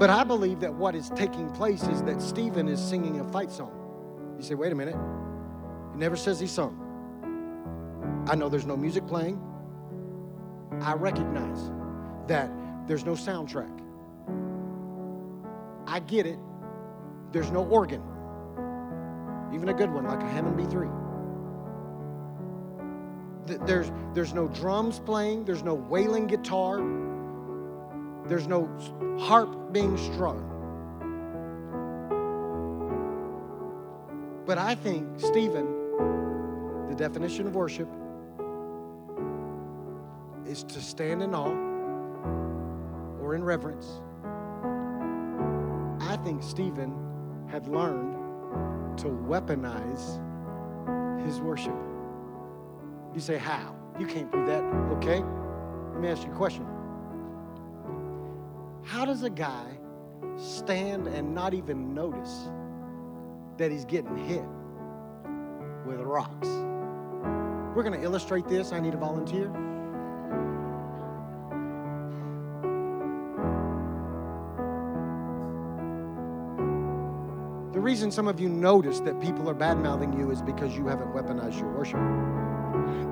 But 0.01 0.09
I 0.09 0.25
believe 0.25 0.61
that 0.61 0.73
what 0.73 0.95
is 0.95 1.11
taking 1.11 1.51
place 1.51 1.83
is 1.83 2.03
that 2.05 2.23
Stephen 2.23 2.69
is 2.69 2.83
singing 2.83 3.21
a 3.21 3.25
fight 3.33 3.53
song. 3.53 4.35
You 4.39 4.43
say, 4.43 4.55
wait 4.55 4.73
a 4.73 4.75
minute. 4.75 4.97
Never 5.97 6.17
says 6.17 6.39
he 6.39 6.47
sung. 6.47 6.83
I 8.29 8.35
know 8.35 8.49
there's 8.49 8.67
no 8.67 8.77
music 8.77 9.07
playing. 9.07 9.41
I 10.83 10.93
recognize 10.93 11.71
that 12.27 12.51
there's 12.87 13.05
no 13.05 13.13
soundtrack. 13.13 13.73
I 15.87 16.01
get 16.01 16.27
it. 16.27 16.39
There's 17.33 17.51
no 17.51 17.65
organ, 17.67 18.03
even 19.53 19.69
a 19.69 19.75
good 19.75 19.91
one 19.93 20.05
like 20.05 20.23
a 20.23 20.29
Hammond 20.29 20.59
B3. 20.59 20.91
There's, 23.67 23.93
there's 24.15 24.33
no 24.33 24.49
drums 24.49 24.99
playing, 24.99 25.45
there's 25.45 25.63
no 25.63 25.75
wailing 25.75 26.27
guitar, 26.27 26.79
there's 28.27 28.47
no 28.47 28.69
harp 29.21 29.73
being 29.73 29.97
strung. 29.97 30.43
But 34.47 34.59
I 34.59 34.75
think 34.75 35.21
Stephen 35.21 35.86
definition 36.97 37.47
of 37.47 37.55
worship 37.55 37.89
is 40.47 40.63
to 40.65 40.81
stand 40.81 41.23
in 41.23 41.35
awe 41.35 41.51
or 43.21 43.35
in 43.35 43.45
reverence. 43.45 44.01
I 46.01 46.17
think 46.25 46.43
Stephen 46.43 46.95
had 47.49 47.67
learned 47.69 48.15
to 48.99 49.07
weaponize 49.07 50.23
his 51.25 51.41
worship. 51.41 51.77
You 53.15 53.21
say, 53.21 53.37
How? 53.37 53.75
You 53.99 54.07
can't 54.07 54.31
prove 54.31 54.47
that. 54.47 54.63
Okay, 54.97 55.21
let 55.93 56.01
me 56.01 56.09
ask 56.09 56.25
you 56.25 56.33
a 56.33 56.37
question. 56.37 56.67
How 58.83 59.05
does 59.05 59.23
a 59.23 59.31
guy 59.31 59.79
stand 60.37 61.09
and 61.09 61.35
not 61.35 61.55
even 61.55 61.95
notice 61.95 62.49
that 63.57 63.71
he's 63.71 63.85
getting 63.85 64.17
hit 64.17 64.45
with 65.87 66.01
rocks? 66.01 66.49
We're 67.75 67.83
going 67.83 67.99
to 67.99 68.03
illustrate 68.03 68.49
this. 68.49 68.73
I 68.73 68.81
need 68.81 68.95
a 68.95 68.97
volunteer. 68.97 69.53
The 77.73 77.81
reason 77.81 78.11
some 78.11 78.27
of 78.27 78.41
you 78.41 78.49
notice 78.49 79.01
that 79.01 79.21
people 79.21 79.51
are 79.51 79.55
bad 79.55 79.79
mouthing 79.79 80.19
you 80.19 80.31
is 80.31 80.41
because 80.41 80.75
you 80.75 80.87
haven't 80.87 81.13
weaponized 81.13 81.61
your 81.61 81.71
worship. 81.71 82.01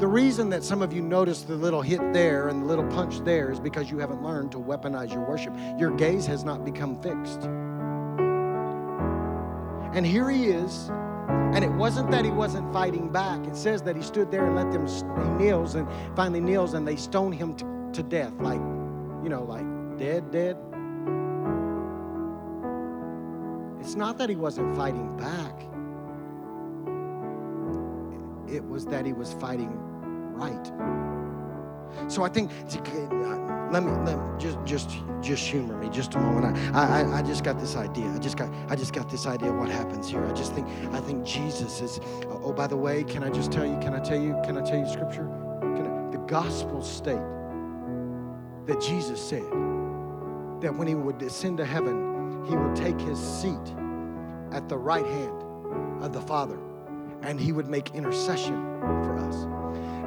The 0.01 0.07
reason 0.07 0.49
that 0.51 0.65
some 0.65 0.81
of 0.81 0.93
you 0.93 1.03
notice 1.03 1.43
the 1.43 1.55
little 1.55 1.83
hit 1.83 2.01
there 2.13 2.49
and 2.49 2.63
the 2.63 2.67
little 2.67 2.87
punch 2.89 3.21
there 3.21 3.53
is 3.53 3.61
because 3.61 3.91
you 3.91 3.99
haven't 3.99 4.23
learned 4.23 4.53
to 4.53 4.59
weaponize 4.59 5.13
your 5.13 5.29
worship. 5.29 5.55
Your 5.79 5.91
gaze 5.91 6.25
has 6.27 6.45
not 6.45 6.65
become 6.65 7.01
fixed. 7.03 7.43
And 9.95 10.07
here 10.07 10.31
he 10.31 10.47
is 10.47 10.91
and 11.29 11.65
it 11.65 11.71
wasn't 11.73 12.11
that 12.11 12.25
he 12.25 12.31
wasn't 12.31 12.73
fighting 12.73 13.09
back. 13.09 13.47
It 13.47 13.57
says 13.57 13.83
that 13.83 13.97
he 13.97 14.03
stood 14.03 14.31
there 14.31 14.45
and 14.45 14.57
let 14.57 14.73
them, 14.73 14.87
he 14.87 15.45
kneels 15.45 15.75
and 15.75 15.89
finally 16.17 16.41
kneels 16.41 16.75
and 16.75 16.87
they 16.87 16.97
stone 16.97 17.33
him 17.33 17.55
to, 17.57 17.91
to 17.93 18.03
death. 18.03 18.33
Like, 18.41 18.61
you 19.23 19.29
know, 19.29 19.45
like 19.45 19.65
dead, 19.99 20.31
dead. 20.31 20.57
It's 23.81 23.95
not 23.95 24.19
that 24.19 24.29
he 24.29 24.37
wasn't 24.37 24.75
fighting 24.75 25.17
back, 25.17 25.61
it 28.49 28.65
was 28.65 28.87
that 28.87 29.05
he 29.07 29.13
was 29.13 29.35
fighting 29.35 29.71
right. 30.35 30.73
So 32.09 32.23
I 32.23 32.29
think 32.29 32.51
uh, 32.51 33.69
let 33.71 33.83
me, 33.83 33.91
let 34.05 34.19
me 34.19 34.23
just 34.39 34.59
just 34.65 34.91
just 35.21 35.47
humor 35.47 35.77
me 35.77 35.89
just 35.91 36.15
a 36.15 36.19
moment. 36.19 36.57
I, 36.75 37.03
I 37.03 37.19
I 37.19 37.23
just 37.23 37.45
got 37.45 37.59
this 37.59 37.77
idea. 37.77 38.07
I 38.11 38.19
just 38.19 38.37
got 38.37 38.53
I 38.69 38.77
just 38.77 38.93
got 38.93 39.11
this 39.11 39.27
idea 39.27 39.53
what 39.53 39.69
happens 39.69 40.09
here. 40.09 40.25
I 40.25 40.33
just 40.33 40.53
think 40.55 40.69
I 40.93 41.01
think 41.01 41.25
Jesus 41.25 41.81
is. 41.81 42.01
Oh, 42.29 42.53
by 42.53 42.67
the 42.67 42.77
way, 42.77 43.05
can 43.05 43.25
I 43.25 43.31
just 43.31 43.51
tell 43.51 43.67
you? 43.67 43.79
Can 43.79 43.95
I 43.95 44.01
tell 44.01 44.21
you? 44.21 44.37
Can 44.45 44.57
I 44.57 44.63
tell 44.63 44.79
you 44.79 44.87
scripture? 44.89 45.29
I, 45.63 46.11
the 46.11 46.19
gospel 46.27 46.83
state 46.83 47.19
that 48.67 48.81
Jesus 48.81 49.21
said 49.21 49.51
that 50.61 50.75
when 50.75 50.87
he 50.87 50.95
would 50.95 51.19
descend 51.19 51.59
to 51.59 51.65
heaven, 51.65 52.45
he 52.49 52.57
would 52.57 52.77
take 52.77 52.99
his 53.01 53.19
seat 53.19 53.75
at 54.53 54.69
the 54.69 54.79
right 54.79 55.05
hand 55.05 55.43
of 56.03 56.13
the 56.13 56.21
Father, 56.21 56.59
and 57.23 57.41
he 57.41 57.53
would 57.53 57.69
make 57.69 57.95
intercession 57.95 58.79
for 58.81 59.19
us. 59.19 59.54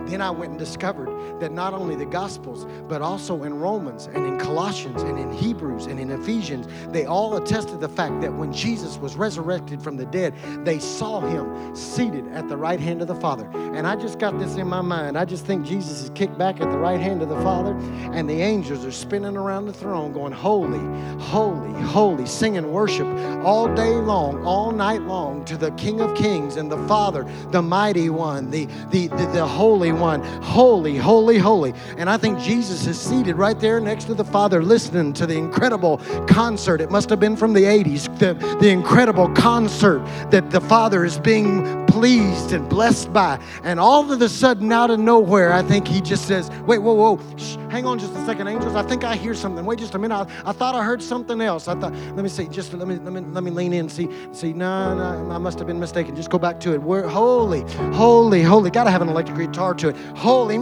Then 0.08 0.22
I 0.22 0.30
went 0.30 0.52
and 0.52 0.60
discovered 0.60 1.40
that 1.40 1.52
not 1.52 1.74
only 1.74 1.96
the 1.96 2.06
Gospels, 2.06 2.66
but 2.88 3.02
also 3.02 3.44
in 3.44 3.60
Romans 3.60 4.08
and 4.08 4.26
in 4.26 4.40
Colossians 4.40 5.02
and 5.04 5.20
in 5.20 5.32
Hebrews 5.32 5.86
and 5.86 6.00
in 6.00 6.12
Ephesians, 6.12 6.68
they 6.92 7.06
all 7.06 7.36
attested 7.38 7.80
the 7.80 7.90
fact 7.90 8.22
that 8.22 8.34
when 8.34 8.52
Jesus 8.52 8.98
was 8.98 9.16
resurrected 9.16 9.82
from 9.82 9.98
the 9.98 10.06
dead, 10.06 10.34
they 10.64 10.80
saw 10.80 11.20
him 11.20 11.76
seated 11.76 12.28
at 12.30 12.48
the 12.48 12.58
right 12.58 12.80
hand 12.80 13.02
of 13.02 13.08
the 13.08 13.16
Father. 13.16 13.50
And 13.54 13.86
I 13.86 13.96
just 13.96 14.20
got 14.20 14.38
this 14.40 14.56
in 14.56 14.68
my 14.68 14.82
mind. 14.82 15.18
I 15.18 15.26
just 15.26 15.46
think 15.46 15.66
Jesus 15.66 16.02
is 16.02 16.10
kicked 16.12 16.38
back 16.38 16.62
at 16.62 16.72
the 16.72 16.78
right 16.78 17.00
hand 17.00 17.22
of 17.22 17.30
the 17.30 17.42
Father, 17.42 17.76
and 18.14 18.30
the 18.30 18.42
angels 18.42 18.86
are 18.86 18.92
spinning 18.92 19.38
around 19.38 19.66
the 19.66 19.74
throne 19.74 20.14
going, 20.14 20.32
Holy, 20.32 20.80
holy, 21.20 21.74
holy, 21.82 22.26
singing 22.26 22.72
worship 22.72 23.08
all 23.44 23.74
day 23.74 23.96
long, 23.96 24.46
all 24.46 24.72
night 24.72 25.02
long 25.02 25.44
to 25.46 25.58
the 25.58 25.72
King 25.72 26.02
of 26.02 26.16
Kings 26.16 26.56
and 26.56 26.72
the 26.72 26.88
Father, 26.88 27.26
the 27.52 27.62
mighty 27.62 28.10
one, 28.10 28.50
the, 28.50 28.66
the, 28.92 29.08
the, 29.08 29.26
the 29.34 29.48
Holy 29.48 29.92
21. 29.98 30.22
Holy, 30.44 30.96
holy, 30.96 31.38
holy. 31.38 31.74
And 31.98 32.10
I 32.10 32.18
think 32.18 32.40
Jesus 32.40 32.86
is 32.86 33.00
seated 33.00 33.36
right 33.36 33.60
there 33.60 33.80
next 33.80 34.06
to 34.06 34.14
the 34.14 34.24
Father 34.24 34.62
listening 34.62 35.12
to 35.14 35.26
the 35.26 35.36
incredible 35.36 35.98
concert. 36.28 36.82
It 36.82 36.92
must 36.92 37.10
have 37.10 37.20
been 37.20 37.36
from 37.36 37.54
the 37.54 37.64
80s, 37.64 38.20
the, 38.20 38.36
the 38.60 38.70
incredible 38.70 39.30
concert 39.34 40.06
that 40.30 40.52
the 40.52 40.62
Father 40.62 41.04
is 41.04 41.18
being 41.20 41.86
pleased 41.88 42.52
and 42.52 42.70
blessed 42.70 43.12
by. 43.12 43.40
And 43.64 43.80
all 43.80 44.12
of 44.12 44.22
a 44.22 44.30
sudden, 44.30 44.72
out 44.72 44.92
of 44.92 45.00
nowhere, 45.00 45.52
I 45.52 45.64
think 45.64 45.88
he 45.88 46.00
just 46.00 46.28
says, 46.28 46.52
Wait, 46.68 46.78
whoa, 46.78 46.94
whoa, 46.94 47.38
shh, 47.38 47.56
hang 47.72 47.86
on 47.86 47.98
just 47.98 48.14
a 48.14 48.26
second, 48.26 48.48
angels. 48.48 48.76
I 48.76 48.84
think 48.84 49.04
I 49.04 49.16
hear 49.16 49.34
something. 49.34 49.66
Wait 49.66 49.80
just 49.80 49.96
a 49.96 50.00
minute. 50.00 50.16
I, 50.16 50.50
I 50.50 50.52
thought 50.52 50.76
I 50.76 50.84
heard 50.84 51.02
something 51.02 51.42
else. 51.42 51.68
I 51.68 51.74
thought, 51.74 51.94
let 51.94 52.18
me 52.24 52.30
see, 52.30 52.48
just 52.48 52.74
let 52.74 52.88
me 52.88 52.98
let 52.98 53.14
me 53.14 53.22
let 53.32 53.44
me 53.44 53.52
lean 53.52 53.74
in 53.74 53.90
see 53.90 54.10
see 54.32 54.54
no, 54.54 54.96
no, 54.96 55.32
I 55.32 55.38
must 55.38 55.58
have 55.58 55.68
been 55.68 55.80
mistaken. 55.80 56.16
Just 56.16 56.30
go 56.30 56.38
back 56.38 56.60
to 56.62 56.74
it. 56.74 56.82
We're 56.82 57.08
holy, 57.08 57.62
holy, 57.94 58.44
holy. 58.44 58.70
Gotta 58.70 58.92
have 58.92 59.02
an 59.02 59.10
electric 59.10 59.38
guitar 59.38 59.74
to 59.76 59.87
it. 59.88 59.96
Holy, 60.16 60.58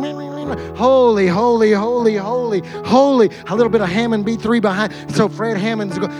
holy, 0.75 1.27
holy, 1.27 1.73
holy, 1.73 2.15
holy, 2.15 2.59
holy. 2.59 3.29
A 3.47 3.55
little 3.55 3.69
bit 3.69 3.81
of 3.81 3.89
Hammond 3.89 4.25
B3 4.25 4.61
behind. 4.61 4.93
So 5.11 5.27
Fred 5.29 5.57
Hammond's 5.57 5.97
going, 5.97 6.11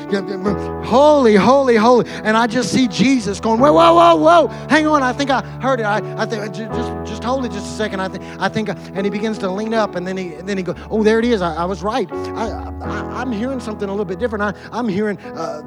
holy, 0.84 1.36
holy, 1.36 1.76
holy. 1.76 2.10
And 2.10 2.36
I 2.38 2.47
just 2.47 2.72
see 2.72 2.88
Jesus 2.88 3.39
going, 3.39 3.60
whoa, 3.60 3.74
whoa, 3.74 3.93
whoa, 3.93 4.16
whoa. 4.16 4.47
Hang 4.68 4.88
on. 4.88 5.03
I 5.03 5.14
think 5.14 5.30
I 5.30 5.41
heard 5.60 5.80
it. 5.80 5.84
I, 5.84 5.97
I 6.22 6.26
think 6.26 6.53
just 6.53 7.06
just 7.06 7.24
hold 7.24 7.45
it 7.45 7.51
just 7.51 7.66
a 7.66 7.78
second. 7.78 7.99
I 7.99 8.08
think 8.08 8.24
I 8.39 8.49
think 8.49 8.70
and 8.70 9.06
he 9.06 9.10
begins 9.10 9.38
to 9.39 9.49
lean 9.49 9.74
up 9.74 9.95
and 9.95 10.06
then 10.08 10.18
he 10.18 10.34
and 10.36 10.49
then 10.49 10.58
he 10.58 10.64
goes, 10.64 10.78
oh, 10.89 11.03
there 11.03 11.20
it 11.20 11.26
is. 11.26 11.41
I, 11.41 11.56
I 11.56 11.66
was 11.66 11.84
right. 11.84 12.12
I, 12.12 13.22
am 13.22 13.32
hearing 13.32 13.60
something 13.60 13.88
a 13.88 13.91
little 13.91 14.06
bit 14.06 14.20
different. 14.20 14.43
I, 14.43 14.53
I'm 14.72 14.88
hearing 14.88 15.18
uh, 15.20 15.62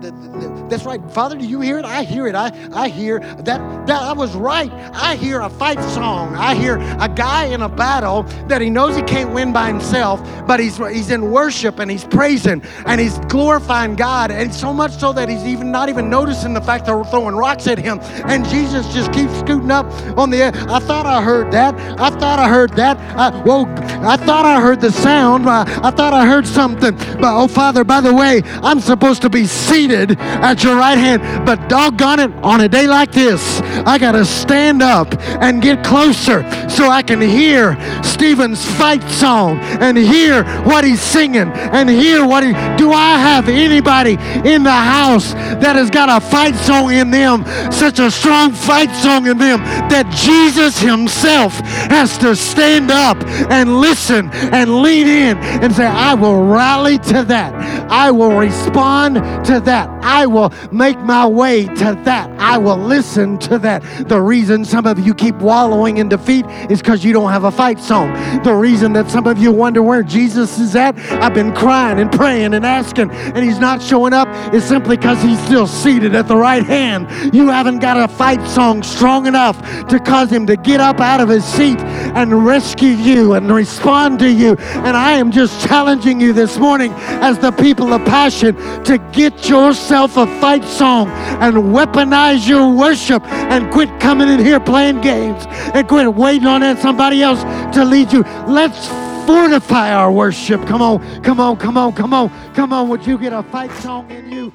that's 0.69 0.85
right. 0.85 1.01
Father, 1.11 1.37
do 1.37 1.47
you 1.47 1.61
hear 1.61 1.79
it? 1.79 1.85
I 1.85 2.03
hear 2.03 2.27
it. 2.27 2.35
I, 2.35 2.53
I 2.73 2.89
hear 2.89 3.21
that 3.21 3.87
that 3.87 4.03
I 4.03 4.13
was 4.13 4.35
right. 4.35 4.71
I 4.93 5.17
hear 5.17 5.41
a 5.41 5.51
fight 5.51 5.81
song. 5.91 6.35
I 6.35 6.55
hear 6.55 6.77
a 6.77 7.09
guy 7.09 7.28
in 7.29 7.63
a 7.63 7.69
battle 7.69 8.23
that 8.49 8.61
he 8.61 8.71
knows 8.71 8.97
he 8.97 9.03
can't 9.03 9.33
win 9.33 9.53
by 9.53 9.69
himself, 9.69 10.21
but 10.47 10.61
he's 10.61 10.77
he's 10.77 11.11
in 11.11 11.31
worship 11.31 11.79
and 11.79 11.91
he's 11.91 12.05
praising 12.05 12.63
and 12.87 13.01
he's 13.01 13.19
glorifying 13.29 13.95
God, 13.95 14.31
and 14.31 14.55
so 14.55 14.73
much 14.73 14.93
so 14.93 15.13
that 15.13 15.29
he's 15.29 15.45
even 15.45 15.71
not 15.71 15.89
even 15.89 16.11
noticing 16.11 16.55
the 16.55 16.61
fact 16.61 16.87
they're 16.87 17.05
throwing 17.05 17.35
rocks 17.35 17.67
at 17.67 17.79
him, 17.79 17.99
and 18.27 18.45
Jesus 18.49 18.93
just 18.93 19.13
keeps 19.13 19.39
scooting 19.39 19.71
up 19.71 19.87
on 20.19 20.31
the. 20.31 20.39
Air. 20.39 20.53
I 20.69 20.79
thought 20.79 21.07
I 21.07 21.23
heard 21.23 21.53
that. 21.53 21.75
I 22.01 22.11
thought 22.11 22.39
I 22.39 22.49
heard 22.49 22.71
that. 22.75 22.99
I, 23.17 23.43
well, 23.43 23.67
I 24.07 24.17
thought 24.17 24.45
I 24.45 24.61
heard 24.61 24.81
the 24.81 24.93
sound. 24.93 25.49
I, 25.49 25.63
I 25.83 25.91
thought 25.91 26.15
I 26.15 26.27
heard 26.27 26.47
something. 26.47 26.97
But 26.97 27.37
oh, 27.37 27.49
Father, 27.49 27.85
by 27.85 28.01
the 28.01 28.15
way, 28.15 28.43
I'm 28.63 28.81
supposed 28.81 29.23
to 29.23 29.31
be 29.31 29.47
seated 29.47 30.19
at 30.19 30.63
your 30.63 30.77
right 30.77 30.99
hand, 30.99 31.45
but 31.45 31.69
doggone 31.69 32.21
it, 32.21 32.33
on 32.43 32.61
a 32.61 32.69
day 32.69 32.87
like 32.87 33.13
this, 33.13 33.61
I 33.85 33.99
got 33.99 34.13
to 34.13 34.25
stand 34.25 34.83
up 34.83 35.15
and 35.43 35.61
get 35.61 35.85
closer 35.85 36.43
so 36.69 36.89
I 36.89 37.03
can 37.09 37.23
hear 37.23 37.75
Stephen's 38.03 38.63
fight 38.77 39.03
song 39.05 39.59
and 39.81 39.97
hear 39.97 40.45
what 40.65 40.85
he's 40.85 41.01
singing 41.01 41.49
and 41.49 41.89
hear 41.89 42.27
what 42.27 42.45
he. 42.45 42.53
Do 42.77 42.93
I 42.93 43.17
have 43.17 43.49
anybody 43.49 44.19
in 44.45 44.63
the 44.63 44.71
house 44.71 45.33
that 45.33 45.75
has 45.75 45.89
got 45.89 46.11
a 46.11 46.21
fight 46.25 46.55
song 46.55 46.93
in 46.93 47.11
them, 47.11 47.47
such 47.73 47.99
a 47.99 48.11
strong 48.11 48.53
fight 48.53 48.95
song 48.95 49.27
in 49.27 49.39
them 49.39 49.61
that 49.89 50.13
Jesus 50.15 50.79
Himself 50.79 51.55
has 51.89 52.19
to 52.19 52.37
stand 52.37 52.91
up 52.91 53.17
and 53.51 53.81
listen 53.81 54.29
and 54.53 54.83
lean 54.83 55.07
in 55.07 55.39
and 55.39 55.75
say, 55.75 55.87
I 55.87 56.13
will 56.13 56.45
rally 56.45 56.99
to 56.99 57.25
that. 57.25 57.55
I 57.91 58.11
will 58.11 58.37
respond 58.37 59.15
to 59.47 59.61
that. 59.61 59.98
I 60.09 60.25
will 60.25 60.51
make 60.73 60.99
my 61.01 61.27
way 61.27 61.67
to 61.67 62.01
that. 62.05 62.31
I 62.41 62.57
will 62.57 62.79
listen 62.79 63.37
to 63.41 63.59
that. 63.59 63.83
The 64.09 64.19
reason 64.21 64.65
some 64.65 64.87
of 64.87 64.99
you 64.99 65.15
keep 65.15 65.37
wallowing 65.37 65.99
in 65.99 66.09
defeat 66.09 66.47
is 66.71 66.81
because 66.81 67.05
you 67.05 67.13
don't 67.13 67.31
have 67.31 67.45
a 67.45 67.51
fight 67.51 67.79
song. 67.79 68.15
The 68.43 68.55
reason 68.55 68.95
that 68.95 69.11
some 69.11 69.27
of 69.27 69.37
you 69.37 69.53
wonder 69.53 69.83
where 69.83 70.03
Jesus 70.03 70.59
is 70.59 70.75
at, 70.75 70.99
I've 71.23 71.35
been 71.35 71.55
crying 71.55 72.01
and 72.01 72.11
praying 72.11 72.55
and 72.55 72.65
asking, 72.65 73.11
and 73.11 73.45
he's 73.45 73.59
not 73.59 73.83
showing 73.83 74.15
up, 74.15 74.29
is 74.55 74.65
simply 74.65 74.97
because 74.97 75.23
he's 75.23 75.39
still 75.45 75.67
seated 75.67 76.15
at 76.15 76.27
the 76.27 76.37
right 76.37 76.65
hand. 76.65 77.35
You 77.35 77.49
haven't 77.49 77.81
got 77.81 77.99
a 77.99 78.09
fight 78.09 78.45
song 78.49 78.83
strong 78.83 79.27
enough 79.27 79.61
to 79.89 80.01
cause 80.01 80.33
him 80.33 80.47
to 80.47 80.57
get 80.57 80.81
up 80.81 81.01
out 81.01 81.21
of 81.21 81.29
his 81.29 81.45
seat 81.45 81.79
and 81.81 82.47
rescue 82.47 82.89
you 82.89 83.35
and 83.35 83.53
respond 83.53 84.21
to 84.21 84.31
you. 84.31 84.57
And 84.57 84.97
I 84.97 85.13
am 85.13 85.31
just 85.31 85.69
challenging 85.69 86.19
you 86.19 86.33
this 86.33 86.57
morning 86.57 86.93
as 87.21 87.39
the 87.39 87.53
people 87.53 87.93
of 87.93 88.03
passion 88.07 88.57
to 88.85 88.97
get 89.13 89.51
yourself 89.51 89.98
a 90.07 90.27
fight 90.41 90.65
song 90.65 91.09
and 91.41 91.55
weaponize 91.57 92.49
your 92.49 92.73
worship 92.73 93.25
and 93.27 93.71
quit 93.73 93.89
coming 94.01 94.29
in 94.29 94.39
here 94.39 94.61
playing 94.61 95.01
games 95.01 95.45
and 95.75 95.89
quit 95.89 96.15
waiting 96.15 96.47
on 96.47 96.77
somebody 96.77 97.23
else 97.23 97.43
to 97.75 97.85
lead 97.85 98.13
you. 98.13 98.23
Let's 98.47 98.89
fortify 99.27 99.93
our 99.93 100.13
worship. 100.13 100.65
Come 100.67 100.83
on, 100.83 101.23
come 101.23 101.41
on, 101.41 101.57
come 101.57 101.77
on, 101.77 101.93
come 101.93 102.15
on, 102.15 102.55
come 102.55 102.73
on. 102.73 102.89
Would 102.89 103.07
you 103.07 103.19
get 103.19 103.33
a 103.33 103.43
fight 103.43 103.73
song 103.83 104.11
in 104.11 104.31
you? 104.31 104.53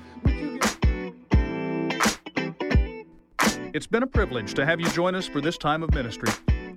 It's 3.74 3.88
been 3.88 4.04
a 4.04 4.08
privilege 4.08 4.54
to 4.54 4.66
have 4.66 4.80
you 4.80 4.88
join 4.92 5.14
us 5.14 5.28
for 5.28 5.42
this 5.42 5.58
time 5.58 5.84
of 5.84 5.94
ministry. 5.94 6.30